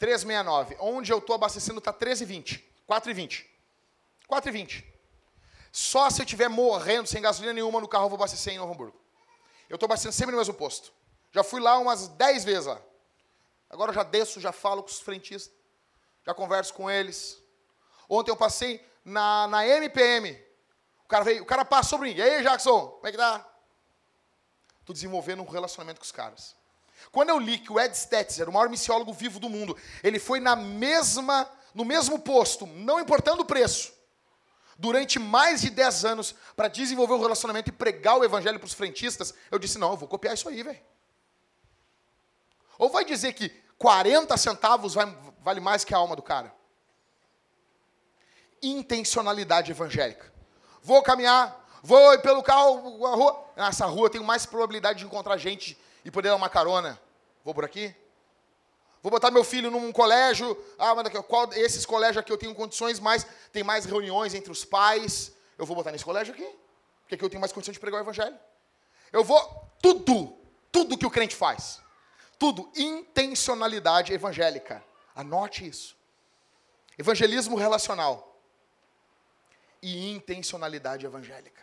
3,69. 0.00 0.76
Onde 0.80 1.12
eu 1.12 1.18
estou 1.18 1.34
abastecendo 1.34 1.78
está 1.78 1.92
13,20. 1.92 2.62
4,20. 2.88 3.44
4,20. 4.28 4.84
Só 5.72 6.10
se 6.10 6.20
eu 6.20 6.24
estiver 6.24 6.48
morrendo 6.48 7.06
sem 7.06 7.22
gasolina 7.22 7.52
nenhuma 7.52 7.80
no 7.80 7.88
carro, 7.88 8.04
eu 8.04 8.08
vou 8.08 8.16
abastecer 8.16 8.52
em 8.52 8.58
Novo 8.58 8.72
Hamburgo. 8.72 9.00
Eu 9.68 9.76
estou 9.76 9.86
abastecendo 9.86 10.14
sempre 10.14 10.32
no 10.32 10.38
mesmo 10.38 10.54
posto. 10.54 10.92
Já 11.30 11.44
fui 11.44 11.60
lá 11.60 11.78
umas 11.78 12.08
10 12.08 12.44
vezes 12.44 12.66
lá. 12.66 12.80
Agora 13.68 13.90
eu 13.90 13.94
já 13.94 14.02
desço, 14.02 14.40
já 14.40 14.50
falo 14.50 14.82
com 14.82 14.88
os 14.88 15.00
frentistas. 15.00 15.54
Já 16.26 16.34
converso 16.34 16.74
com 16.74 16.90
eles. 16.90 17.40
Ontem 18.08 18.32
eu 18.32 18.36
passei 18.36 18.84
na, 19.04 19.46
na 19.46 19.66
MPM. 19.66 20.32
O 21.04 21.08
cara 21.08 21.24
veio, 21.24 21.42
o 21.42 21.46
cara 21.46 21.64
passou 21.64 21.98
por 21.98 22.04
mim. 22.04 22.14
E 22.14 22.20
aí, 22.20 22.42
Jackson, 22.42 22.88
como 22.88 23.06
é 23.06 23.12
que 23.12 23.16
tá? 23.16 23.46
Estou 24.80 24.92
desenvolvendo 24.92 25.40
um 25.42 25.48
relacionamento 25.48 26.00
com 26.00 26.04
os 26.04 26.12
caras. 26.12 26.56
Quando 27.12 27.30
eu 27.30 27.38
li 27.38 27.58
que 27.58 27.72
o 27.72 27.78
Ed 27.80 27.96
Stetzer, 27.96 28.48
o 28.48 28.52
maior 28.52 28.68
missiólogo 28.68 29.12
vivo 29.12 29.38
do 29.38 29.48
mundo, 29.48 29.76
ele 30.02 30.18
foi 30.18 30.40
na 30.40 30.54
mesma, 30.56 31.48
no 31.74 31.84
mesmo 31.84 32.18
posto, 32.18 32.66
não 32.66 33.00
importando 33.00 33.42
o 33.42 33.46
preço, 33.46 33.92
durante 34.80 35.18
mais 35.18 35.60
de 35.60 35.68
10 35.68 36.04
anos 36.06 36.34
para 36.56 36.66
desenvolver 36.66 37.12
um 37.12 37.20
relacionamento 37.20 37.68
e 37.68 37.72
pregar 37.72 38.16
o 38.16 38.24
evangelho 38.24 38.58
para 38.58 38.66
os 38.66 38.72
frentistas, 38.72 39.34
eu 39.50 39.58
disse: 39.58 39.78
não, 39.78 39.90
eu 39.90 39.96
vou 39.96 40.08
copiar 40.08 40.34
isso 40.34 40.48
aí, 40.48 40.62
velho. 40.62 40.80
Ou 42.78 42.88
vai 42.88 43.04
dizer 43.04 43.34
que 43.34 43.50
40 43.76 44.34
centavos 44.38 44.94
vai, 44.94 45.06
vale 45.40 45.60
mais 45.60 45.84
que 45.84 45.94
a 45.94 45.98
alma 45.98 46.16
do 46.16 46.22
cara? 46.22 46.54
Intencionalidade 48.62 49.70
evangélica. 49.70 50.32
Vou 50.82 51.02
caminhar, 51.02 51.62
vou 51.82 52.18
pelo 52.20 52.42
carro, 52.42 53.06
a 53.06 53.14
rua. 53.14 53.44
Nessa 53.56 53.84
rua 53.84 54.06
eu 54.06 54.10
tenho 54.10 54.24
mais 54.24 54.46
probabilidade 54.46 55.00
de 55.00 55.04
encontrar 55.04 55.36
gente 55.36 55.78
e 56.02 56.10
poder 56.10 56.30
dar 56.30 56.36
uma 56.36 56.48
carona. 56.48 56.98
Vou 57.44 57.54
por 57.54 57.66
aqui? 57.66 57.94
Vou 59.02 59.10
botar 59.10 59.30
meu 59.30 59.44
filho 59.44 59.70
num 59.70 59.90
colégio. 59.92 60.56
Ah, 60.78 60.94
mas 60.94 61.08
qual 61.26 61.52
esses 61.54 61.86
colégios 61.86 62.18
aqui 62.18 62.32
eu 62.32 62.38
tenho 62.38 62.54
condições 62.54 63.00
mais, 63.00 63.26
tem 63.52 63.62
mais 63.62 63.84
reuniões 63.84 64.34
entre 64.34 64.52
os 64.52 64.64
pais. 64.64 65.32
Eu 65.56 65.66
vou 65.66 65.74
botar 65.76 65.90
nesse 65.90 66.04
colégio 66.04 66.34
aqui. 66.34 66.48
Porque 67.02 67.14
aqui 67.14 67.24
eu 67.24 67.30
tenho 67.30 67.40
mais 67.40 67.52
condições 67.52 67.74
de 67.74 67.80
pregar 67.80 68.00
o 68.00 68.04
evangelho. 68.04 68.38
Eu 69.12 69.24
vou 69.24 69.40
tudo, 69.82 70.36
tudo 70.70 70.98
que 70.98 71.06
o 71.06 71.10
crente 71.10 71.34
faz. 71.34 71.80
Tudo 72.38 72.70
intencionalidade 72.76 74.12
evangélica. 74.12 74.84
Anote 75.14 75.66
isso. 75.66 75.96
Evangelismo 76.98 77.56
relacional 77.56 78.40
e 79.82 80.10
intencionalidade 80.10 81.06
evangélica. 81.06 81.60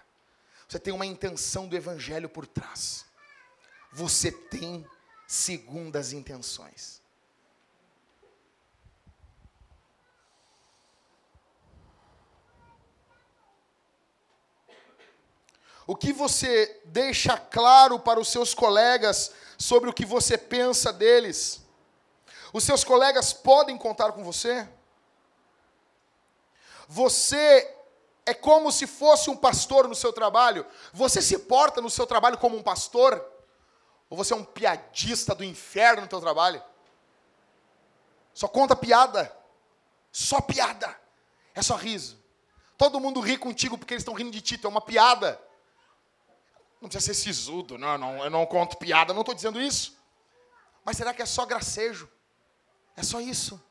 Você 0.67 0.79
tem 0.79 0.93
uma 0.93 1.05
intenção 1.05 1.67
do 1.67 1.75
evangelho 1.75 2.27
por 2.27 2.45
trás 2.45 3.07
você 3.97 4.31
tem 4.31 4.85
segundas 5.27 6.13
intenções. 6.13 7.01
O 15.87 15.95
que 15.95 16.11
você 16.11 16.81
deixa 16.83 17.37
claro 17.37 17.97
para 17.97 18.19
os 18.19 18.27
seus 18.27 18.53
colegas 18.53 19.31
sobre 19.57 19.89
o 19.89 19.93
que 19.93 20.05
você 20.05 20.37
pensa 20.37 20.91
deles? 20.91 21.61
Os 22.51 22.65
seus 22.65 22.83
colegas 22.83 23.31
podem 23.31 23.77
contar 23.77 24.11
com 24.11 24.21
você? 24.21 24.67
Você 26.89 27.73
é 28.25 28.33
como 28.33 28.69
se 28.69 28.85
fosse 28.85 29.29
um 29.29 29.35
pastor 29.35 29.87
no 29.87 29.95
seu 29.95 30.11
trabalho? 30.11 30.65
Você 30.91 31.21
se 31.21 31.39
porta 31.39 31.79
no 31.79 31.89
seu 31.89 32.05
trabalho 32.05 32.37
como 32.37 32.57
um 32.57 32.63
pastor? 32.63 33.25
Ou 34.09 34.17
você 34.17 34.33
é 34.33 34.35
um 34.35 34.43
piadista 34.43 35.33
do 35.33 35.43
inferno 35.43 36.01
no 36.01 36.07
teu 36.09 36.19
trabalho? 36.19 36.61
Só 38.33 38.49
conta 38.49 38.75
piada. 38.75 39.33
Só 40.11 40.41
piada. 40.41 40.99
É 41.55 41.61
só 41.61 41.75
riso. 41.75 42.21
Todo 42.77 42.99
mundo 42.99 43.21
ri 43.21 43.37
contigo 43.37 43.77
porque 43.77 43.93
eles 43.93 44.01
estão 44.01 44.13
rindo 44.13 44.31
de 44.31 44.41
ti, 44.41 44.59
é 44.61 44.67
uma 44.67 44.81
piada. 44.81 45.46
Não 46.81 46.89
precisa 46.89 47.13
ser 47.13 47.19
sisudo, 47.19 47.77
não, 47.77 47.97
não, 47.97 48.23
eu 48.23 48.29
não 48.29 48.45
conto 48.45 48.77
piada, 48.77 49.13
não 49.13 49.21
estou 49.21 49.33
dizendo 49.33 49.59
isso. 49.59 49.97
Mas 50.85 50.97
será 50.97 51.13
que 51.13 51.21
é 51.21 51.25
só 51.25 51.45
gracejo? 51.45 52.09
É 52.95 53.03
só 53.03 53.19
isso. 53.19 53.61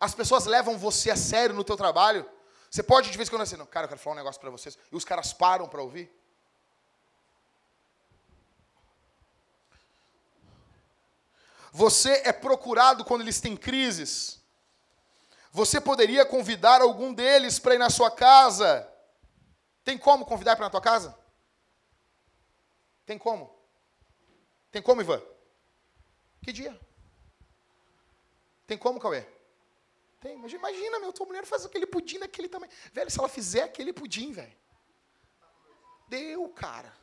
As 0.00 0.14
pessoas 0.14 0.46
levam 0.46 0.76
você 0.76 1.10
a 1.10 1.16
sério 1.16 1.54
no 1.54 1.64
teu 1.64 1.76
trabalho. 1.76 2.28
Você 2.70 2.82
pode 2.82 3.10
de 3.10 3.16
vez 3.16 3.28
em 3.28 3.32
quando 3.32 3.42
assim, 3.42 3.56
não, 3.56 3.66
cara, 3.66 3.84
eu 3.84 3.88
quero 3.88 4.00
falar 4.00 4.14
um 4.14 4.18
negócio 4.18 4.40
para 4.40 4.50
vocês. 4.50 4.78
E 4.92 4.96
os 4.96 5.04
caras 5.04 5.32
param 5.32 5.68
para 5.68 5.80
ouvir. 5.80 6.12
Você 11.72 12.22
é 12.24 12.32
procurado 12.32 13.04
quando 13.04 13.20
eles 13.20 13.40
têm 13.40 13.56
crises. 13.56 14.40
Você 15.50 15.80
poderia 15.80 16.26
convidar 16.26 16.80
algum 16.80 17.12
deles 17.12 17.58
para 17.58 17.74
ir 17.74 17.78
na 17.78 17.90
sua 17.90 18.10
casa. 18.10 18.88
Tem 19.84 19.96
como 19.96 20.24
convidar 20.24 20.56
para 20.56 20.64
ir 20.64 20.66
na 20.66 20.70
tua 20.70 20.80
casa? 20.80 21.16
Tem 23.08 23.16
como? 23.16 23.50
Tem 24.70 24.82
como, 24.82 25.00
Ivan? 25.00 25.22
Que 26.42 26.52
dia? 26.52 26.78
Tem 28.66 28.76
como, 28.76 29.00
Cauê? 29.00 29.24
Tem. 30.20 30.34
Imagina, 30.34 31.00
meu, 31.00 31.10
tua 31.10 31.24
mulher 31.24 31.46
faz 31.46 31.64
aquele 31.64 31.86
pudim 31.86 32.18
daquele 32.18 32.50
tamanho. 32.50 32.70
Velho, 32.92 33.10
se 33.10 33.18
ela 33.18 33.30
fizer 33.30 33.62
aquele 33.62 33.94
pudim, 33.94 34.30
velho. 34.32 34.52
Deu, 36.06 36.50
cara. 36.50 36.94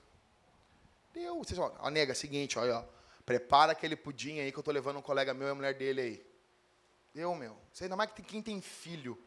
Deu. 1.11 1.39
Vocês, 1.39 1.57
ó, 1.57 1.75
ó, 1.79 1.89
nega, 1.89 2.13
seguinte, 2.13 2.59
olha, 2.59 2.77
ó. 2.77 2.83
Prepara 3.25 3.71
aquele 3.71 3.95
pudim 3.95 4.41
aí 4.41 4.51
que 4.51 4.59
eu 4.59 4.63
tô 4.63 4.69
levando 4.69 4.97
um 4.97 5.01
colega 5.01 5.33
meu 5.33 5.47
e 5.47 5.51
a 5.51 5.55
mulher 5.55 5.73
dele 5.73 6.01
aí. 6.01 6.27
Eu, 7.15 7.33
meu. 7.33 7.57
Você 7.73 7.85
ainda 7.85 7.95
mais 7.95 8.11
que 8.11 8.21
quem 8.21 8.43
tem 8.43 8.61
filho. 8.61 9.17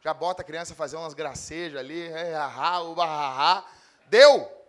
Já 0.00 0.14
bota 0.14 0.42
a 0.42 0.44
criança 0.44 0.72
fazer 0.72 0.96
umas 0.96 1.14
gracejas 1.14 1.80
ali, 1.80 2.00
é, 2.00 2.32
ahá, 2.36 2.80
uba, 2.80 3.04
ahá. 3.04 3.68
Deu! 4.06 4.61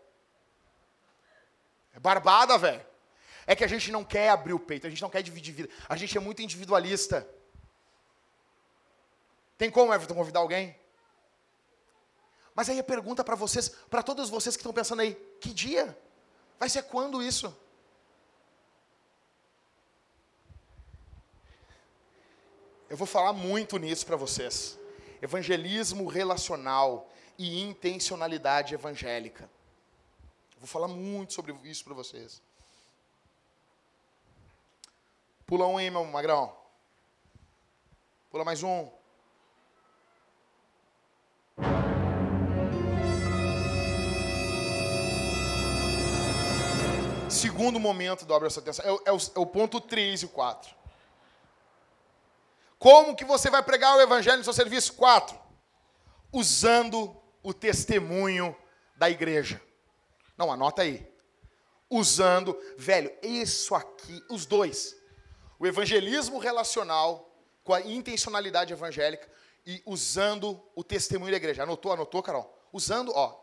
É 1.93 1.99
barbada, 1.99 2.57
velho. 2.57 2.85
É 3.45 3.55
que 3.55 3.63
a 3.63 3.67
gente 3.67 3.91
não 3.91 4.03
quer 4.03 4.29
abrir 4.29 4.53
o 4.53 4.59
peito, 4.59 4.87
a 4.87 4.89
gente 4.89 5.01
não 5.01 5.09
quer 5.09 5.21
dividir 5.21 5.53
vida. 5.53 5.69
A 5.87 5.95
gente 5.95 6.17
é 6.17 6.21
muito 6.21 6.41
individualista. 6.41 7.27
Tem 9.57 9.69
como, 9.69 9.93
Everton, 9.93 10.15
convidar 10.15 10.39
alguém? 10.39 10.75
Mas 12.55 12.69
aí 12.69 12.79
a 12.79 12.83
pergunta 12.83 13.23
para 13.23 13.35
vocês, 13.35 13.69
para 13.69 14.03
todos 14.03 14.29
vocês 14.29 14.55
que 14.55 14.61
estão 14.61 14.73
pensando 14.73 15.01
aí, 15.01 15.15
que 15.39 15.53
dia? 15.53 15.97
Vai 16.59 16.69
ser 16.69 16.83
quando 16.83 17.21
isso? 17.21 17.55
Eu 22.89 22.95
vou 22.95 23.07
falar 23.07 23.33
muito 23.33 23.77
nisso 23.77 24.05
para 24.05 24.15
vocês. 24.15 24.79
Evangelismo 25.21 26.05
relacional 26.07 27.09
e 27.37 27.59
intencionalidade 27.61 28.75
evangélica. 28.75 29.49
Vou 30.63 30.67
falar 30.69 30.87
muito 30.87 31.33
sobre 31.33 31.53
isso 31.65 31.83
para 31.83 31.93
vocês. 31.93 32.41
Pula 35.45 35.67
um 35.67 35.77
aí, 35.77 35.89
meu 35.89 36.05
magrão. 36.05 36.55
Pula 38.31 38.45
mais 38.45 38.63
um. 38.63 38.89
Segundo 47.29 47.77
momento, 47.77 48.23
dobra 48.23 48.47
essa 48.47 48.61
atenção. 48.61 48.85
É, 48.85 49.09
é, 49.09 49.11
o, 49.11 49.17
é 49.17 49.39
o 49.39 49.45
ponto 49.45 49.81
3 49.81 50.21
e 50.21 50.25
o 50.27 50.29
4. 50.29 50.73
Como 52.79 53.17
que 53.17 53.25
você 53.25 53.49
vai 53.49 53.61
pregar 53.61 53.97
o 53.97 54.01
evangelho 54.01 54.37
no 54.37 54.45
seu 54.45 54.53
serviço? 54.53 54.93
Quatro. 54.93 55.37
Usando 56.31 57.13
o 57.43 57.53
testemunho 57.53 58.55
da 58.95 59.09
igreja. 59.09 59.61
Não, 60.37 60.51
anota 60.51 60.81
aí. 60.81 61.07
Usando, 61.89 62.57
velho, 62.77 63.11
isso 63.21 63.75
aqui, 63.75 64.23
os 64.29 64.45
dois. 64.45 64.95
O 65.59 65.67
evangelismo 65.67 66.39
relacional 66.39 67.29
com 67.63 67.73
a 67.73 67.81
intencionalidade 67.81 68.73
evangélica 68.73 69.31
e 69.65 69.81
usando 69.85 70.61
o 70.75 70.83
testemunho 70.83 71.31
da 71.31 71.37
igreja. 71.37 71.63
Anotou, 71.63 71.93
anotou, 71.93 72.21
Carol? 72.21 72.53
Usando, 72.71 73.11
ó, 73.15 73.39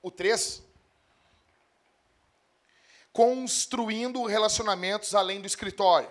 o 0.00 0.10
três. 0.10 0.62
Construindo 3.12 4.24
relacionamentos 4.24 5.14
além 5.14 5.40
do 5.40 5.46
escritório. 5.46 6.10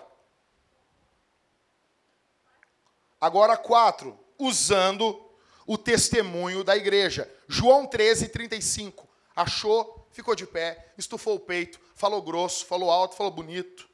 Agora, 3.20 3.56
quatro, 3.56 4.18
usando 4.38 5.28
o 5.66 5.76
testemunho 5.76 6.62
da 6.62 6.76
igreja. 6.76 7.28
João 7.48 7.86
13, 7.86 8.28
35. 8.28 9.07
Achou, 9.38 10.04
ficou 10.10 10.34
de 10.34 10.44
pé, 10.44 10.92
estufou 10.98 11.36
o 11.36 11.38
peito, 11.38 11.78
falou 11.94 12.20
grosso, 12.20 12.66
falou 12.66 12.90
alto, 12.90 13.14
falou 13.14 13.30
bonito. 13.30 13.88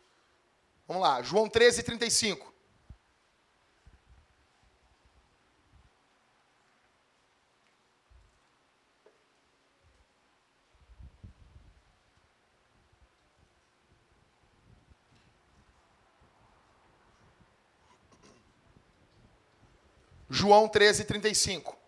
Vamos 0.89 1.03
lá, 1.03 1.21
João 1.21 1.51
13, 1.51 1.83
35. 1.83 2.51
João 20.31 20.67
13, 20.67 21.05
35. 21.05 21.84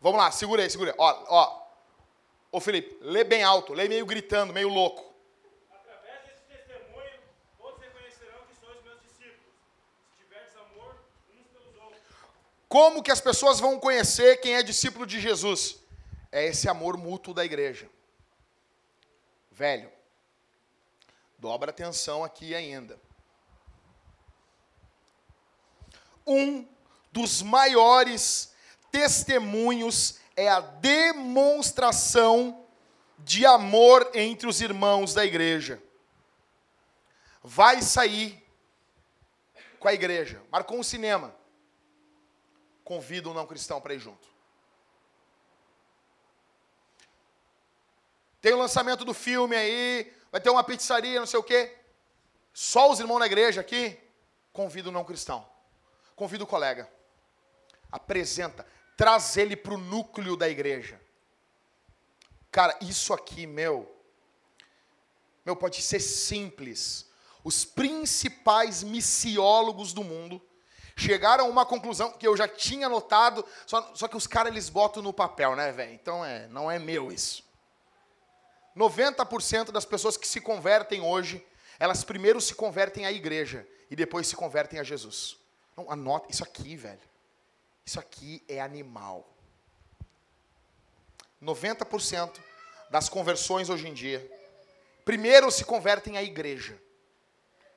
Vamos 0.00 0.18
lá, 0.18 0.30
segura 0.30 0.62
aí, 0.62 0.70
segura 0.70 0.92
aí. 0.92 0.96
Ó, 0.98 1.24
ó. 1.28 1.60
Ô 2.52 2.58
Felipe, 2.58 2.96
lê 3.02 3.22
bem 3.22 3.42
alto, 3.42 3.74
lê 3.74 3.86
meio 3.86 4.06
gritando, 4.06 4.52
meio 4.52 4.68
louco. 4.68 5.14
Através 5.70 6.24
desse 6.24 6.42
testemunho, 6.44 7.20
todos 7.58 7.80
reconhecerão 7.80 8.40
que 8.48 8.56
sois 8.56 8.82
meus 8.82 9.00
discípulos, 9.02 9.54
se 10.16 10.24
tiverdes 10.24 10.56
amor 10.56 10.96
uns 11.32 11.46
pelos 11.48 11.76
outros. 11.76 12.02
Como 12.68 13.02
que 13.02 13.12
as 13.12 13.20
pessoas 13.20 13.60
vão 13.60 13.78
conhecer 13.78 14.40
quem 14.40 14.56
é 14.56 14.62
discípulo 14.62 15.06
de 15.06 15.20
Jesus? 15.20 15.78
É 16.32 16.46
esse 16.46 16.68
amor 16.68 16.96
mútuo 16.96 17.34
da 17.34 17.44
igreja. 17.44 17.88
Velho, 19.50 19.92
dobra 21.38 21.70
atenção 21.70 22.24
aqui 22.24 22.54
ainda. 22.54 22.98
Um 26.26 26.66
dos 27.12 27.42
maiores 27.42 28.49
testemunhos 28.90 30.18
é 30.36 30.48
a 30.48 30.60
demonstração 30.60 32.64
de 33.18 33.44
amor 33.44 34.10
entre 34.14 34.48
os 34.48 34.60
irmãos 34.60 35.14
da 35.14 35.24
igreja. 35.24 35.82
Vai 37.42 37.82
sair 37.82 38.42
com 39.78 39.88
a 39.88 39.94
igreja, 39.94 40.42
marcou 40.50 40.78
um 40.78 40.82
cinema. 40.82 41.34
Convida 42.84 43.28
um 43.28 43.34
não 43.34 43.46
cristão 43.46 43.80
para 43.80 43.94
ir 43.94 43.98
junto. 43.98 44.28
Tem 48.40 48.52
o 48.52 48.58
lançamento 48.58 49.04
do 49.04 49.12
filme 49.12 49.54
aí, 49.54 50.12
vai 50.32 50.40
ter 50.40 50.50
uma 50.50 50.64
pizzaria, 50.64 51.20
não 51.20 51.26
sei 51.26 51.38
o 51.38 51.42
quê. 51.42 51.76
Só 52.52 52.90
os 52.90 52.98
irmãos 52.98 53.18
da 53.18 53.26
igreja 53.26 53.60
aqui, 53.60 53.98
convida 54.52 54.88
o 54.88 54.92
não 54.92 55.04
cristão. 55.04 55.46
Convida 56.16 56.44
o 56.44 56.46
colega. 56.46 56.90
Apresenta, 57.92 58.66
traz 59.00 59.38
ele 59.38 59.56
para 59.56 59.72
o 59.72 59.78
núcleo 59.78 60.36
da 60.36 60.46
igreja. 60.46 61.00
Cara, 62.52 62.76
isso 62.82 63.14
aqui, 63.14 63.46
meu, 63.46 63.90
meu, 65.42 65.56
pode 65.56 65.80
ser 65.80 66.00
simples. 66.00 67.08
Os 67.42 67.64
principais 67.64 68.82
missiólogos 68.82 69.94
do 69.94 70.04
mundo 70.04 70.38
chegaram 70.94 71.46
a 71.46 71.48
uma 71.48 71.64
conclusão 71.64 72.12
que 72.12 72.28
eu 72.28 72.36
já 72.36 72.46
tinha 72.46 72.90
notado, 72.90 73.42
só, 73.64 73.90
só 73.94 74.06
que 74.06 74.18
os 74.18 74.26
caras 74.26 74.52
eles 74.52 74.68
botam 74.68 75.02
no 75.02 75.14
papel, 75.14 75.56
né, 75.56 75.72
velho? 75.72 75.94
Então 75.94 76.22
é, 76.22 76.46
não 76.48 76.70
é 76.70 76.78
meu 76.78 77.10
isso. 77.10 77.42
90% 78.76 79.70
das 79.70 79.86
pessoas 79.86 80.18
que 80.18 80.28
se 80.28 80.42
convertem 80.42 81.00
hoje, 81.00 81.42
elas 81.78 82.04
primeiro 82.04 82.38
se 82.38 82.54
convertem 82.54 83.06
à 83.06 83.12
igreja 83.12 83.66
e 83.90 83.96
depois 83.96 84.26
se 84.26 84.36
convertem 84.36 84.78
a 84.78 84.82
Jesus. 84.82 85.38
Não, 85.74 85.90
anota 85.90 86.30
isso 86.30 86.44
aqui, 86.44 86.76
velho. 86.76 87.09
Isso 87.84 87.98
aqui 87.98 88.42
é 88.48 88.60
animal. 88.60 89.28
90% 91.42 92.38
das 92.90 93.08
conversões 93.08 93.70
hoje 93.70 93.88
em 93.88 93.94
dia, 93.94 94.30
primeiro 95.04 95.50
se 95.50 95.64
convertem 95.64 96.16
à 96.16 96.22
igreja 96.22 96.80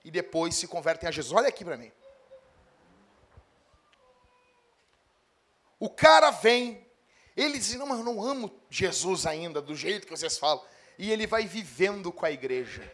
e 0.03 0.11
depois 0.11 0.55
se 0.55 0.67
convertem 0.67 1.07
a 1.07 1.11
Jesus. 1.11 1.37
Olha 1.37 1.49
aqui 1.49 1.63
para 1.63 1.77
mim. 1.77 1.91
O 5.79 5.89
cara 5.89 6.31
vem, 6.31 6.85
ele 7.35 7.57
diz: 7.57 7.75
Não, 7.75 7.85
mas 7.85 7.99
eu 7.99 8.05
não 8.05 8.21
amo 8.21 8.53
Jesus 8.69 9.25
ainda, 9.25 9.61
do 9.61 9.75
jeito 9.75 10.05
que 10.05 10.15
vocês 10.15 10.37
falam 10.37 10.63
e 10.97 11.11
ele 11.11 11.27
vai 11.27 11.45
vivendo 11.45 12.11
com 12.11 12.25
a 12.25 12.31
igreja. 12.31 12.91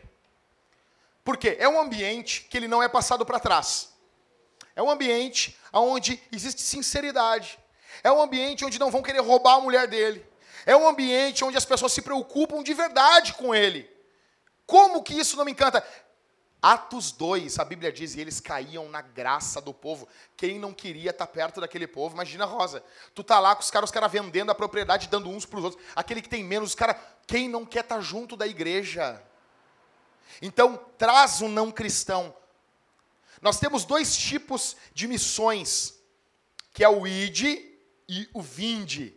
Por 1.23 1.37
quê? 1.37 1.57
É 1.59 1.67
um 1.67 1.79
ambiente 1.79 2.47
que 2.49 2.57
ele 2.57 2.67
não 2.67 2.81
é 2.81 2.89
passado 2.89 3.25
para 3.25 3.39
trás. 3.39 3.93
É 4.79 4.81
um 4.81 4.89
ambiente 4.89 5.59
onde 5.73 6.23
existe 6.31 6.61
sinceridade. 6.61 7.59
É 8.01 8.09
um 8.09 8.21
ambiente 8.21 8.63
onde 8.63 8.79
não 8.79 8.89
vão 8.89 9.01
querer 9.01 9.19
roubar 9.19 9.55
a 9.55 9.59
mulher 9.59 9.89
dele. 9.89 10.25
É 10.65 10.73
um 10.73 10.87
ambiente 10.87 11.43
onde 11.43 11.57
as 11.57 11.65
pessoas 11.65 11.91
se 11.91 12.01
preocupam 12.01 12.63
de 12.63 12.73
verdade 12.73 13.33
com 13.33 13.53
ele. 13.53 13.89
Como 14.65 15.03
que 15.03 15.13
isso 15.13 15.35
não 15.35 15.43
me 15.43 15.51
encanta? 15.51 15.85
Atos 16.61 17.11
2, 17.11 17.59
a 17.59 17.65
Bíblia 17.65 17.91
diz, 17.91 18.15
e 18.15 18.21
eles 18.21 18.39
caíam 18.39 18.87
na 18.87 19.01
graça 19.01 19.59
do 19.59 19.73
povo. 19.73 20.07
Quem 20.37 20.57
não 20.57 20.71
queria 20.71 21.09
estar 21.09 21.27
perto 21.27 21.59
daquele 21.59 21.85
povo? 21.85 22.15
Imagina, 22.15 22.45
Rosa, 22.45 22.81
tu 23.13 23.21
tá 23.21 23.37
lá 23.37 23.57
com 23.57 23.61
os 23.61 23.69
caras, 23.69 23.89
os 23.89 23.93
caras 23.93 24.09
vendendo 24.09 24.49
a 24.49 24.55
propriedade, 24.55 25.09
dando 25.09 25.29
uns 25.29 25.45
para 25.45 25.59
os 25.59 25.65
outros. 25.65 25.83
Aquele 25.93 26.21
que 26.21 26.29
tem 26.29 26.41
menos, 26.41 26.69
os 26.69 26.75
caras, 26.75 26.95
quem 27.27 27.49
não 27.49 27.65
quer 27.65 27.81
estar 27.81 27.99
junto 27.99 28.37
da 28.37 28.47
igreja? 28.47 29.21
Então, 30.41 30.79
traz 30.97 31.41
um 31.41 31.49
não 31.49 31.69
cristão. 31.69 32.33
Nós 33.41 33.59
temos 33.59 33.85
dois 33.85 34.15
tipos 34.15 34.75
de 34.93 35.07
missões, 35.07 35.93
que 36.73 36.83
é 36.83 36.89
o 36.89 37.07
ide 37.07 37.77
e 38.07 38.29
o 38.33 38.41
vinde. 38.41 39.15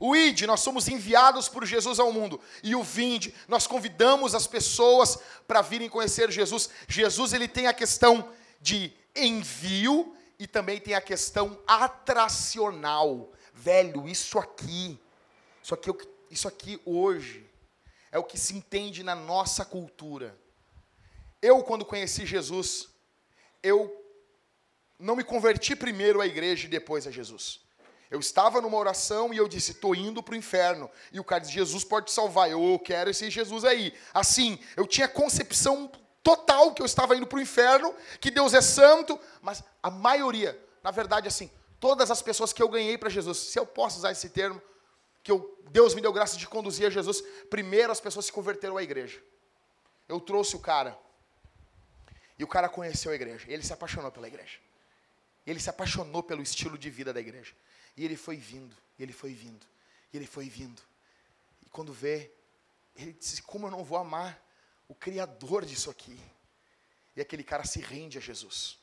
O 0.00 0.14
id, 0.14 0.42
nós 0.42 0.60
somos 0.60 0.86
enviados 0.86 1.48
por 1.48 1.66
Jesus 1.66 1.98
ao 1.98 2.12
mundo. 2.12 2.40
E 2.62 2.74
o 2.76 2.82
vinde, 2.82 3.34
nós 3.48 3.66
convidamos 3.66 4.34
as 4.34 4.46
pessoas 4.46 5.18
para 5.46 5.60
virem 5.60 5.88
conhecer 5.88 6.30
Jesus. 6.30 6.70
Jesus, 6.86 7.32
ele 7.32 7.48
tem 7.48 7.66
a 7.66 7.74
questão 7.74 8.32
de 8.60 8.92
envio 9.16 10.16
e 10.38 10.46
também 10.46 10.80
tem 10.80 10.94
a 10.94 11.00
questão 11.00 11.58
atracional. 11.66 13.32
Velho, 13.52 14.08
isso 14.08 14.38
aqui, 14.38 15.00
isso 15.62 15.74
aqui, 15.74 15.90
é 15.90 15.94
isso 16.30 16.46
aqui 16.46 16.80
hoje 16.84 17.48
é 18.10 18.18
o 18.18 18.24
que 18.24 18.38
se 18.38 18.54
entende 18.54 19.02
na 19.02 19.14
nossa 19.14 19.64
cultura. 19.64 20.36
Eu, 21.40 21.62
quando 21.62 21.84
conheci 21.84 22.26
Jesus, 22.26 22.88
eu 23.62 23.94
não 24.98 25.14
me 25.14 25.22
converti 25.22 25.76
primeiro 25.76 26.20
à 26.20 26.26
igreja 26.26 26.66
e 26.66 26.70
depois 26.70 27.06
a 27.06 27.10
Jesus. 27.10 27.60
Eu 28.10 28.20
estava 28.20 28.60
numa 28.60 28.76
oração 28.76 29.34
e 29.34 29.36
eu 29.36 29.46
disse, 29.46 29.72
estou 29.72 29.94
indo 29.94 30.22
para 30.22 30.32
o 30.32 30.36
inferno. 30.36 30.90
E 31.12 31.20
o 31.20 31.24
cara 31.24 31.40
disse, 31.40 31.52
Jesus 31.52 31.84
pode 31.84 32.06
te 32.06 32.12
salvar. 32.12 32.50
Eu 32.50 32.78
quero 32.82 33.10
esse 33.10 33.30
Jesus 33.30 33.64
aí. 33.64 33.94
Assim, 34.14 34.58
eu 34.76 34.86
tinha 34.86 35.06
concepção 35.06 35.90
total 36.22 36.72
que 36.72 36.82
eu 36.82 36.86
estava 36.86 37.14
indo 37.14 37.26
para 37.26 37.38
o 37.38 37.42
inferno, 37.42 37.94
que 38.20 38.30
Deus 38.30 38.54
é 38.54 38.60
santo, 38.60 39.18
mas 39.40 39.62
a 39.82 39.90
maioria, 39.90 40.58
na 40.82 40.90
verdade, 40.90 41.28
assim, 41.28 41.50
todas 41.78 42.10
as 42.10 42.22
pessoas 42.22 42.52
que 42.52 42.62
eu 42.62 42.68
ganhei 42.68 42.98
para 42.98 43.08
Jesus, 43.08 43.38
se 43.38 43.58
eu 43.58 43.66
posso 43.66 43.98
usar 43.98 44.12
esse 44.12 44.30
termo, 44.30 44.60
que 45.22 45.30
eu, 45.30 45.58
Deus 45.70 45.94
me 45.94 46.00
deu 46.00 46.12
graça 46.12 46.36
de 46.36 46.46
conduzir 46.46 46.86
a 46.86 46.90
Jesus, 46.90 47.22
primeiro 47.50 47.92
as 47.92 48.00
pessoas 48.00 48.26
se 48.26 48.32
converteram 48.32 48.76
à 48.76 48.82
igreja. 48.82 49.22
Eu 50.08 50.18
trouxe 50.18 50.56
o 50.56 50.60
cara. 50.60 50.98
E 52.38 52.44
o 52.44 52.46
cara 52.46 52.68
conheceu 52.68 53.10
a 53.10 53.14
igreja. 53.14 53.44
Ele 53.48 53.62
se 53.62 53.72
apaixonou 53.72 54.12
pela 54.12 54.28
igreja. 54.28 54.58
Ele 55.46 55.58
se 55.58 55.70
apaixonou 55.70 56.22
pelo 56.22 56.42
estilo 56.42 56.78
de 56.78 56.90
vida 56.90 57.12
da 57.12 57.20
igreja. 57.20 57.54
E 57.96 58.04
ele 58.04 58.16
foi 58.16 58.36
vindo, 58.36 58.76
e 58.98 59.02
ele 59.02 59.12
foi 59.12 59.32
vindo, 59.32 59.66
e 60.12 60.16
ele 60.16 60.26
foi 60.26 60.48
vindo. 60.48 60.80
E 61.66 61.70
quando 61.70 61.92
vê, 61.92 62.30
ele 62.94 63.12
disse: 63.12 63.42
Como 63.42 63.66
eu 63.66 63.70
não 63.70 63.82
vou 63.82 63.98
amar 63.98 64.40
o 64.86 64.94
Criador 64.94 65.64
disso 65.64 65.90
aqui? 65.90 66.20
E 67.16 67.20
aquele 67.20 67.42
cara 67.42 67.64
se 67.64 67.80
rende 67.80 68.18
a 68.18 68.20
Jesus. 68.20 68.78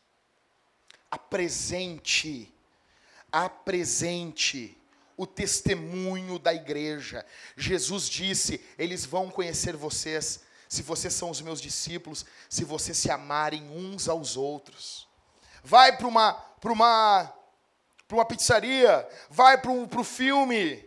Apresente, 1.10 2.54
apresente 3.32 4.78
o 5.16 5.26
testemunho 5.26 6.38
da 6.38 6.54
igreja. 6.54 7.26
Jesus 7.56 8.10
disse: 8.10 8.60
Eles 8.78 9.06
vão 9.06 9.30
conhecer 9.30 9.76
vocês, 9.76 10.42
se 10.68 10.82
vocês 10.82 11.14
são 11.14 11.30
os 11.30 11.42
meus 11.42 11.62
discípulos, 11.62 12.26
se 12.50 12.64
vocês 12.64 12.98
se 12.98 13.10
amarem 13.12 13.70
uns 13.70 14.08
aos 14.08 14.36
outros. 14.38 15.08
Vai 15.64 15.98
para 15.98 16.08
uma, 16.08 16.34
para 16.34 16.72
uma 16.72 17.34
para 18.08 18.18
uma 18.18 18.26
pizzaria, 18.26 19.08
vai 19.30 19.60
para 19.60 19.72
o 19.72 20.04
filme. 20.04 20.84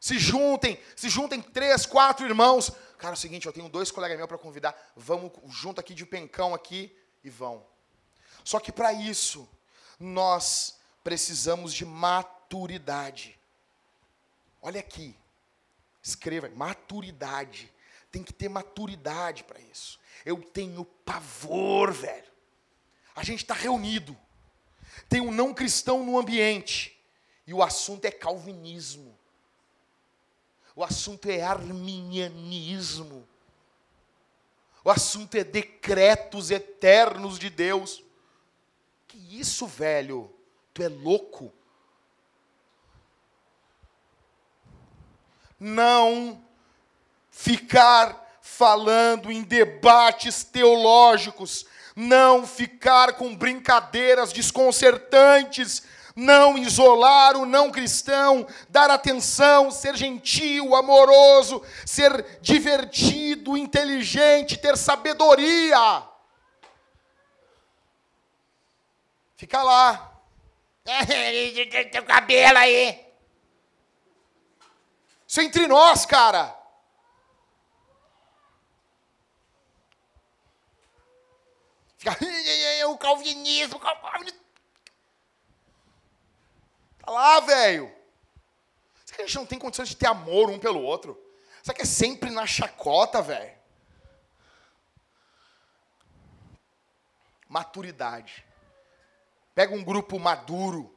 Se 0.00 0.18
juntem, 0.18 0.80
se 0.94 1.08
juntem 1.08 1.40
três, 1.42 1.84
quatro 1.84 2.26
irmãos. 2.26 2.70
Cara, 2.98 3.12
é 3.12 3.16
o 3.16 3.20
seguinte, 3.20 3.46
eu 3.46 3.52
tenho 3.52 3.68
dois 3.68 3.90
colegas 3.90 4.16
meus 4.16 4.28
para 4.28 4.38
convidar. 4.38 4.74
Vamos 4.96 5.32
junto 5.48 5.80
aqui 5.80 5.94
de 5.94 6.06
pencão 6.06 6.54
aqui 6.54 6.96
e 7.22 7.28
vão. 7.28 7.64
Só 8.44 8.60
que 8.60 8.72
para 8.72 8.92
isso, 8.92 9.48
nós 9.98 10.78
precisamos 11.02 11.74
de 11.74 11.84
maturidade. 11.84 13.38
Olha 14.62 14.80
aqui. 14.80 15.16
Escreva, 16.02 16.48
maturidade. 16.50 17.72
Tem 18.10 18.22
que 18.22 18.32
ter 18.32 18.48
maturidade 18.48 19.44
para 19.44 19.60
isso. 19.60 19.98
Eu 20.24 20.42
tenho 20.42 20.84
pavor, 20.84 21.92
velho. 21.92 22.32
A 23.14 23.22
gente 23.22 23.42
está 23.42 23.54
reunido, 23.54 24.16
tem 25.08 25.20
um 25.20 25.30
não 25.30 25.54
cristão 25.54 26.04
no 26.04 26.18
ambiente, 26.18 26.98
e 27.46 27.54
o 27.54 27.62
assunto 27.62 28.04
é 28.04 28.10
calvinismo. 28.10 29.16
O 30.74 30.84
assunto 30.84 31.30
é 31.30 31.42
arminianismo. 31.42 33.26
O 34.84 34.90
assunto 34.90 35.34
é 35.36 35.42
decretos 35.42 36.50
eternos 36.50 37.38
de 37.38 37.48
Deus. 37.48 38.04
Que 39.08 39.16
isso, 39.40 39.66
velho? 39.66 40.32
Tu 40.74 40.82
é 40.82 40.88
louco? 40.88 41.52
Não 45.58 46.45
ficar 47.36 48.38
falando 48.40 49.30
em 49.30 49.42
debates 49.42 50.42
teológicos, 50.42 51.66
não 51.94 52.46
ficar 52.46 53.12
com 53.12 53.36
brincadeiras 53.36 54.32
desconcertantes, 54.32 55.82
não 56.16 56.56
isolar 56.56 57.36
o 57.36 57.44
não 57.44 57.70
cristão, 57.70 58.48
dar 58.70 58.90
atenção, 58.90 59.70
ser 59.70 59.94
gentil, 59.96 60.74
amoroso, 60.74 61.62
ser 61.84 62.38
divertido, 62.40 63.54
inteligente, 63.54 64.56
ter 64.56 64.78
sabedoria. 64.78 66.02
Fica 69.36 69.62
lá. 69.62 70.10
Teu 71.92 72.02
cabelo 72.02 72.56
aí. 72.56 72.98
Isso 75.28 75.40
é 75.40 75.44
entre 75.44 75.66
nós, 75.66 76.06
cara. 76.06 76.55
Fica. 81.96 82.16
O 82.88 82.98
calvinismo, 82.98 83.76
o 83.76 83.80
calvinismo. 83.80 84.40
Tá 86.98 87.10
lá, 87.10 87.40
velho. 87.40 87.92
Será 89.04 89.16
que 89.16 89.22
a 89.22 89.26
gente 89.26 89.36
não 89.36 89.46
tem 89.46 89.58
condições 89.58 89.88
de 89.88 89.96
ter 89.96 90.06
amor 90.06 90.50
um 90.50 90.58
pelo 90.58 90.82
outro? 90.82 91.20
Será 91.62 91.74
que 91.74 91.82
é 91.82 91.86
sempre 91.86 92.30
na 92.30 92.46
chacota, 92.46 93.22
velho? 93.22 93.56
Maturidade. 97.48 98.44
Pega 99.54 99.74
um 99.74 99.82
grupo 99.82 100.18
maduro, 100.18 100.94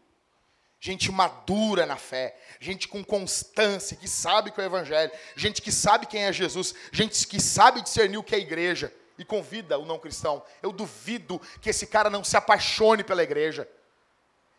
gente 0.79 1.11
madura 1.11 1.85
na 1.85 1.95
fé, 1.95 2.37
gente 2.59 2.87
com 2.87 3.03
constância, 3.03 3.95
que 3.95 4.07
sabe 4.07 4.51
que 4.51 4.59
é 4.59 4.63
o 4.63 4.65
evangelho, 4.65 5.11
gente 5.35 5.61
que 5.61 5.71
sabe 5.71 6.05
quem 6.05 6.25
é 6.25 6.33
Jesus, 6.33 6.75
gente 6.91 7.25
que 7.25 7.39
sabe 7.39 7.81
discernir 7.81 8.17
o 8.17 8.23
que 8.23 8.35
é 8.35 8.39
igreja 8.39 8.93
e 9.19 9.25
convida 9.25 9.77
o 9.77 9.85
não 9.85 9.99
cristão. 9.99 10.41
Eu 10.63 10.71
duvido 10.71 11.39
que 11.61 11.69
esse 11.69 11.85
cara 11.85 12.09
não 12.09 12.23
se 12.23 12.37
apaixone 12.37 13.03
pela 13.03 13.21
igreja. 13.21 13.69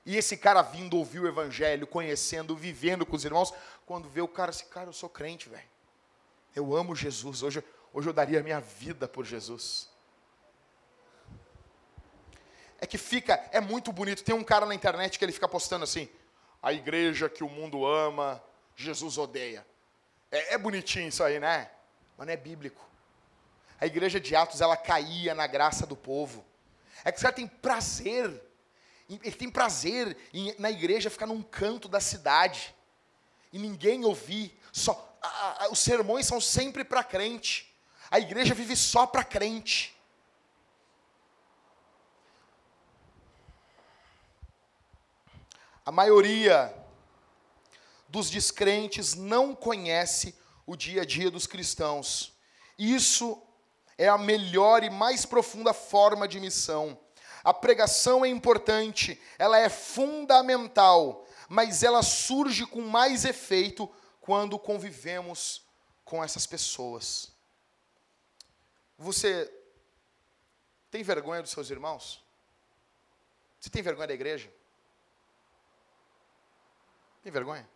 E 0.04 0.18
esse 0.18 0.36
cara 0.36 0.60
vindo 0.60 0.98
ouvir 0.98 1.20
o 1.20 1.26
evangelho, 1.26 1.86
conhecendo, 1.86 2.54
vivendo 2.54 3.06
com 3.06 3.16
os 3.16 3.24
irmãos, 3.24 3.54
quando 3.86 4.06
vê 4.06 4.20
o 4.20 4.28
cara 4.28 4.50
assim, 4.50 4.66
cara, 4.66 4.90
eu 4.90 4.92
sou 4.92 5.08
crente, 5.08 5.48
velho. 5.48 5.68
Eu 6.54 6.76
amo 6.76 6.94
Jesus. 6.94 7.42
Hoje, 7.42 7.64
hoje 7.90 8.08
eu 8.08 8.12
daria 8.12 8.40
a 8.40 8.42
minha 8.42 8.60
vida 8.60 9.08
por 9.08 9.24
Jesus. 9.24 9.88
É 12.78 12.86
que 12.86 12.98
fica, 12.98 13.42
é 13.52 13.60
muito 13.60 13.90
bonito. 13.92 14.22
Tem 14.22 14.34
um 14.34 14.44
cara 14.44 14.66
na 14.66 14.74
internet 14.74 15.18
que 15.18 15.24
ele 15.24 15.32
fica 15.32 15.48
postando 15.48 15.84
assim: 15.84 16.06
a 16.62 16.70
igreja 16.70 17.30
que 17.30 17.42
o 17.42 17.48
mundo 17.48 17.86
ama, 17.86 18.42
Jesus 18.76 19.16
odeia. 19.16 19.66
É, 20.30 20.54
é 20.54 20.58
bonitinho 20.58 21.08
isso 21.08 21.22
aí, 21.22 21.40
né? 21.40 21.70
Mas 22.18 22.26
não 22.26 22.34
é 22.34 22.36
bíblico. 22.36 22.89
A 23.80 23.86
igreja 23.86 24.20
de 24.20 24.36
Atos, 24.36 24.60
ela 24.60 24.76
caía 24.76 25.34
na 25.34 25.46
graça 25.46 25.86
do 25.86 25.96
povo. 25.96 26.44
É 27.04 27.10
que 27.10 27.18
o 27.18 27.22
cara 27.22 27.34
tem 27.34 27.46
prazer 27.46 28.50
ele 29.22 29.32
tem 29.32 29.50
prazer 29.50 30.16
em, 30.32 30.54
na 30.58 30.70
igreja 30.70 31.10
ficar 31.10 31.26
num 31.26 31.42
canto 31.42 31.88
da 31.88 31.98
cidade 31.98 32.74
e 33.52 33.58
ninguém 33.58 34.04
ouvir. 34.04 34.56
Só 34.70 35.18
a, 35.20 35.64
a, 35.64 35.70
os 35.70 35.80
sermões 35.80 36.26
são 36.26 36.40
sempre 36.40 36.84
para 36.84 37.02
crente. 37.02 37.74
A 38.08 38.20
igreja 38.20 38.54
vive 38.54 38.76
só 38.76 39.06
para 39.06 39.24
crente. 39.24 39.96
A 45.84 45.90
maioria 45.90 46.72
dos 48.08 48.30
descrentes 48.30 49.14
não 49.14 49.56
conhece 49.56 50.36
o 50.64 50.76
dia 50.76 51.02
a 51.02 51.04
dia 51.04 51.30
dos 51.32 51.48
cristãos. 51.48 52.32
Isso 52.78 53.42
é 54.00 54.08
a 54.08 54.16
melhor 54.16 54.82
e 54.82 54.88
mais 54.88 55.26
profunda 55.26 55.74
forma 55.74 56.26
de 56.26 56.40
missão. 56.40 56.98
A 57.44 57.52
pregação 57.52 58.24
é 58.24 58.28
importante, 58.28 59.20
ela 59.38 59.58
é 59.58 59.68
fundamental, 59.68 61.28
mas 61.50 61.82
ela 61.82 62.02
surge 62.02 62.64
com 62.64 62.80
mais 62.80 63.26
efeito 63.26 63.86
quando 64.18 64.58
convivemos 64.58 65.66
com 66.02 66.24
essas 66.24 66.46
pessoas. 66.46 67.30
Você 68.96 69.52
tem 70.90 71.02
vergonha 71.02 71.42
dos 71.42 71.50
seus 71.50 71.68
irmãos? 71.68 72.24
Você 73.60 73.68
tem 73.68 73.82
vergonha 73.82 74.08
da 74.08 74.14
igreja? 74.14 74.50
Tem 77.22 77.30
vergonha? 77.30 77.68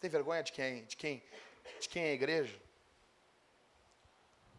Tem 0.00 0.08
vergonha 0.08 0.42
de 0.42 0.52
quem, 0.52 0.86
de 0.86 0.96
quem, 0.96 1.22
de 1.78 1.90
quem 1.90 2.04
é 2.04 2.10
a 2.12 2.14
igreja? 2.14 2.63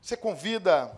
Você 0.05 0.15
convida, 0.15 0.95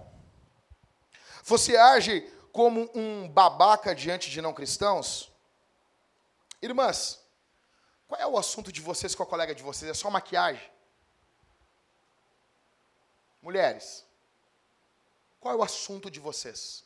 você 1.41 1.77
age 1.77 2.29
como 2.51 2.91
um 2.93 3.25
babaca 3.29 3.95
diante 3.95 4.29
de 4.29 4.41
não 4.41 4.53
cristãos? 4.53 5.31
Irmãs, 6.61 7.25
qual 8.05 8.19
é 8.19 8.27
o 8.27 8.37
assunto 8.37 8.69
de 8.69 8.81
vocês 8.81 9.15
com 9.15 9.23
a 9.23 9.25
colega 9.25 9.55
de 9.55 9.63
vocês? 9.63 9.89
É 9.89 9.93
só 9.93 10.09
maquiagem? 10.09 10.69
Mulheres, 13.41 14.05
qual 15.39 15.53
é 15.53 15.57
o 15.57 15.63
assunto 15.63 16.11
de 16.11 16.19
vocês? 16.19 16.83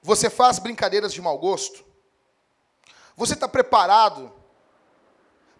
Você 0.00 0.30
faz 0.30 0.58
brincadeiras 0.58 1.12
de 1.12 1.20
mau 1.20 1.38
gosto? 1.38 1.84
Você 3.14 3.34
está 3.34 3.46
preparado 3.46 4.37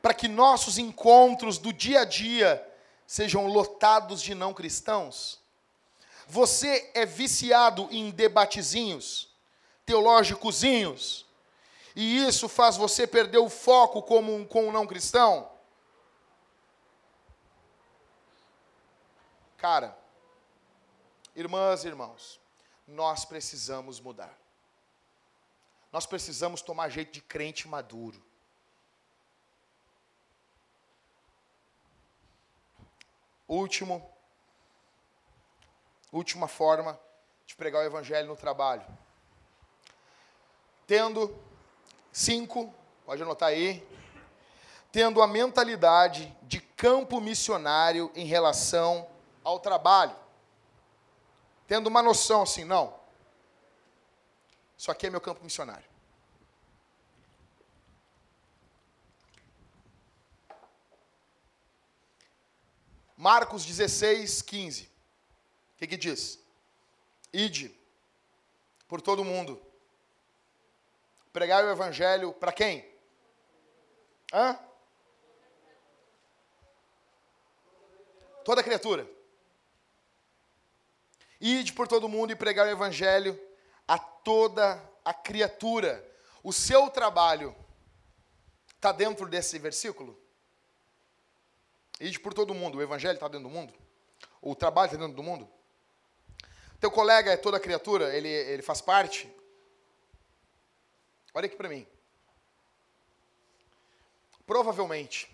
para 0.01 0.15
que 0.15 0.29
nossos 0.29 0.79
encontros 0.79 1.59
do 1.59 1.73
dia 1.73 2.01
a 2.01 2.05
dia 2.05 2.65
sejam 3.07 3.47
lotados 3.47 4.23
de 4.23 4.35
não 4.35 4.55
cristãos? 4.55 5.41
Você 6.27 6.91
é 6.95 7.07
viciado 7.07 7.89
em 7.91 8.11
debatezinhos, 8.11 9.29
teológicozinhos, 9.87 11.27
e 11.97 12.19
isso 12.25 12.49
faz 12.49 12.77
você 12.77 13.07
perder 13.07 13.39
o 13.39 13.49
foco 13.49 14.05
um, 14.21 14.45
com 14.45 14.69
um 14.69 14.73
não 14.73 14.87
cristão? 14.87 15.51
Cara, 19.57 19.99
irmãs 21.35 21.83
e 21.83 21.89
irmãos, 21.89 22.41
nós 22.87 23.25
precisamos 23.25 23.99
mudar. 23.99 24.39
Nós 25.91 26.07
precisamos 26.07 26.63
tomar 26.63 26.91
jeito 26.91 27.13
de 27.13 27.21
crente 27.21 27.67
maduro. 27.67 28.23
Último, 33.49 34.07
última 36.13 36.47
forma 36.47 37.01
de 37.47 37.57
pregar 37.57 37.83
o 37.83 37.87
evangelho 37.87 38.29
no 38.29 38.37
trabalho. 38.37 38.87
Tendo 40.87 41.35
cinco, 42.13 42.73
pode 43.07 43.23
anotar 43.23 43.49
aí, 43.49 43.87
tendo 44.93 45.23
a 45.23 45.27
mentalidade 45.27 46.37
de 46.43 46.61
campo 46.61 47.21
missionário 47.21 48.13
em 48.15 48.27
relação 48.27 49.09
ao 49.43 49.59
trabalho. 49.59 50.15
Tendo 51.67 51.87
uma 51.87 52.03
noção 52.03 52.43
assim, 52.43 52.65
não. 52.65 52.95
Isso 54.77 54.91
aqui 54.91 55.07
é 55.07 55.11
meu 55.11 55.21
campo 55.21 55.43
missionário. 55.43 55.85
Marcos 63.19 63.67
16, 63.67 64.41
15. 64.41 64.85
O 64.85 64.89
que, 65.77 65.87
que 65.87 65.97
diz? 65.99 66.39
Ide 67.33 67.77
por 68.87 69.03
todo 69.03 69.23
mundo. 69.23 69.61
Pregar 71.33 71.63
o 71.63 71.71
evangelho 71.71 72.33
para 72.33 72.53
quem? 72.53 72.91
Hã? 74.33 74.59
Toda 78.45 78.63
criatura. 78.63 79.07
Ide 81.39 81.75
por 81.75 81.87
todo 81.87 82.09
mundo 82.09 82.33
e 82.33 82.37
pregar 82.37 82.67
o 82.67 82.71
evangelho 82.71 83.39
a 83.87 83.99
toda 83.99 84.83
a 85.05 85.13
criatura. 85.13 86.03
O 86.43 86.53
seu 86.53 86.89
trabalho 86.89 87.55
Está 88.79 88.93
dentro 88.93 89.27
desse 89.27 89.59
versículo? 89.59 90.17
Ide 92.01 92.19
por 92.21 92.33
todo 92.33 92.55
mundo. 92.55 92.79
O 92.79 92.83
evangelho 92.83 93.15
está 93.15 93.29
dentro 93.29 93.49
do 93.49 93.55
mundo? 93.55 93.75
O 94.41 94.55
trabalho 94.55 94.87
está 94.87 94.97
dentro 94.97 95.17
do 95.17 95.23
mundo? 95.23 95.49
Teu 96.81 96.91
colega 96.91 97.33
é 97.33 97.37
toda 97.37 97.59
criatura? 97.59 98.15
Ele, 98.17 98.29
ele 98.29 98.63
faz 98.63 98.81
parte? 98.81 99.33
Olha 101.35 101.47
aqui 101.47 101.57
para 101.57 101.69
mim. 101.69 101.87
Provavelmente. 104.47 105.29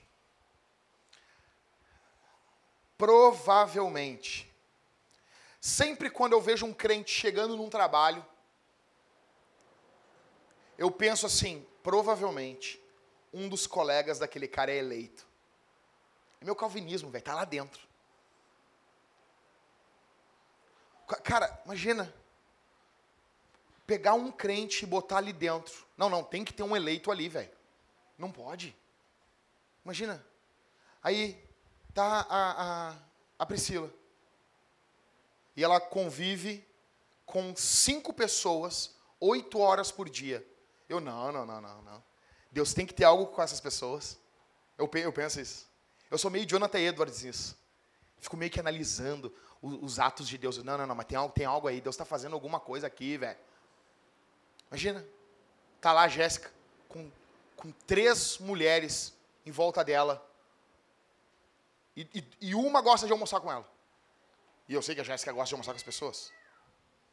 Provavelmente. 2.97 4.51
Sempre 5.61 6.11
quando 6.11 6.33
eu 6.33 6.41
vejo 6.41 6.67
um 6.67 6.73
crente 6.73 7.11
chegando 7.11 7.57
num 7.57 7.71
trabalho, 7.71 8.25
eu 10.77 10.91
penso 10.91 11.27
assim, 11.27 11.67
provavelmente, 11.83 12.83
um 13.33 13.49
dos 13.49 13.67
colegas 13.67 14.19
daquele 14.19 14.49
cara 14.49 14.73
é 14.73 14.77
eleito. 14.77 15.27
É 16.45 16.47
meu 16.47 16.55
calvinismo, 16.55 17.09
velho, 17.09 17.24
tá 17.24 17.34
lá 17.34 17.47
dentro. 17.47 17.80
Ca- 21.09 21.16
Cara, 21.22 21.62
imagina. 21.64 22.12
Pegar 23.86 24.12
um 24.12 24.30
crente 24.30 24.84
e 24.84 24.86
botar 24.86 25.16
ali 25.16 25.32
dentro. 25.32 25.86
Não, 25.97 26.11
não, 26.11 26.22
tem 26.22 26.45
que 26.45 26.53
ter 26.53 26.62
um 26.62 26.76
eleito 26.76 27.11
ali, 27.11 27.30
velho. 27.30 27.51
Não 28.18 28.30
pode. 28.30 28.76
Imagina. 29.86 30.22
Aí 31.03 31.42
tá 31.95 32.26
a, 32.28 32.90
a, 32.90 32.97
a 33.38 33.47
Priscila. 33.47 33.90
E 35.57 35.64
ela 35.64 35.80
convive 35.80 36.62
com 37.24 37.57
cinco 37.57 38.12
pessoas, 38.12 38.95
oito 39.18 39.59
horas 39.61 39.90
por 39.90 40.11
dia. 40.11 40.47
Eu, 40.90 41.01
não, 41.01 41.32
não, 41.32 41.47
não, 41.47 41.59
não, 41.62 41.80
não. 41.80 42.05
Deus 42.53 42.74
tem 42.74 42.84
que 42.84 42.92
ter 42.92 43.05
algo 43.05 43.28
com 43.28 43.40
essas 43.40 43.61
pessoas. 43.61 44.18
Eu, 44.76 44.90
eu 44.92 45.12
penso 45.12 45.40
isso. 45.40 45.72
Eu 46.11 46.18
sou 46.18 46.30
meio 46.30 46.46
Jonathan 46.46 46.78
Edwards 46.78 47.22
nisso. 47.22 47.57
Fico 48.18 48.36
meio 48.36 48.50
que 48.50 48.61
analisando 48.61 49.34
o- 49.61 49.84
os 49.84 49.98
atos 49.98 50.28
de 50.28 50.38
Deus. 50.38 50.59
Não, 50.59 50.78
não, 50.78 50.86
não, 50.86 50.94
mas 50.94 51.07
tem 51.07 51.16
algo, 51.18 51.34
tem 51.34 51.46
algo 51.46 51.68
aí. 51.68 51.80
Deus 51.80 51.94
está 51.94 52.05
fazendo 52.05 52.34
alguma 52.34 52.61
coisa 52.61 52.86
aqui, 52.86 53.16
velho. 53.16 53.38
Imagina. 54.68 55.05
Tá 55.80 55.92
lá 55.92 56.02
a 56.02 56.09
Jéssica 56.09 56.50
com, 56.88 57.11
com 57.57 57.70
três 57.86 58.38
mulheres 58.38 59.12
em 59.44 59.50
volta 59.50 59.84
dela. 59.84 60.24
E, 61.96 62.02
e- 62.14 62.48
e 62.48 62.55
uma 62.55 62.80
gosta 62.80 63.07
de 63.07 63.12
almoçar 63.12 63.40
com 63.40 63.50
ela. 63.52 63.68
E 64.68 64.74
eu 64.74 64.80
sei 64.82 64.94
que 64.94 65.00
a 65.00 65.05
Jéssica 65.05 65.32
gosta 65.32 65.48
de 65.48 65.55
almoçar 65.55 65.72
com 65.72 65.76
as 65.76 65.82
pessoas. 65.82 66.32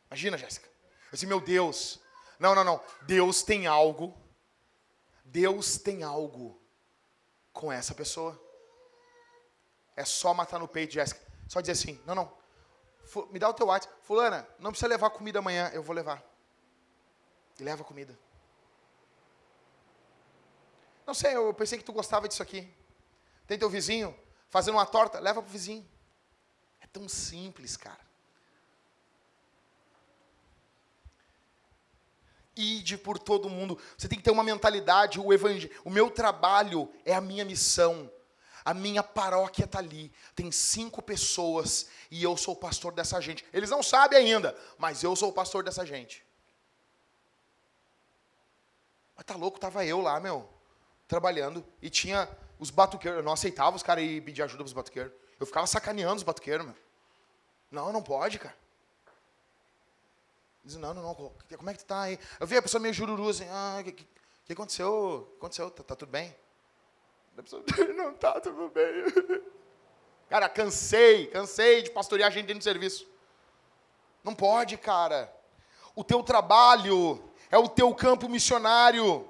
Imagina, 0.10 0.38
Jéssica. 0.38 0.68
Eu 0.68 1.12
disse, 1.12 1.26
meu 1.28 1.42
Deus. 1.42 2.00
Não, 2.40 2.56
não, 2.56 2.64
não. 2.64 2.82
Deus 3.02 3.44
tem 3.44 3.68
algo. 3.68 4.18
Deus 5.26 5.78
tem 5.78 6.04
algo 6.04 6.60
com 7.54 7.72
essa 7.72 7.94
pessoa. 7.94 8.42
É 9.96 10.06
só 10.06 10.34
matar 10.34 10.60
no 10.60 10.68
peito, 10.68 10.94
Jéssica. 10.94 11.22
Só 11.48 11.60
dizer 11.62 11.74
assim, 11.74 12.02
não, 12.06 12.16
não. 12.16 12.34
Me 13.30 13.40
dá 13.40 13.50
o 13.50 13.54
teu 13.54 13.68
WhatsApp. 13.68 13.94
Fulana, 14.02 14.48
não 14.58 14.72
precisa 14.72 14.88
levar 14.88 15.10
comida 15.10 15.40
amanhã, 15.40 15.70
eu 15.74 15.84
vou 15.84 15.96
levar. 15.96 16.24
E 17.60 17.64
leva 17.64 17.84
comida. 17.84 18.18
Não 21.06 21.14
sei, 21.14 21.36
eu 21.36 21.54
pensei 21.54 21.78
que 21.78 21.84
tu 21.84 21.92
gostava 21.92 22.28
disso 22.28 22.42
aqui. 22.42 22.74
Tem 23.46 23.58
teu 23.58 23.70
vizinho 23.70 24.18
fazendo 24.50 24.76
uma 24.76 24.86
torta, 24.86 25.20
leva 25.20 25.42
pro 25.42 25.52
vizinho. 25.52 25.86
É 26.80 26.88
tão 26.88 27.10
simples, 27.10 27.76
cara. 27.76 28.00
Ide 32.56 32.98
por 32.98 33.18
todo 33.18 33.50
mundo. 33.50 33.78
Você 33.98 34.08
tem 34.08 34.18
que 34.18 34.24
ter 34.24 34.32
uma 34.32 34.44
mentalidade, 34.44 35.20
o 35.20 35.34
evangelho, 35.34 35.74
o 35.84 35.90
meu 35.90 36.10
trabalho 36.10 36.92
é 37.06 37.14
a 37.14 37.22
minha 37.22 37.44
missão. 37.44 38.12
A 38.64 38.74
minha 38.74 39.02
paróquia 39.02 39.66
está 39.66 39.80
ali. 39.80 40.12
Tem 40.36 40.52
cinco 40.52 41.02
pessoas 41.02 41.88
e 42.10 42.24
eu 42.24 42.38
sou 42.38 42.54
o 42.54 42.58
pastor 42.58 42.94
dessa 42.94 43.20
gente. 43.20 43.46
Eles 43.52 43.70
não 43.70 43.82
sabem 43.82 44.20
ainda, 44.20 44.56
mas 44.78 45.04
eu 45.04 45.16
sou 45.16 45.30
o 45.30 45.34
pastor 45.34 45.64
dessa 45.64 45.86
gente. 45.86 46.26
Mas 49.16 49.26
tá 49.26 49.36
louco, 49.36 49.60
tava 49.60 49.86
eu 49.86 50.02
lá, 50.02 50.20
meu, 50.20 50.50
trabalhando 51.08 51.66
e 51.82 51.90
tinha 51.90 52.30
os 52.60 52.70
batuqueiros. 52.70 53.20
Eu 53.20 53.24
não 53.24 53.34
aceitava 53.34 53.76
os 53.76 53.84
caras 53.84 54.04
ir 54.04 54.22
pedir 54.22 54.44
ajuda 54.44 54.64
pros 54.64 54.74
batuqueiros. 54.74 55.12
Eu 55.40 55.46
ficava 55.46 55.66
sacaneando 55.66 56.18
os 56.18 56.24
batuqueiros, 56.24 56.66
meu. 56.66 56.76
Não, 57.72 57.92
não 57.92 58.04
pode, 58.04 58.38
cara. 58.38 58.56
Diz, 60.64 60.76
não, 60.76 60.94
não, 60.94 61.02
não, 61.02 61.16
como 61.16 61.70
é 61.70 61.74
que 61.74 61.80
tu 61.80 61.86
tá 61.86 62.02
aí? 62.02 62.20
Eu 62.40 62.46
vi 62.46 62.58
a 62.58 62.62
pessoa 62.62 62.80
meio 62.80 62.94
jururu, 62.94 63.30
assim, 63.30 63.48
ah, 63.50 63.78
o 63.80 63.84
que, 63.84 63.92
que, 63.94 64.08
que 64.46 64.54
aconteceu? 64.54 65.34
Aconteceu? 65.38 65.72
Tá, 65.72 65.84
tá 65.84 65.96
tudo 65.96 66.10
bem? 66.10 66.36
A 67.38 67.42
pessoa, 67.42 67.64
não 67.96 68.14
tá 68.14 68.40
tudo 68.40 68.70
bem. 68.70 69.42
Cara, 70.30 70.48
cansei, 70.48 71.28
cansei 71.28 71.82
de 71.82 71.92
pastorear 71.92 72.32
gente 72.32 72.46
dentro 72.46 72.60
do 72.60 72.64
serviço. 72.64 73.06
Não 74.24 74.34
pode, 74.34 74.78
cara. 74.78 75.34
O 75.94 76.06
teu 76.06 76.24
trabalho 76.24 77.22
é 77.50 77.58
o 77.58 77.68
teu 77.68 77.94
campo 77.94 78.30
missionário. 78.30 79.28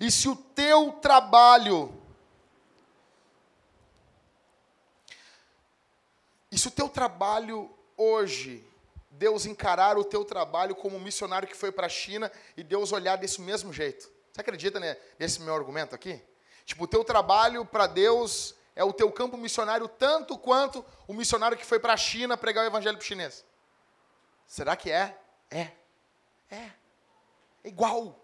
E 0.00 0.10
se 0.10 0.28
o 0.28 0.34
teu 0.34 0.90
trabalho 0.92 2.04
E 6.54 6.58
se 6.58 6.68
o 6.68 6.70
teu 6.70 6.88
trabalho 6.88 7.68
hoje, 7.96 8.64
Deus 9.24 9.46
encarar 9.46 9.96
o 9.96 10.04
teu 10.04 10.22
trabalho 10.22 10.74
como 10.74 11.00
missionário 11.00 11.48
que 11.48 11.56
foi 11.56 11.72
para 11.72 11.86
a 11.86 11.88
China 11.88 12.30
e 12.58 12.62
Deus 12.62 12.92
olhar 12.92 13.16
desse 13.16 13.40
mesmo 13.40 13.72
jeito? 13.72 14.06
Você 14.30 14.42
acredita 14.42 14.78
né, 14.78 14.98
nesse 15.18 15.40
meu 15.40 15.54
argumento 15.54 15.94
aqui? 15.94 16.22
Tipo, 16.66 16.84
o 16.84 16.86
teu 16.86 17.02
trabalho 17.02 17.64
para 17.64 17.86
Deus 17.86 18.54
é 18.76 18.84
o 18.84 18.92
teu 18.92 19.10
campo 19.10 19.38
missionário 19.38 19.88
tanto 19.88 20.36
quanto 20.36 20.84
o 21.08 21.14
missionário 21.14 21.56
que 21.56 21.64
foi 21.64 21.80
para 21.80 21.94
a 21.94 21.96
China 21.96 22.36
pregar 22.36 22.64
o 22.64 22.66
evangelho 22.66 22.98
para 22.98 23.06
chinês. 23.06 23.46
Será 24.46 24.76
que 24.76 24.90
é? 24.90 25.18
É. 25.50 25.70
É. 26.50 26.70
É 27.64 27.68
igual. 27.68 28.22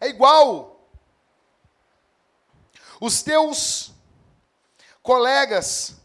É 0.00 0.06
igual. 0.06 0.88
Os 3.00 3.20
teus 3.20 3.90
colegas 5.02 5.96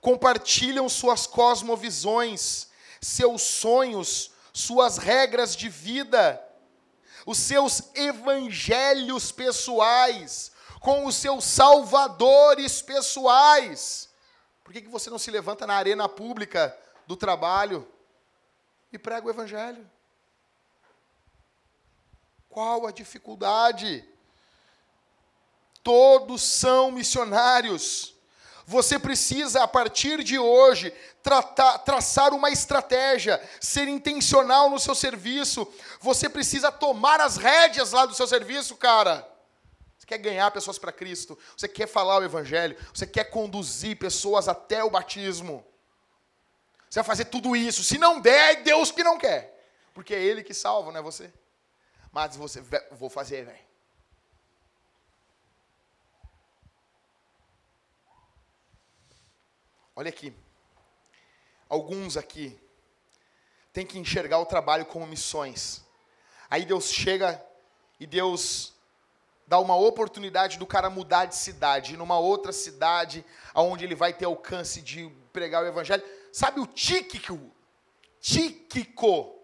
compartilham 0.00 0.88
suas 0.88 1.26
cosmovisões, 1.26 2.69
seus 3.00 3.42
sonhos, 3.42 4.32
suas 4.52 4.98
regras 4.98 5.56
de 5.56 5.68
vida, 5.68 6.42
os 7.26 7.38
seus 7.38 7.94
evangelhos 7.94 9.32
pessoais, 9.32 10.52
com 10.80 11.06
os 11.06 11.16
seus 11.16 11.44
salvadores 11.44 12.82
pessoais. 12.82 14.08
Por 14.64 14.72
que, 14.72 14.82
que 14.82 14.88
você 14.88 15.10
não 15.10 15.18
se 15.18 15.30
levanta 15.30 15.66
na 15.66 15.74
arena 15.74 16.08
pública 16.08 16.76
do 17.06 17.16
trabalho 17.16 17.86
e 18.92 18.98
prega 18.98 19.26
o 19.26 19.30
evangelho? 19.30 19.88
Qual 22.48 22.86
a 22.86 22.92
dificuldade? 22.92 24.04
Todos 25.82 26.42
são 26.42 26.90
missionários. 26.90 28.14
Você 28.70 29.00
precisa, 29.00 29.64
a 29.64 29.66
partir 29.66 30.22
de 30.22 30.38
hoje, 30.38 30.94
tratar, 31.24 31.78
traçar 31.78 32.32
uma 32.32 32.50
estratégia, 32.50 33.42
ser 33.60 33.88
intencional 33.88 34.70
no 34.70 34.78
seu 34.78 34.94
serviço. 34.94 35.66
Você 36.00 36.28
precisa 36.28 36.70
tomar 36.70 37.20
as 37.20 37.36
rédeas 37.36 37.90
lá 37.90 38.06
do 38.06 38.14
seu 38.14 38.28
serviço, 38.28 38.76
cara. 38.76 39.28
Você 39.98 40.06
quer 40.06 40.18
ganhar 40.18 40.48
pessoas 40.52 40.78
para 40.78 40.92
Cristo, 40.92 41.36
você 41.56 41.66
quer 41.66 41.88
falar 41.88 42.20
o 42.20 42.24
Evangelho, 42.24 42.76
você 42.94 43.08
quer 43.08 43.24
conduzir 43.24 43.98
pessoas 43.98 44.46
até 44.46 44.84
o 44.84 44.90
batismo. 44.90 45.66
Você 46.88 47.00
vai 47.00 47.04
fazer 47.04 47.24
tudo 47.24 47.56
isso. 47.56 47.82
Se 47.82 47.98
não 47.98 48.20
der, 48.20 48.52
é 48.52 48.62
Deus 48.62 48.92
que 48.92 49.02
não 49.02 49.18
quer. 49.18 49.68
Porque 49.92 50.14
é 50.14 50.22
Ele 50.22 50.44
que 50.44 50.54
salva, 50.54 50.92
não 50.92 51.00
é 51.00 51.02
você. 51.02 51.32
Mas 52.12 52.36
você, 52.36 52.62
vou 52.92 53.10
fazer, 53.10 53.46
velho. 53.46 53.69
Olha 60.00 60.08
aqui. 60.08 60.32
Alguns 61.68 62.16
aqui 62.16 62.58
têm 63.70 63.84
que 63.84 63.98
enxergar 63.98 64.38
o 64.38 64.46
trabalho 64.46 64.86
como 64.86 65.06
missões. 65.06 65.84
Aí 66.48 66.64
Deus 66.64 66.90
chega 66.90 67.38
e 67.98 68.06
Deus 68.06 68.72
dá 69.46 69.58
uma 69.58 69.76
oportunidade 69.76 70.58
do 70.58 70.66
cara 70.66 70.88
mudar 70.88 71.26
de 71.26 71.36
cidade, 71.36 71.92
ir 71.92 71.96
numa 71.98 72.18
outra 72.18 72.50
cidade, 72.50 73.22
aonde 73.52 73.84
ele 73.84 73.94
vai 73.94 74.14
ter 74.14 74.24
alcance 74.24 74.80
de 74.80 75.12
pregar 75.34 75.62
o 75.62 75.66
evangelho. 75.66 76.02
Sabe 76.32 76.60
o 76.60 76.66
tíquico, 76.66 77.38
tíquico, 78.18 79.38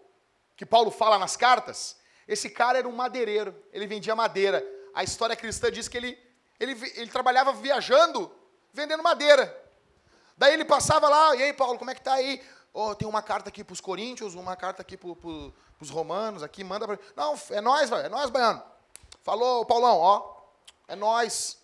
que 0.55 0.65
Paulo 0.65 0.89
fala 0.89 1.19
nas 1.19 1.37
cartas? 1.37 1.97
Esse 2.27 2.49
cara 2.49 2.79
era 2.79 2.89
um 2.89 2.95
madeireiro, 2.95 3.55
ele 3.71 3.85
vendia 3.85 4.15
madeira. 4.15 4.65
A 4.91 5.03
história 5.03 5.35
cristã 5.35 5.71
diz 5.71 5.87
que 5.87 5.97
ele, 5.97 6.17
ele, 6.59 6.71
ele 6.95 7.11
trabalhava 7.11 7.53
viajando, 7.53 8.35
vendendo 8.73 9.03
madeira. 9.03 9.66
Daí 10.37 10.53
ele 10.53 10.65
passava 10.65 11.09
lá, 11.09 11.35
e 11.35 11.43
aí, 11.43 11.53
Paulo, 11.53 11.79
como 11.79 11.89
é 11.89 11.95
que 11.95 12.01
tá 12.01 12.13
aí? 12.13 12.41
Ô, 12.73 12.93
tem 12.93 13.07
uma 13.07 13.23
carta 13.23 13.49
aqui 13.49 13.63
para 13.63 13.73
os 13.73 13.81
coríntios, 13.81 14.35
uma 14.35 14.55
carta 14.55 14.83
aqui 14.83 14.95
para 14.95 15.09
os 15.79 15.89
romanos, 15.89 16.43
aqui, 16.43 16.63
manda 16.63 16.85
para... 16.85 16.99
Não, 17.15 17.33
é 17.49 17.59
nós, 17.59 17.91
é 17.91 18.07
nós, 18.07 18.29
baiano. 18.29 18.61
Falou, 19.23 19.65
Paulão, 19.65 19.97
ó, 19.97 20.35
é 20.87 20.95
nós. 20.95 21.57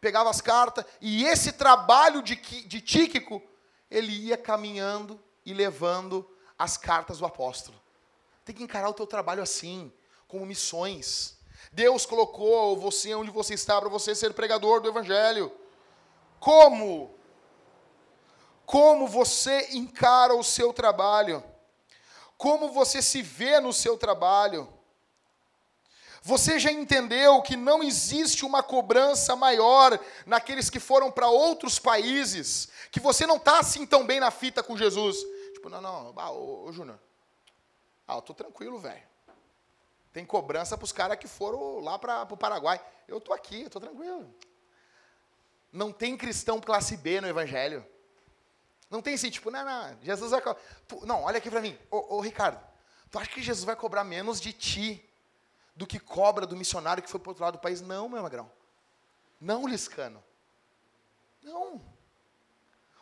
Pegava 0.00 0.30
as 0.30 0.40
cartas, 0.40 0.84
e 1.00 1.24
esse 1.26 1.52
trabalho 1.52 2.22
de, 2.22 2.36
de 2.36 2.80
Tíquico, 2.80 3.42
ele 3.90 4.12
ia 4.12 4.38
caminhando 4.38 5.20
e 5.44 5.52
levando 5.52 6.28
as 6.58 6.76
cartas 6.76 7.18
do 7.18 7.26
apóstolo. 7.26 7.78
Tem 8.44 8.54
que 8.54 8.62
encarar 8.62 8.88
o 8.88 8.94
teu 8.94 9.06
trabalho 9.06 9.42
assim, 9.42 9.92
como 10.26 10.46
missões. 10.46 11.36
Deus 11.70 12.06
colocou 12.06 12.76
você 12.76 13.14
onde 13.14 13.30
você 13.30 13.54
está 13.54 13.78
para 13.80 13.90
você 13.90 14.14
ser 14.14 14.32
pregador 14.32 14.80
do 14.80 14.88
evangelho. 14.88 15.52
Como? 16.40 17.17
Como 18.68 19.08
você 19.08 19.70
encara 19.72 20.34
o 20.34 20.44
seu 20.44 20.74
trabalho? 20.74 21.42
Como 22.36 22.70
você 22.70 23.00
se 23.00 23.22
vê 23.22 23.58
no 23.60 23.72
seu 23.72 23.96
trabalho? 23.96 24.68
Você 26.20 26.58
já 26.58 26.70
entendeu 26.70 27.40
que 27.40 27.56
não 27.56 27.82
existe 27.82 28.44
uma 28.44 28.62
cobrança 28.62 29.34
maior 29.34 29.98
naqueles 30.26 30.68
que 30.68 30.78
foram 30.78 31.10
para 31.10 31.28
outros 31.28 31.78
países, 31.78 32.68
que 32.90 33.00
você 33.00 33.26
não 33.26 33.38
está 33.38 33.58
assim 33.58 33.86
tão 33.86 34.06
bem 34.06 34.20
na 34.20 34.30
fita 34.30 34.62
com 34.62 34.76
Jesus? 34.76 35.16
Tipo, 35.54 35.70
não, 35.70 35.80
não, 35.80 36.12
ah, 36.14 36.30
ô, 36.30 36.66
ô 36.66 36.70
Júnior, 36.70 37.00
ah, 38.06 38.16
eu 38.16 38.20
tô 38.20 38.34
tranquilo, 38.34 38.78
velho. 38.78 39.02
Tem 40.12 40.26
cobrança 40.26 40.76
para 40.76 40.84
os 40.84 40.92
caras 40.92 41.18
que 41.18 41.26
foram 41.26 41.80
lá 41.80 41.98
para 41.98 42.28
o 42.30 42.36
Paraguai. 42.36 42.78
Eu 43.08 43.18
tô 43.18 43.32
aqui, 43.32 43.62
eu 43.62 43.70
tô 43.70 43.80
tranquilo. 43.80 44.28
Não 45.72 45.90
tem 45.90 46.18
cristão 46.18 46.60
classe 46.60 46.98
B 46.98 47.22
no 47.22 47.28
Evangelho. 47.28 47.82
Não 48.90 49.02
tem 49.02 49.14
assim, 49.14 49.30
tipo, 49.30 49.50
não, 49.50 49.64
não, 49.64 49.98
Jesus 50.02 50.30
vai. 50.30 50.42
Não, 51.02 51.22
olha 51.22 51.38
aqui 51.38 51.50
para 51.50 51.60
mim. 51.60 51.78
Ô, 51.90 52.16
ô, 52.16 52.20
Ricardo, 52.20 52.58
tu 53.10 53.18
acha 53.18 53.30
que 53.30 53.42
Jesus 53.42 53.64
vai 53.64 53.76
cobrar 53.76 54.02
menos 54.02 54.40
de 54.40 54.52
ti 54.52 55.04
do 55.76 55.86
que 55.86 56.00
cobra 56.00 56.46
do 56.46 56.56
missionário 56.56 57.02
que 57.02 57.10
foi 57.10 57.20
para 57.20 57.30
outro 57.30 57.44
lado 57.44 57.58
do 57.58 57.60
país? 57.60 57.80
Não, 57.80 58.08
meu 58.08 58.22
magrão. 58.22 58.50
Não, 59.40 59.68
Liscano. 59.68 60.22
Não. 61.42 61.80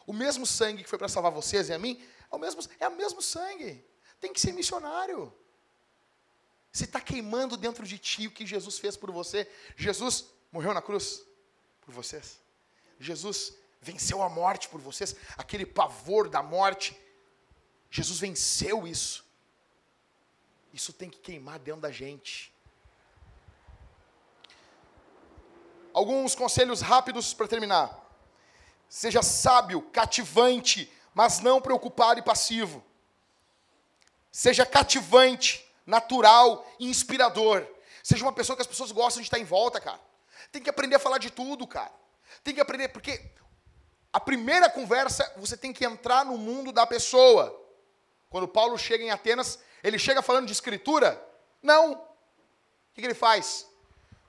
O 0.07 0.13
mesmo 0.13 0.47
sangue 0.47 0.83
que 0.83 0.89
foi 0.89 0.99
para 0.99 1.09
salvar 1.09 1.33
vocês 1.33 1.69
e 1.69 1.73
a 1.73 1.79
mim 1.79 2.03
é 2.31 2.35
o 2.35 2.39
mesmo, 2.39 2.61
é 2.81 2.89
o 2.89 2.97
mesmo 2.97 3.23
sangue. 3.23 3.85
Tem 4.21 4.33
que 4.33 4.41
ser 4.41 4.53
missionário. 4.53 5.33
Se 6.73 6.85
está 6.85 7.01
queimando 7.01 7.57
dentro 7.57 7.87
de 7.87 7.99
ti 7.99 8.27
o 8.27 8.31
que 8.31 8.45
Jesus 8.45 8.79
fez 8.79 8.97
por 8.97 9.11
você, 9.11 9.51
Jesus 9.77 10.27
morreu 10.53 10.75
na 10.75 10.83
cruz 10.83 11.25
por 11.81 11.95
vocês. 11.95 12.41
Jesus 12.99 13.55
venceu 13.81 14.23
a 14.23 14.29
morte 14.29 14.69
por 14.69 14.81
vocês, 14.81 15.15
aquele 15.37 15.65
pavor 15.67 16.29
da 16.29 16.43
morte. 16.43 16.99
Jesus 17.91 18.19
venceu 18.19 18.87
isso. 18.87 19.25
Isso 20.73 20.93
tem 20.93 21.09
que 21.09 21.19
queimar 21.19 21.59
dentro 21.59 21.81
da 21.81 21.91
gente. 21.91 22.53
Alguns 25.93 26.35
conselhos 26.35 26.83
rápidos 26.83 27.33
para 27.33 27.49
terminar. 27.49 27.99
Seja 28.89 29.23
sábio, 29.23 29.81
cativante, 29.81 30.93
mas 31.15 31.41
não 31.41 31.61
preocupado 31.61 32.21
e 32.21 32.23
passivo. 32.23 32.85
Seja 34.31 34.67
cativante, 34.67 35.67
natural 35.87 36.71
e 36.79 36.91
inspirador. 36.91 37.67
Seja 38.03 38.25
uma 38.25 38.33
pessoa 38.33 38.55
que 38.55 38.61
as 38.61 38.69
pessoas 38.69 38.93
gostam 38.93 39.23
de 39.23 39.27
estar 39.27 39.39
em 39.39 39.45
volta, 39.45 39.81
cara. 39.81 40.01
Tem 40.53 40.63
que 40.63 40.69
aprender 40.69 40.97
a 40.97 41.01
falar 41.01 41.19
de 41.19 41.31
tudo, 41.31 41.67
cara. 41.67 41.93
Tem 42.45 42.55
que 42.55 42.61
aprender, 42.61 42.89
porque 42.89 43.33
a 44.13 44.21
primeira 44.21 44.71
conversa, 44.71 45.31
você 45.37 45.57
tem 45.57 45.73
que 45.73 45.85
entrar 45.85 46.25
no 46.25 46.39
mundo 46.39 46.73
da 46.73 46.87
pessoa. 46.87 47.55
Quando 48.29 48.49
Paulo 48.49 48.79
chega 48.79 49.05
em 49.05 49.11
Atenas, 49.11 49.59
ele 49.83 49.99
chega 49.99 50.23
falando 50.23 50.47
de 50.47 50.53
escritura? 50.53 51.23
Não. 51.63 51.93
O 51.93 51.99
que, 52.95 53.03
ele 53.03 53.15
faz? 53.15 53.69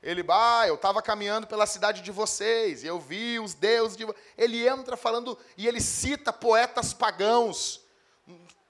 Ele, 0.03 0.23
ah, 0.30 0.67
eu 0.67 0.75
estava 0.75 1.01
caminhando 1.01 1.47
pela 1.47 1.65
cidade 1.65 2.01
de 2.01 2.11
vocês, 2.11 2.84
eu 2.84 2.99
vi 2.99 3.39
os 3.39 3.53
deuses 3.53 3.97
de 3.97 4.05
vo-" 4.05 4.15
Ele 4.38 4.67
entra 4.67 4.95
falando, 4.95 5.38
e 5.57 5.67
ele 5.67 5.82
cita 5.82 6.32
poetas 6.32 6.93
pagãos. 6.93 7.82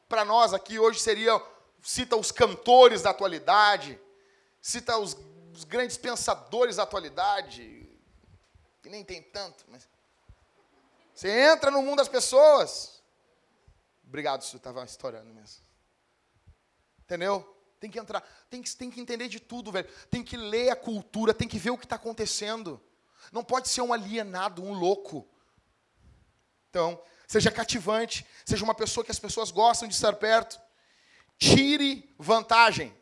Para 0.07 0.23
nós 0.23 0.53
aqui 0.53 0.79
hoje 0.79 0.99
seria, 0.99 1.41
cita 1.81 2.15
os 2.15 2.31
cantores 2.31 3.01
da 3.01 3.09
atualidade, 3.09 3.99
cita 4.61 4.97
os, 4.97 5.17
os 5.53 5.63
grandes 5.63 5.97
pensadores 5.97 6.77
da 6.77 6.83
atualidade, 6.83 7.89
que 8.81 8.89
nem 8.89 9.03
tem 9.03 9.21
tanto, 9.21 9.65
mas... 9.67 9.87
Você 11.17 11.31
entra 11.31 11.71
no 11.71 11.81
mundo 11.81 11.97
das 11.97 12.07
pessoas. 12.07 13.01
Obrigado, 14.05 14.43
isso 14.43 14.55
estava 14.55 14.83
estourando 14.83 15.33
mesmo. 15.33 15.65
Entendeu? 16.99 17.41
Tem 17.79 17.89
que 17.89 17.97
entrar, 17.97 18.21
tem 18.51 18.61
que, 18.61 18.75
tem 18.75 18.91
que 18.91 19.01
entender 19.01 19.27
de 19.27 19.39
tudo, 19.39 19.71
velho. 19.71 19.89
Tem 20.11 20.23
que 20.23 20.37
ler 20.37 20.69
a 20.69 20.75
cultura, 20.75 21.33
tem 21.33 21.47
que 21.47 21.57
ver 21.57 21.71
o 21.71 21.77
que 21.77 21.85
está 21.85 21.95
acontecendo. 21.95 22.79
Não 23.31 23.43
pode 23.43 23.67
ser 23.67 23.81
um 23.81 23.91
alienado, 23.91 24.63
um 24.63 24.73
louco. 24.73 25.27
Então, 26.69 27.01
seja 27.27 27.49
cativante, 27.49 28.23
seja 28.45 28.63
uma 28.63 28.75
pessoa 28.75 29.03
que 29.03 29.11
as 29.11 29.17
pessoas 29.17 29.49
gostam 29.49 29.87
de 29.87 29.95
estar 29.95 30.13
perto. 30.17 30.61
Tire 31.39 32.13
vantagem 32.19 32.95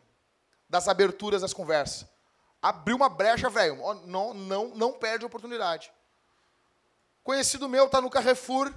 das 0.69 0.87
aberturas 0.87 1.41
das 1.41 1.51
conversas. 1.51 2.07
Abriu 2.61 2.95
uma 2.95 3.09
brecha, 3.09 3.49
velho. 3.49 3.75
Não, 4.05 4.33
não, 4.33 4.69
não 4.69 4.93
perde 4.93 5.25
a 5.25 5.27
oportunidade. 5.27 5.91
Conhecido 7.25 7.67
meu 7.67 7.87
está 7.87 7.99
no 7.99 8.07
Carrefour 8.07 8.71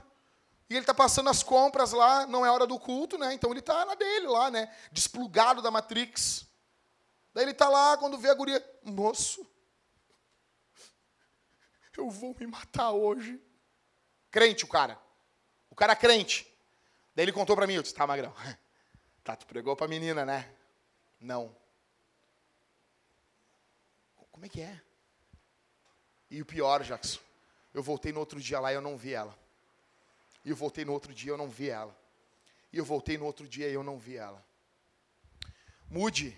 e 0.70 0.72
ele 0.72 0.80
está 0.80 0.94
passando 0.94 1.28
as 1.28 1.42
compras 1.42 1.92
lá, 1.92 2.26
não 2.26 2.46
é 2.46 2.50
hora 2.50 2.66
do 2.66 2.80
culto, 2.80 3.18
né? 3.18 3.34
Então 3.34 3.50
ele 3.50 3.60
está 3.60 3.84
na 3.84 3.94
dele 3.94 4.26
lá, 4.26 4.50
né? 4.50 4.74
Desplugado 4.90 5.60
da 5.60 5.70
Matrix. 5.70 6.46
Daí 7.34 7.44
ele 7.44 7.50
está 7.50 7.68
lá, 7.68 7.98
quando 7.98 8.16
vê 8.16 8.30
a 8.30 8.34
guria, 8.34 8.80
moço, 8.82 9.46
eu 11.94 12.08
vou 12.08 12.34
me 12.40 12.46
matar 12.46 12.92
hoje. 12.92 13.38
Crente 14.30 14.64
o 14.64 14.68
cara. 14.68 14.98
O 15.68 15.74
cara 15.74 15.92
é 15.92 15.96
crente. 15.96 16.50
Daí 17.14 17.26
ele 17.26 17.32
contou 17.32 17.54
para 17.54 17.66
mim, 17.66 17.74
eu 17.74 17.82
disse, 17.82 17.94
tá, 17.94 18.06
Magrão. 18.06 18.34
Tá, 19.22 19.36
tu 19.36 19.46
pregou 19.46 19.76
pra 19.76 19.86
menina, 19.86 20.24
né? 20.24 20.50
Não. 21.20 21.54
Como 24.32 24.46
é 24.46 24.48
que 24.48 24.62
é? 24.62 24.80
E 26.30 26.40
o 26.40 26.46
pior, 26.46 26.82
Jackson, 26.82 27.20
eu 27.78 27.82
voltei 27.82 28.12
no 28.12 28.18
outro 28.18 28.40
dia 28.40 28.58
lá 28.58 28.72
e 28.72 28.74
eu 28.74 28.80
não 28.80 28.96
vi 28.96 29.14
ela. 29.14 29.38
E 30.44 30.50
eu 30.50 30.56
voltei 30.56 30.84
no 30.84 30.92
outro 30.92 31.14
dia 31.14 31.30
e 31.30 31.32
eu 31.32 31.38
não 31.38 31.48
vi 31.48 31.70
ela. 31.70 31.96
E 32.72 32.78
eu 32.78 32.84
voltei 32.84 33.16
no 33.16 33.24
outro 33.24 33.46
dia 33.46 33.68
e 33.68 33.72
eu 33.72 33.84
não 33.84 33.98
vi 33.98 34.16
ela. 34.16 34.44
Mude. 35.88 36.36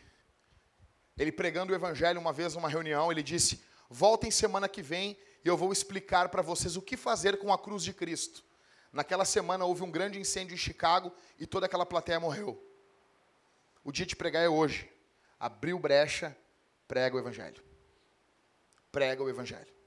Ele 1.16 1.32
pregando 1.32 1.72
o 1.72 1.74
evangelho 1.74 2.20
uma 2.20 2.32
vez 2.32 2.54
numa 2.54 2.68
reunião, 2.68 3.10
ele 3.10 3.22
disse: 3.22 3.64
"Voltem 3.88 4.30
semana 4.30 4.68
que 4.68 4.82
vem 4.82 5.16
e 5.42 5.48
eu 5.48 5.56
vou 5.56 5.72
explicar 5.72 6.28
para 6.28 6.42
vocês 6.42 6.76
o 6.76 6.82
que 6.82 6.96
fazer 6.96 7.38
com 7.38 7.52
a 7.52 7.58
cruz 7.58 7.82
de 7.82 7.94
Cristo." 7.94 8.44
Naquela 8.92 9.24
semana 9.24 9.64
houve 9.64 9.82
um 9.82 9.90
grande 9.90 10.20
incêndio 10.20 10.54
em 10.54 10.58
Chicago 10.58 11.10
e 11.38 11.46
toda 11.46 11.64
aquela 11.64 11.86
plateia 11.86 12.20
morreu. 12.20 12.62
O 13.82 13.90
dia 13.90 14.04
de 14.04 14.14
pregar 14.14 14.44
é 14.44 14.48
hoje. 14.48 14.90
Abriu 15.38 15.78
brecha, 15.78 16.36
prega 16.86 17.16
o 17.16 17.18
evangelho. 17.18 17.62
Prega 18.92 19.22
o 19.22 19.28
evangelho. 19.30 19.80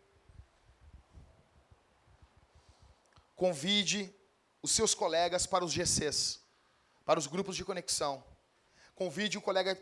Convide 3.35 4.13
os 4.61 4.71
seus 4.71 4.95
colegas 4.95 5.45
para 5.45 5.65
os 5.65 5.71
GCs, 5.71 6.39
para 7.05 7.19
os 7.19 7.27
grupos 7.27 7.55
de 7.55 7.65
conexão. 7.65 8.23
Convide 8.95 9.37
o 9.37 9.41
colega. 9.41 9.77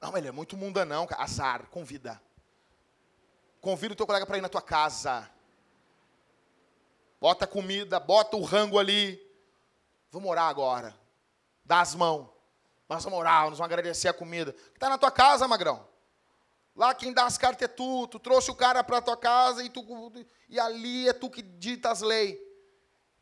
Não, 0.00 0.16
ele 0.16 0.28
é 0.28 0.32
muito 0.32 0.56
mundanão. 0.56 1.06
Azar, 1.12 1.66
convida. 1.68 2.20
Convida 3.60 3.94
o 3.94 3.96
teu 3.96 4.06
colega 4.06 4.26
para 4.26 4.38
ir 4.38 4.40
na 4.40 4.48
tua 4.48 4.62
casa. 4.62 5.30
Bota 7.20 7.46
comida, 7.46 7.98
bota 7.98 8.36
o 8.36 8.42
rango 8.42 8.78
ali. 8.78 9.20
Vamos 10.10 10.30
orar 10.30 10.48
agora. 10.48 10.94
Dá 11.64 11.80
as 11.80 11.94
mãos. 11.94 12.28
Nós 12.88 13.02
vamos 13.02 13.18
orar, 13.18 13.42
nós 13.48 13.58
vamos 13.58 13.72
agradecer 13.72 14.08
a 14.08 14.12
comida. 14.12 14.54
Está 14.72 14.88
na 14.88 14.96
tua 14.96 15.10
casa, 15.10 15.48
magrão. 15.48 15.86
Lá 16.74 16.94
quem 16.94 17.12
dá 17.12 17.24
as 17.24 17.36
cartas 17.36 17.68
é 17.68 17.68
tu. 17.68 18.06
Tu 18.06 18.18
trouxe 18.18 18.50
o 18.50 18.54
cara 18.54 18.84
para 18.84 19.00
tua 19.00 19.16
casa 19.16 19.64
e, 19.64 19.68
tu, 19.68 19.84
e 20.48 20.60
ali 20.60 21.08
é 21.08 21.12
tu 21.12 21.28
que 21.28 21.42
dita 21.42 21.90
as 21.90 22.00
leis. 22.00 22.45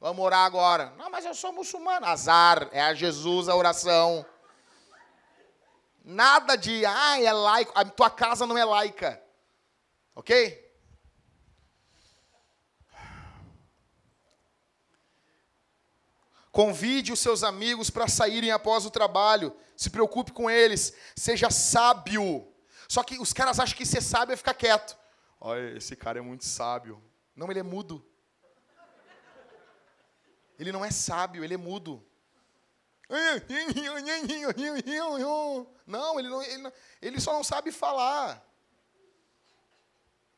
Vamos 0.05 0.23
orar 0.23 0.45
agora. 0.45 0.93
Não, 0.99 1.09
mas 1.09 1.25
eu 1.25 1.35
sou 1.35 1.51
muçulmano. 1.51 2.05
Azar, 2.05 2.69
é 2.73 2.83
a 2.83 2.93
Jesus 2.93 3.49
a 3.49 3.57
oração. 3.57 4.23
Nada 6.05 6.57
de, 6.57 6.85
ah, 6.85 7.19
é 7.19 7.33
laico. 7.33 7.73
A 7.75 7.87
tua 7.87 8.11
casa 8.11 8.47
não 8.47 8.59
é 8.59 8.63
laica. 8.67 9.19
Ok? 10.15 10.63
Convide 16.53 17.11
os 17.11 17.21
seus 17.21 17.43
amigos 17.43 17.89
para 17.89 18.07
saírem 18.07 18.51
após 18.51 18.85
o 18.85 18.91
trabalho. 18.91 19.57
Se 19.75 19.89
preocupe 19.89 20.33
com 20.33 20.51
eles. 20.51 20.95
Seja 21.17 21.49
sábio. 21.49 22.47
Só 22.87 23.03
que 23.03 23.19
os 23.19 23.33
caras 23.33 23.59
acham 23.59 23.75
que 23.75 23.87
ser 23.87 24.03
sábio 24.03 24.35
é 24.35 24.37
ficar 24.37 24.53
quieto. 24.53 24.99
Olha, 25.41 25.79
esse 25.79 25.97
cara 25.97 26.19
é 26.19 26.23
muito 26.23 26.45
sábio. 26.45 27.03
Não, 27.35 27.51
ele 27.51 27.61
é 27.61 27.63
mudo. 27.63 28.07
Ele 30.59 30.73
não 30.73 30.85
é 30.85 30.91
sábio, 30.91 31.43
ele 31.45 31.55
é 31.55 31.59
mudo. 31.59 32.05
Não, 35.87 36.19
ele, 36.19 36.29
não, 36.29 36.43
ele, 36.43 36.59
não- 36.59 36.73
ele 37.03 37.21
só 37.21 37.33
não 37.33 37.45
sabe 37.45 37.71
falar. 37.71 38.43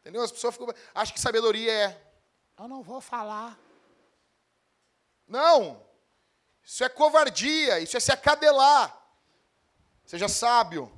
Entendeu? 0.01 0.23
As 0.23 0.33
pessoas 0.33 0.55
ficam. 0.55 0.73
Acham 0.95 1.15
que 1.15 1.21
sabedoria 1.21 1.73
é. 1.73 2.03
Eu 2.59 2.69
não 2.69 2.83
vou 2.83 3.01
falar. 3.01 3.59
Não! 5.27 5.85
Isso 6.63 6.83
é 6.83 6.89
covardia, 6.89 7.79
isso 7.81 7.97
é 7.97 8.01
se 8.01 8.11
acadelar. 8.11 8.97
Seja 10.05 10.29
sábio. 10.29 10.91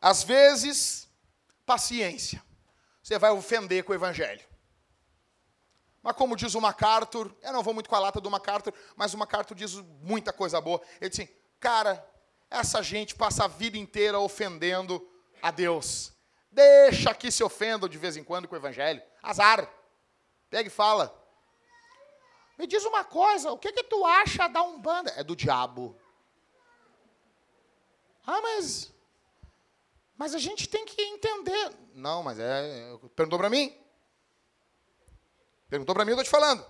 Às 0.00 0.22
vezes, 0.22 1.08
paciência. 1.64 2.42
Você 3.02 3.18
vai 3.18 3.30
ofender 3.30 3.84
com 3.84 3.92
o 3.92 3.94
evangelho. 3.94 4.44
Mas 6.06 6.14
como 6.14 6.36
diz 6.36 6.54
o 6.54 6.60
MacArthur, 6.60 7.34
eu 7.42 7.52
não 7.52 7.64
vou 7.64 7.74
muito 7.74 7.90
com 7.90 7.96
a 7.96 7.98
lata 7.98 8.20
do 8.20 8.30
MacArthur, 8.30 8.72
mas 8.94 9.12
o 9.12 9.18
MacArthur 9.18 9.56
diz 9.56 9.74
muita 10.00 10.32
coisa 10.32 10.60
boa. 10.60 10.80
Ele 11.00 11.10
diz 11.10 11.18
assim, 11.18 11.28
cara, 11.58 12.08
essa 12.48 12.80
gente 12.80 13.16
passa 13.16 13.46
a 13.46 13.48
vida 13.48 13.76
inteira 13.76 14.16
ofendendo 14.20 15.04
a 15.42 15.50
Deus. 15.50 16.12
Deixa 16.48 17.12
que 17.12 17.28
se 17.28 17.42
ofendam 17.42 17.88
de 17.88 17.98
vez 17.98 18.16
em 18.16 18.22
quando 18.22 18.46
com 18.46 18.54
o 18.54 18.58
evangelho. 18.58 19.02
Azar. 19.20 19.68
Pega 20.48 20.68
e 20.68 20.70
fala. 20.70 21.12
Me 22.56 22.68
diz 22.68 22.84
uma 22.84 23.02
coisa, 23.02 23.50
o 23.50 23.58
que 23.58 23.72
que 23.72 23.82
tu 23.82 24.06
acha 24.06 24.46
da 24.46 24.62
Umbanda? 24.62 25.12
É 25.16 25.24
do 25.24 25.34
diabo. 25.34 25.98
Ah, 28.24 28.40
mas 28.40 28.94
mas 30.16 30.36
a 30.36 30.38
gente 30.38 30.68
tem 30.68 30.84
que 30.84 31.02
entender. 31.02 31.72
Não, 31.92 32.22
mas 32.22 32.38
é, 32.38 32.96
perguntou 33.16 33.40
para 33.40 33.50
mim? 33.50 33.76
Perguntou 35.68 35.94
para 35.94 36.04
mim, 36.04 36.12
eu 36.12 36.14
estou 36.20 36.24
te 36.24 36.30
falando. 36.30 36.64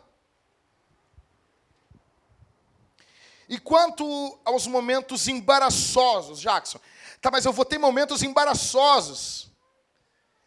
E 3.49 3.59
quanto 3.61 4.39
aos 4.45 4.67
momentos 4.67 5.29
embaraçosos, 5.29 6.41
Jackson? 6.41 6.81
Tá, 7.21 7.31
mas 7.31 7.45
eu 7.45 7.53
vou 7.53 7.65
ter 7.65 7.79
momentos 7.79 8.23
embaraçosos. 8.23 9.49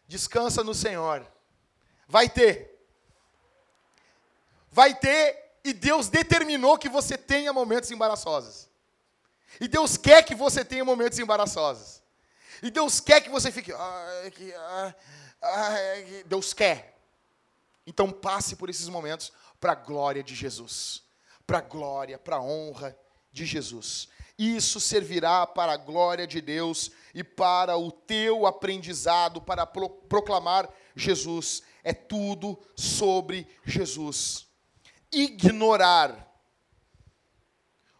Descansa 0.06 0.62
no 0.62 0.74
Senhor. 0.74 1.26
Vai 2.06 2.28
ter. 2.28 2.78
Vai 4.70 4.94
ter, 4.94 5.58
e 5.64 5.72
Deus 5.72 6.08
determinou 6.08 6.78
que 6.78 6.88
você 6.88 7.16
tenha 7.16 7.52
momentos 7.52 7.90
embaraçosos. 7.90 8.68
E 9.60 9.66
Deus 9.66 9.96
quer 9.96 10.22
que 10.24 10.34
você 10.34 10.64
tenha 10.64 10.84
momentos 10.84 11.18
embaraçosos. 11.18 12.00
E 12.62 12.70
Deus 12.70 13.00
quer 13.00 13.20
que 13.20 13.30
você 13.30 13.50
fique. 13.50 13.72
"Ai, 13.72 14.30
que- 14.30 14.54
ai, 15.42 16.02
que-" 16.04 16.24
Deus 16.24 16.52
quer. 16.52 16.89
Então 17.86 18.10
passe 18.10 18.56
por 18.56 18.70
esses 18.70 18.88
momentos 18.88 19.32
para 19.60 19.72
a 19.72 19.76
glória 19.76 20.22
de 20.22 20.34
Jesus. 20.34 21.02
Para 21.46 21.58
a 21.58 21.62
glória, 21.62 22.18
para 22.18 22.36
a 22.36 22.42
honra 22.42 22.96
de 23.32 23.44
Jesus. 23.44 24.08
Isso 24.38 24.80
servirá 24.80 25.46
para 25.46 25.72
a 25.72 25.76
glória 25.76 26.26
de 26.26 26.40
Deus 26.40 26.90
e 27.14 27.22
para 27.22 27.76
o 27.76 27.92
teu 27.92 28.46
aprendizado, 28.46 29.42
para 29.42 29.66
pro- 29.66 29.90
proclamar 29.90 30.68
Jesus. 30.96 31.62
É 31.84 31.92
tudo 31.92 32.58
sobre 32.74 33.46
Jesus. 33.64 34.46
Ignorar 35.12 36.26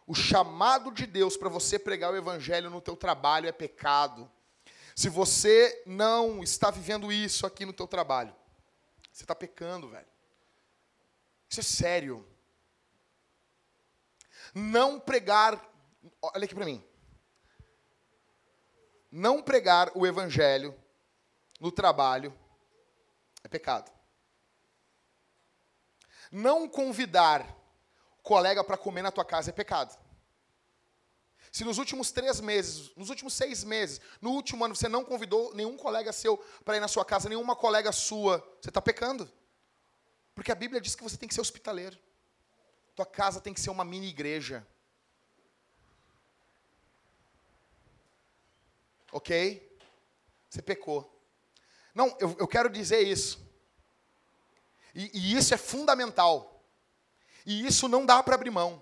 o 0.07 0.15
chamado 0.15 0.91
de 0.91 1.05
Deus 1.05 1.37
para 1.37 1.47
você 1.47 1.77
pregar 1.77 2.11
o 2.11 2.17
evangelho 2.17 2.69
no 2.69 2.81
teu 2.81 2.95
trabalho 2.95 3.47
é 3.47 3.51
pecado. 3.51 4.29
Se 4.95 5.09
você 5.09 5.83
não 5.85 6.43
está 6.43 6.69
vivendo 6.69 7.11
isso 7.11 7.45
aqui 7.45 7.65
no 7.65 7.73
teu 7.73 7.87
trabalho, 7.87 8.35
você 9.11 9.23
está 9.23 9.35
pecando, 9.35 9.89
velho. 9.89 10.07
Isso 11.49 11.59
é 11.59 11.63
sério. 11.63 12.27
Não 14.53 14.99
pregar, 14.99 15.61
olha 16.21 16.45
aqui 16.45 16.55
para 16.55 16.65
mim. 16.65 16.83
Não 19.11 19.43
pregar 19.43 19.91
o 19.95 20.07
evangelho 20.07 20.73
no 21.59 21.71
trabalho 21.71 22.33
é 23.43 23.47
pecado. 23.47 23.91
Não 26.31 26.67
convidar 26.69 27.45
colega 28.23 28.63
para 28.63 28.77
comer 28.77 29.01
na 29.01 29.11
tua 29.11 29.25
casa 29.25 29.49
é 29.49 29.53
pecado. 29.53 29.99
Se 31.51 31.65
nos 31.65 31.77
últimos 31.77 32.11
três 32.11 32.39
meses, 32.39 32.95
nos 32.95 33.09
últimos 33.09 33.33
seis 33.33 33.63
meses, 33.63 33.99
no 34.21 34.31
último 34.31 34.63
ano 34.63 34.73
você 34.73 34.87
não 34.87 35.03
convidou 35.03 35.53
nenhum 35.53 35.75
colega 35.75 36.13
seu 36.13 36.37
para 36.63 36.77
ir 36.77 36.79
na 36.79 36.87
sua 36.87 37.03
casa, 37.03 37.27
nenhuma 37.27 37.55
colega 37.57 37.91
sua, 37.91 38.39
você 38.61 38.69
está 38.69 38.81
pecando. 38.81 39.29
Porque 40.33 40.51
a 40.51 40.55
Bíblia 40.55 40.79
diz 40.79 40.95
que 40.95 41.03
você 41.03 41.17
tem 41.17 41.27
que 41.27 41.35
ser 41.35 41.41
hospitaleiro. 41.41 41.97
Tua 42.95 43.05
casa 43.05 43.41
tem 43.41 43.53
que 43.53 43.59
ser 43.59 43.69
uma 43.69 43.83
mini 43.83 44.07
igreja. 44.07 44.65
Ok? 49.11 49.77
Você 50.49 50.61
pecou. 50.61 51.21
Não, 51.93 52.15
eu, 52.17 52.33
eu 52.39 52.47
quero 52.47 52.69
dizer 52.69 53.01
isso. 53.01 53.45
E, 54.95 55.11
e 55.13 55.35
isso 55.35 55.53
é 55.53 55.57
fundamental. 55.57 56.65
E 57.45 57.65
isso 57.65 57.89
não 57.89 58.05
dá 58.05 58.23
para 58.23 58.35
abrir 58.35 58.51
mão. 58.51 58.81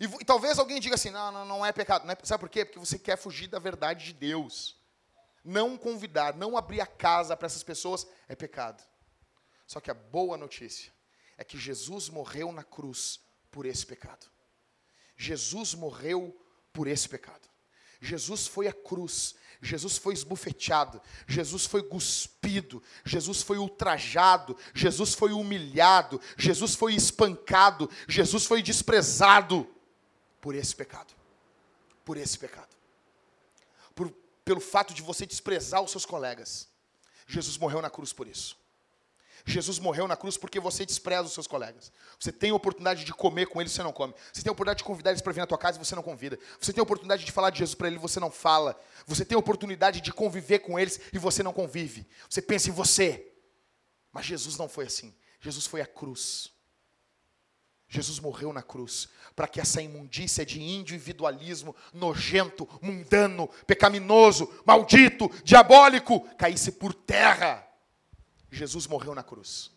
E, 0.00 0.04
e 0.06 0.24
talvez 0.24 0.58
alguém 0.58 0.80
diga 0.80 0.94
assim: 0.94 1.10
não, 1.10 1.30
não, 1.30 1.44
não 1.44 1.66
é 1.66 1.70
pecado. 1.70 2.06
Não 2.06 2.12
é, 2.12 2.16
sabe 2.22 2.40
por 2.40 2.48
quê? 2.48 2.64
Porque 2.64 2.78
você 2.78 2.98
quer 2.98 3.18
fugir 3.18 3.46
da 3.46 3.58
verdade 3.58 4.06
de 4.06 4.12
Deus. 4.14 4.80
Não 5.44 5.76
convidar, 5.76 6.34
não 6.34 6.56
abrir 6.56 6.80
a 6.80 6.86
casa 6.86 7.36
para 7.36 7.46
essas 7.46 7.62
pessoas 7.62 8.06
é 8.26 8.34
pecado. 8.34 8.82
Só 9.66 9.78
que 9.78 9.90
a 9.90 9.94
boa 9.94 10.36
notícia 10.36 10.92
é 11.36 11.44
que 11.44 11.58
Jesus 11.58 12.08
morreu 12.08 12.50
na 12.50 12.64
cruz 12.64 13.20
por 13.50 13.66
esse 13.66 13.86
pecado. 13.86 14.26
Jesus 15.16 15.74
morreu 15.74 16.34
por 16.72 16.86
esse 16.86 17.08
pecado. 17.08 17.48
Jesus 18.00 18.46
foi 18.46 18.66
à 18.66 18.72
cruz, 18.72 19.34
Jesus 19.60 19.98
foi 19.98 20.14
esbufeteado, 20.14 21.02
Jesus 21.26 21.66
foi 21.66 21.82
cuspido, 21.82 22.82
Jesus 23.04 23.42
foi 23.42 23.58
ultrajado, 23.58 24.56
Jesus 24.74 25.12
foi 25.12 25.32
humilhado, 25.32 26.18
Jesus 26.38 26.74
foi 26.74 26.94
espancado, 26.94 27.90
Jesus 28.08 28.46
foi 28.46 28.62
desprezado 28.62 29.68
por 30.40 30.54
esse 30.54 30.74
pecado. 30.74 31.12
Por 32.04 32.16
esse 32.16 32.38
pecado. 32.38 32.68
Por, 33.94 34.10
pelo 34.44 34.60
fato 34.60 34.94
de 34.94 35.02
você 35.02 35.26
desprezar 35.26 35.82
os 35.82 35.90
seus 35.90 36.06
colegas. 36.06 36.68
Jesus 37.26 37.56
morreu 37.58 37.80
na 37.80 37.90
cruz 37.90 38.12
por 38.12 38.26
isso. 38.26 38.58
Jesus 39.44 39.78
morreu 39.78 40.06
na 40.06 40.16
cruz 40.16 40.36
porque 40.36 40.60
você 40.60 40.84
despreza 40.84 41.22
os 41.22 41.32
seus 41.32 41.46
colegas. 41.46 41.90
Você 42.18 42.30
tem 42.30 42.50
a 42.50 42.54
oportunidade 42.54 43.04
de 43.04 43.12
comer 43.12 43.46
com 43.46 43.60
eles, 43.60 43.72
você 43.72 43.82
não 43.82 43.92
come. 43.92 44.14
Você 44.32 44.42
tem 44.42 44.50
a 44.50 44.52
oportunidade 44.52 44.78
de 44.78 44.84
convidar 44.84 45.10
eles 45.10 45.22
para 45.22 45.32
vir 45.32 45.40
na 45.40 45.46
tua 45.46 45.58
casa 45.58 45.78
e 45.78 45.84
você 45.84 45.94
não 45.94 46.02
convida. 46.02 46.38
Você 46.60 46.72
tem 46.72 46.80
a 46.80 46.82
oportunidade 46.82 47.24
de 47.24 47.32
falar 47.32 47.50
de 47.50 47.58
Jesus 47.58 47.74
para 47.74 47.88
eles 47.88 48.00
você 48.00 48.20
não 48.20 48.30
fala. 48.30 48.78
Você 49.06 49.24
tem 49.24 49.36
a 49.36 49.38
oportunidade 49.38 50.00
de 50.00 50.12
conviver 50.12 50.60
com 50.60 50.78
eles 50.78 51.00
e 51.12 51.18
você 51.18 51.42
não 51.42 51.52
convive. 51.52 52.06
Você 52.28 52.42
pensa 52.42 52.68
em 52.68 52.72
você. 52.72 53.32
Mas 54.12 54.26
Jesus 54.26 54.56
não 54.56 54.68
foi 54.68 54.86
assim. 54.86 55.14
Jesus 55.40 55.66
foi 55.66 55.80
à 55.80 55.86
cruz. 55.86 56.52
Jesus 57.92 58.20
morreu 58.20 58.52
na 58.52 58.62
cruz 58.62 59.08
para 59.34 59.48
que 59.48 59.60
essa 59.60 59.82
imundícia 59.82 60.46
de 60.46 60.62
individualismo 60.62 61.74
nojento, 61.92 62.68
mundano, 62.80 63.48
pecaminoso, 63.66 64.48
maldito, 64.64 65.28
diabólico 65.42 66.20
caísse 66.36 66.70
por 66.72 66.94
terra. 66.94 67.66
Jesus 68.48 68.86
morreu 68.86 69.12
na 69.12 69.24
cruz. 69.24 69.72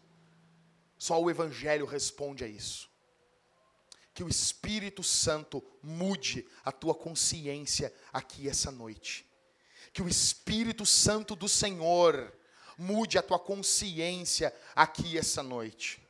Só 0.96 1.20
o 1.20 1.30
Evangelho 1.30 1.88
responde 1.88 2.44
a 2.44 2.48
isso. 2.48 2.88
Que 4.14 4.24
o 4.24 4.30
Espírito 4.30 5.02
Santo 5.02 5.64
mude 5.82 6.48
a 6.64 6.72
tua 6.72 6.94
consciência 6.94 7.92
aqui 8.14 8.48
essa 8.48 8.72
noite. 8.72 9.26
Que 9.92 10.04
o 10.04 10.08
Espírito 10.08 10.86
Santo 10.86 11.36
do 11.36 11.50
Senhor 11.50 12.32
mude 12.78 13.18
a 13.18 13.24
tua 13.24 13.40
consciência 13.40 14.54
aqui 14.76 15.18
essa 15.18 15.42
noite. 15.42 16.03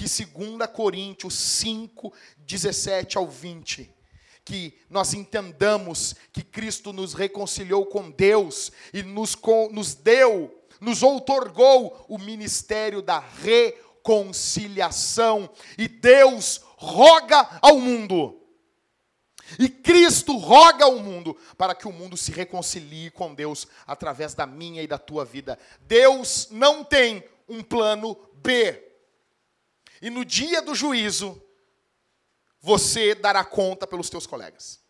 Que 0.00 0.08
2 0.24 0.66
Coríntios 0.72 1.34
5, 1.34 2.10
17 2.38 3.18
ao 3.18 3.28
20 3.28 3.94
que 4.42 4.72
nós 4.88 5.12
entendamos 5.12 6.14
que 6.32 6.42
Cristo 6.42 6.94
nos 6.94 7.12
reconciliou 7.12 7.84
com 7.84 8.10
Deus 8.10 8.72
e 8.94 9.02
nos, 9.02 9.36
nos 9.70 9.94
deu, 9.94 10.58
nos 10.80 11.02
outorgou 11.02 12.06
o 12.08 12.16
ministério 12.16 13.02
da 13.02 13.18
reconciliação. 13.18 15.50
E 15.76 15.86
Deus 15.86 16.62
roga 16.78 17.58
ao 17.60 17.78
mundo. 17.78 18.40
E 19.58 19.68
Cristo 19.68 20.38
roga 20.38 20.86
ao 20.86 20.96
mundo 20.96 21.36
para 21.58 21.74
que 21.74 21.86
o 21.86 21.92
mundo 21.92 22.16
se 22.16 22.32
reconcilie 22.32 23.10
com 23.10 23.34
Deus 23.34 23.68
através 23.86 24.32
da 24.32 24.46
minha 24.46 24.82
e 24.82 24.86
da 24.86 24.96
tua 24.96 25.26
vida. 25.26 25.58
Deus 25.82 26.48
não 26.50 26.82
tem 26.82 27.22
um 27.46 27.62
plano 27.62 28.16
B. 28.36 28.89
E 30.00 30.08
no 30.08 30.24
dia 30.24 30.62
do 30.62 30.74
juízo, 30.74 31.42
você 32.60 33.14
dará 33.14 33.44
conta 33.44 33.86
pelos 33.86 34.08
teus 34.08 34.26
colegas. 34.26 34.80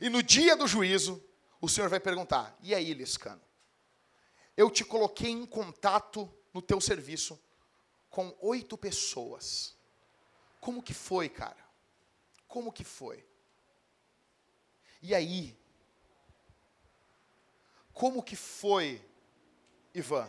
E 0.00 0.08
no 0.08 0.22
dia 0.22 0.56
do 0.56 0.66
juízo, 0.66 1.22
o 1.60 1.68
Senhor 1.68 1.88
vai 1.88 2.00
perguntar: 2.00 2.56
e 2.60 2.74
aí, 2.74 2.92
Liscano? 2.92 3.40
Eu 4.56 4.70
te 4.70 4.84
coloquei 4.84 5.30
em 5.30 5.46
contato 5.46 6.32
no 6.52 6.62
teu 6.62 6.80
serviço 6.80 7.38
com 8.08 8.34
oito 8.40 8.76
pessoas. 8.78 9.76
Como 10.60 10.82
que 10.82 10.94
foi, 10.94 11.28
cara? 11.28 11.64
Como 12.48 12.72
que 12.72 12.82
foi? 12.82 13.24
E 15.02 15.14
aí? 15.14 15.56
Como 17.92 18.22
que 18.22 18.34
foi, 18.34 19.02
Ivan? 19.94 20.28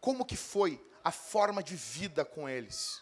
Como 0.00 0.24
que 0.24 0.36
foi 0.36 0.84
a 1.04 1.10
forma 1.10 1.62
de 1.62 1.76
vida 1.76 2.24
com 2.24 2.48
eles? 2.48 3.00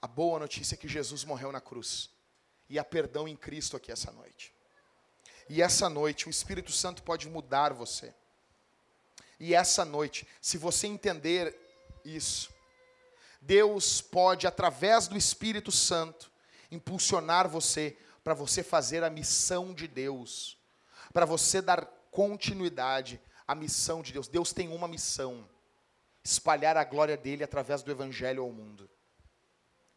A 0.00 0.06
boa 0.06 0.38
notícia 0.38 0.74
é 0.74 0.78
que 0.78 0.88
Jesus 0.88 1.24
morreu 1.24 1.52
na 1.52 1.60
cruz. 1.60 2.10
E 2.68 2.78
há 2.78 2.84
perdão 2.84 3.28
em 3.28 3.36
Cristo 3.36 3.76
aqui 3.76 3.92
essa 3.92 4.10
noite. 4.10 4.52
E 5.48 5.62
essa 5.62 5.88
noite 5.88 6.26
o 6.26 6.30
Espírito 6.30 6.72
Santo 6.72 7.02
pode 7.02 7.28
mudar 7.28 7.72
você. 7.72 8.14
E 9.38 9.54
essa 9.54 9.84
noite, 9.84 10.26
se 10.40 10.56
você 10.56 10.86
entender 10.86 11.56
isso, 12.04 12.52
Deus 13.40 14.00
pode, 14.00 14.46
através 14.46 15.08
do 15.08 15.16
Espírito 15.16 15.72
Santo, 15.72 16.30
impulsionar 16.70 17.48
você 17.48 17.96
para 18.22 18.34
você 18.34 18.62
fazer 18.62 19.02
a 19.02 19.10
missão 19.10 19.74
de 19.74 19.88
Deus, 19.88 20.56
para 21.12 21.26
você 21.26 21.60
dar 21.60 21.84
continuidade 22.10 23.20
à 23.46 23.54
missão 23.54 24.00
de 24.00 24.12
Deus. 24.12 24.28
Deus 24.28 24.52
tem 24.52 24.68
uma 24.68 24.86
missão: 24.86 25.48
espalhar 26.24 26.76
a 26.76 26.84
glória 26.84 27.16
dele 27.16 27.42
através 27.42 27.82
do 27.82 27.90
Evangelho 27.90 28.42
ao 28.42 28.52
mundo. 28.52 28.88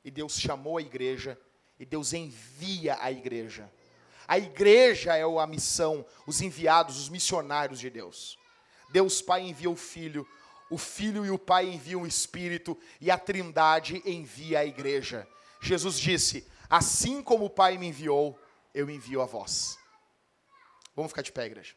E 0.04 0.12
Deus 0.12 0.40
chamou 0.40 0.78
a 0.78 0.82
igreja, 0.82 1.40
e 1.80 1.86
Deus 1.86 2.14
envia 2.14 2.98
a 3.00 3.12
igreja. 3.12 3.72
A 4.28 4.38
igreja 4.38 5.16
é 5.16 5.24
a 5.24 5.48
missão, 5.48 6.06
os 6.26 6.42
enviados, 6.42 6.98
os 6.98 7.10
missionários 7.10 7.80
de 7.80 7.90
Deus. 7.90 8.38
Deus 8.92 9.22
Pai 9.22 9.42
envia 9.42 9.70
o 9.70 9.76
Filho, 9.76 10.28
o 10.70 10.78
Filho 10.78 11.26
e 11.26 11.30
o 11.30 11.38
Pai 11.38 11.68
enviam 11.68 12.02
o 12.02 12.08
Espírito, 12.08 12.78
e 13.00 13.12
a 13.12 13.18
Trindade 13.18 14.02
envia 14.06 14.60
a 14.60 14.66
igreja. 14.66 15.28
Jesus 15.62 16.00
disse: 16.00 16.48
Assim 16.70 17.22
como 17.22 17.46
o 17.46 17.50
Pai 17.50 17.78
me 17.78 17.88
enviou, 17.88 18.40
eu 18.74 18.90
envio 18.90 19.22
a 19.22 19.26
vós. 19.26 19.78
Vamos 20.96 21.12
ficar 21.12 21.22
de 21.22 21.32
pé, 21.32 21.46
igreja. 21.46 21.76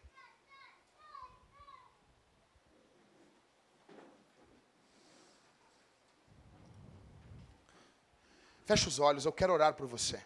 Feche 8.68 8.86
os 8.86 8.98
olhos, 8.98 9.24
eu 9.24 9.32
quero 9.32 9.50
orar 9.54 9.72
por 9.72 9.86
você. 9.86 10.22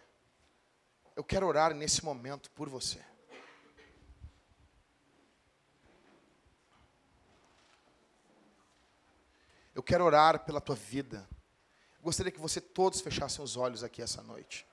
Eu 1.15 1.23
quero 1.23 1.47
orar 1.47 1.73
nesse 1.73 2.03
momento 2.03 2.51
por 2.51 2.67
você. 2.67 3.01
Eu 9.73 9.81
quero 9.81 10.03
orar 10.03 10.43
pela 10.43 10.59
tua 10.59 10.75
vida. 10.75 11.25
Gostaria 12.01 12.33
que 12.33 12.37
você 12.37 12.59
todos 12.59 12.99
fechassem 12.99 13.41
os 13.41 13.55
olhos 13.55 13.81
aqui 13.81 14.01
essa 14.01 14.21
noite. 14.21 14.67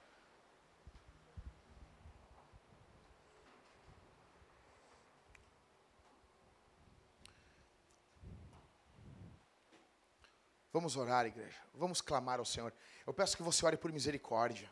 Vamos 10.72 10.96
orar, 10.96 11.24
igreja. 11.24 11.62
Vamos 11.72 12.00
clamar 12.00 12.40
ao 12.40 12.44
Senhor. 12.44 12.72
Eu 13.06 13.14
peço 13.14 13.36
que 13.36 13.42
você 13.42 13.64
ore 13.64 13.76
por 13.76 13.92
misericórdia. 13.92 14.70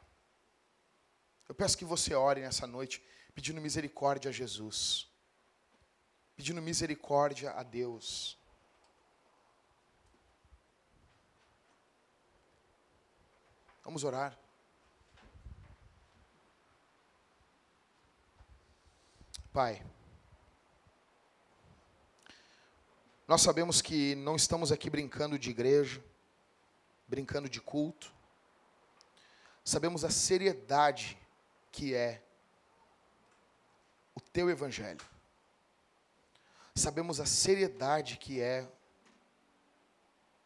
Eu 1.48 1.54
peço 1.54 1.78
que 1.78 1.84
você 1.84 2.14
ore 2.14 2.42
nessa 2.42 2.66
noite 2.66 3.02
pedindo 3.34 3.60
misericórdia 3.60 4.28
a 4.28 4.32
Jesus. 4.32 5.08
Pedindo 6.36 6.60
misericórdia 6.60 7.52
a 7.52 7.62
Deus. 7.62 8.38
Vamos 13.82 14.04
orar. 14.04 14.38
Pai, 19.50 19.82
nós 23.26 23.40
sabemos 23.40 23.80
que 23.80 24.14
não 24.14 24.36
estamos 24.36 24.70
aqui 24.70 24.90
brincando 24.90 25.38
de 25.38 25.50
igreja, 25.50 26.04
brincando 27.08 27.48
de 27.48 27.60
culto. 27.60 28.17
Sabemos 29.68 30.02
a 30.02 30.08
seriedade 30.08 31.18
que 31.70 31.94
é 31.94 32.22
o 34.14 34.20
teu 34.20 34.48
evangelho. 34.48 35.06
Sabemos 36.74 37.20
a 37.20 37.26
seriedade 37.26 38.16
que 38.16 38.40
é 38.40 38.66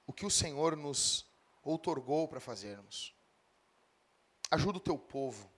o 0.09 0.12
que 0.12 0.27
o 0.27 0.31
Senhor 0.31 0.77
nos 0.77 1.24
outorgou 1.62 2.27
para 2.27 2.40
fazermos. 2.40 3.15
Ajuda 4.51 4.78
o 4.78 4.81
teu 4.81 4.99
povo. 4.99 5.49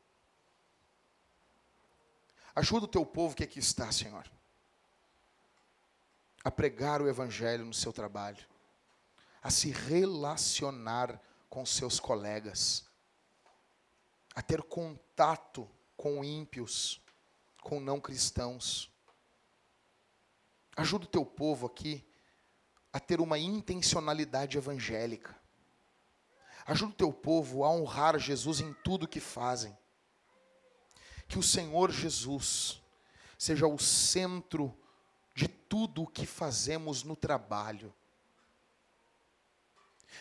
Ajuda 2.54 2.84
o 2.84 2.88
teu 2.88 3.06
povo 3.06 3.34
que 3.34 3.44
aqui 3.44 3.60
está, 3.60 3.90
Senhor, 3.90 4.30
a 6.44 6.50
pregar 6.50 7.00
o 7.00 7.08
Evangelho 7.08 7.64
no 7.64 7.72
seu 7.72 7.94
trabalho, 7.94 8.46
a 9.42 9.50
se 9.50 9.70
relacionar 9.70 11.18
com 11.48 11.64
seus 11.64 11.98
colegas, 11.98 12.84
a 14.34 14.42
ter 14.42 14.62
contato 14.62 15.70
com 15.96 16.24
ímpios, 16.24 17.00
com 17.62 17.80
não 17.80 18.00
cristãos. 18.00 18.90
Ajuda 20.76 21.04
o 21.04 21.08
teu 21.08 21.24
povo 21.24 21.66
aqui 21.66 22.04
a 22.92 22.98
ter 22.98 23.20
uma 23.20 23.38
intencionalidade 23.38 24.58
evangélica. 24.58 25.36
Ajuda 26.66 26.92
o 26.92 26.96
teu 26.96 27.12
povo 27.12 27.64
a 27.64 27.70
honrar 27.70 28.18
Jesus 28.18 28.60
em 28.60 28.72
tudo 28.84 29.08
que 29.08 29.20
fazem. 29.20 29.76
Que 31.28 31.38
o 31.38 31.42
Senhor 31.42 31.90
Jesus 31.90 32.82
seja 33.38 33.66
o 33.66 33.78
centro 33.78 34.76
de 35.34 35.48
tudo 35.48 36.02
o 36.02 36.06
que 36.06 36.26
fazemos 36.26 37.02
no 37.02 37.16
trabalho. 37.16 37.94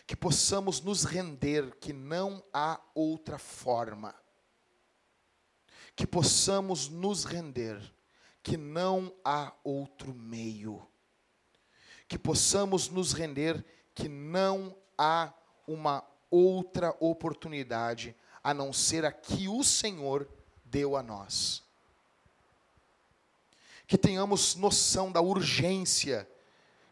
Que 0.06 0.16
possamos 0.16 0.82
nos 0.82 1.04
render, 1.04 1.76
que 1.76 1.94
não 1.94 2.44
há 2.54 2.80
outra 2.94 3.38
forma. 3.38 4.14
Que 5.96 6.08
possamos 6.08 6.90
nos 6.90 7.24
render, 7.24 7.80
que 8.42 8.58
não 8.58 9.14
há 9.24 9.54
outro 9.64 10.14
meio. 10.14 10.86
Que 12.08 12.18
possamos 12.18 12.90
nos 12.90 13.14
render, 13.14 13.64
que 13.94 14.10
não 14.10 14.76
há 14.98 15.34
uma 15.68 16.04
outra 16.30 16.96
oportunidade 17.00 18.16
a 18.44 18.54
não 18.54 18.74
ser 18.74 19.06
a 19.06 19.12
que 19.12 19.48
o 19.48 19.64
Senhor 19.64 20.28
deu 20.66 20.98
a 20.98 21.04
nós. 21.04 21.64
Que 23.88 23.98
tenhamos 23.98 24.56
noção 24.56 25.12
da 25.12 25.22
urgência 25.22 26.28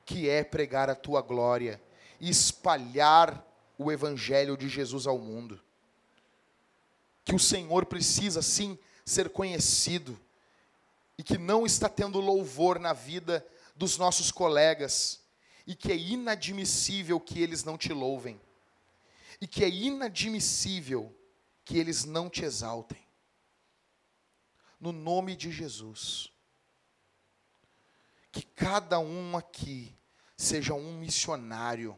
que 0.06 0.30
é 0.30 0.44
pregar 0.44 0.90
a 0.90 0.95
tua 0.95 1.22
glória 1.22 1.82
espalhar 2.30 3.45
o 3.77 3.91
evangelho 3.91 4.56
de 4.56 4.69
Jesus 4.69 5.07
ao 5.07 5.18
mundo. 5.18 5.60
Que 7.26 7.35
o 7.35 7.39
Senhor 7.39 7.85
precisa 7.85 8.41
sim 8.41 8.77
ser 9.06 9.30
conhecido 9.30 10.19
e 11.18 11.23
que 11.23 11.38
não 11.38 11.65
está 11.65 11.89
tendo 11.89 12.19
louvor 12.19 12.80
na 12.80 12.93
vida 12.93 13.45
dos 13.76 13.98
nossos 13.98 14.31
colegas 14.31 15.22
e 15.65 15.76
que 15.76 15.91
é 15.91 15.98
inadmissível 15.98 17.19
que 17.19 17.41
eles 17.41 17.64
não 17.64 17.77
te 17.77 17.93
louvem 17.93 18.39
e 19.39 19.48
que 19.48 19.64
é 19.64 19.69
inadmissível 19.69 21.14
que 21.65 21.77
eles 21.77 22.06
não 22.06 22.30
te 22.30 22.45
exaltem. 22.45 23.02
No 24.80 24.91
nome 24.91 25.35
de 25.35 25.52
Jesus. 25.52 26.31
Que 28.31 28.43
cada 28.43 28.99
um 28.99 29.35
aqui 29.35 29.95
seja 30.38 30.73
um 30.73 30.98
missionário. 30.98 31.98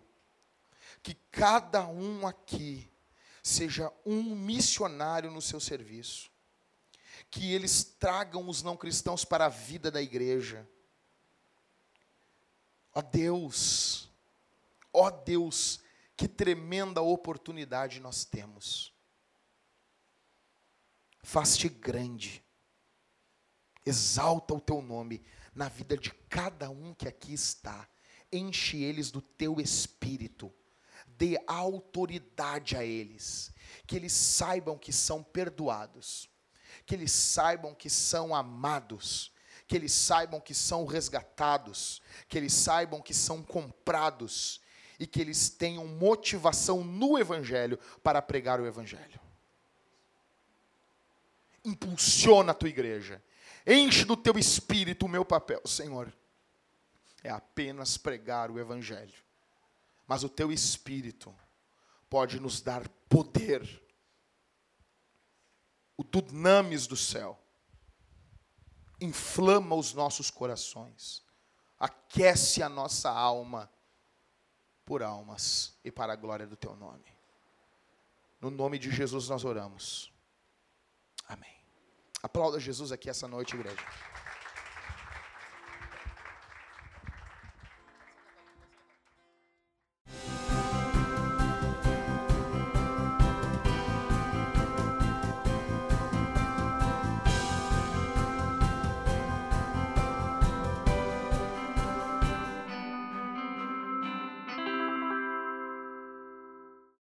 Que 1.04 1.14
cada 1.32 1.86
um 1.86 2.26
aqui 2.26 2.90
seja 3.44 3.92
um 4.06 4.36
missionário 4.36 5.30
no 5.30 5.42
seu 5.42 5.60
serviço. 5.60 6.32
Que 7.30 7.54
eles 7.54 7.84
tragam 7.84 8.50
os 8.50 8.64
não 8.64 8.76
cristãos 8.76 9.24
para 9.24 9.46
a 9.46 9.50
vida 9.50 9.92
da 9.92 10.02
igreja. 10.02 10.68
Ó 12.96 13.02
Deus, 13.02 14.10
ó 14.94 15.10
Deus, 15.10 15.82
que 16.16 16.28
tremenda 16.28 17.02
oportunidade 17.02 18.00
nós 18.00 18.24
temos. 18.24 18.94
Faz-te 21.24 21.70
grande, 21.70 22.44
exalta 23.86 24.54
o 24.54 24.62
teu 24.62 24.82
nome 24.82 25.24
na 25.56 25.70
vida 25.70 25.98
de 25.98 26.12
cada 26.30 26.70
um 26.70 26.94
que 26.94 27.08
aqui 27.08 27.34
está, 27.34 27.88
enche 28.32 28.84
eles 28.84 29.10
do 29.10 29.22
teu 29.22 29.60
espírito, 29.60 30.54
dê 31.18 31.38
autoridade 31.48 32.76
a 32.76 32.84
eles, 32.84 33.52
que 33.86 33.96
eles 33.96 34.14
saibam 34.14 34.78
que 34.78 34.92
são 34.92 35.24
perdoados, 35.24 36.30
que 36.86 36.96
eles 36.96 37.12
saibam 37.12 37.74
que 37.74 37.90
são 37.90 38.36
amados, 38.36 39.32
que 39.68 39.76
eles 39.76 39.94
saibam 39.94 40.40
que 40.40 40.54
são 40.54 40.86
resgatados, 40.86 42.02
que 42.28 42.38
eles 42.38 42.54
saibam 42.54 43.02
que 43.02 43.14
são 43.14 43.42
comprados, 43.42 44.62
e 45.00 45.08
que 45.08 45.20
eles 45.20 45.50
tenham 45.50 45.86
motivação 45.88 46.84
no 46.84 47.18
Evangelho 47.18 47.78
para 48.02 48.22
pregar 48.22 48.62
o 48.62 48.66
Evangelho. 48.66 49.20
Impulsiona 51.66 52.52
a 52.52 52.56
tua 52.56 52.70
igreja, 52.70 53.22
enche 53.66 54.06
do 54.06 54.16
teu 54.16 54.38
espírito 54.38 55.06
o 55.06 55.10
meu 55.10 55.26
papel, 55.26 55.62
Senhor. 55.66 56.14
É 57.24 57.30
apenas 57.30 57.98
pregar 57.98 58.52
o 58.52 58.60
Evangelho, 58.60 59.14
mas 60.14 60.24
o 60.24 60.30
teu 60.30 60.52
espírito 60.52 61.36
pode 62.08 62.40
nos 62.40 62.62
dar 62.62 62.88
poder, 63.10 63.84
o 65.98 66.04
dunamis 66.04 66.86
do 66.86 66.96
céu 66.96 67.44
inflama 69.02 69.76
os 69.76 69.92
nossos 69.96 70.30
corações, 70.30 71.26
aquece 71.80 72.62
a 72.62 72.70
nossa 72.70 73.10
alma 73.10 73.68
por 74.86 75.02
almas 75.02 75.80
e 75.84 75.92
para 75.92 76.14
a 76.14 76.16
glória 76.16 76.46
do 76.46 76.56
teu 76.56 76.76
nome. 76.76 77.12
No 78.40 78.52
nome 78.52 78.78
de 78.78 78.92
Jesus 78.92 79.30
nós 79.30 79.44
oramos. 79.44 80.14
Amém. 81.28 81.58
Aplauda 82.22 82.60
Jesus 82.60 82.92
aqui 82.92 83.10
essa 83.10 83.28
noite, 83.28 83.56
igreja. 83.56 83.84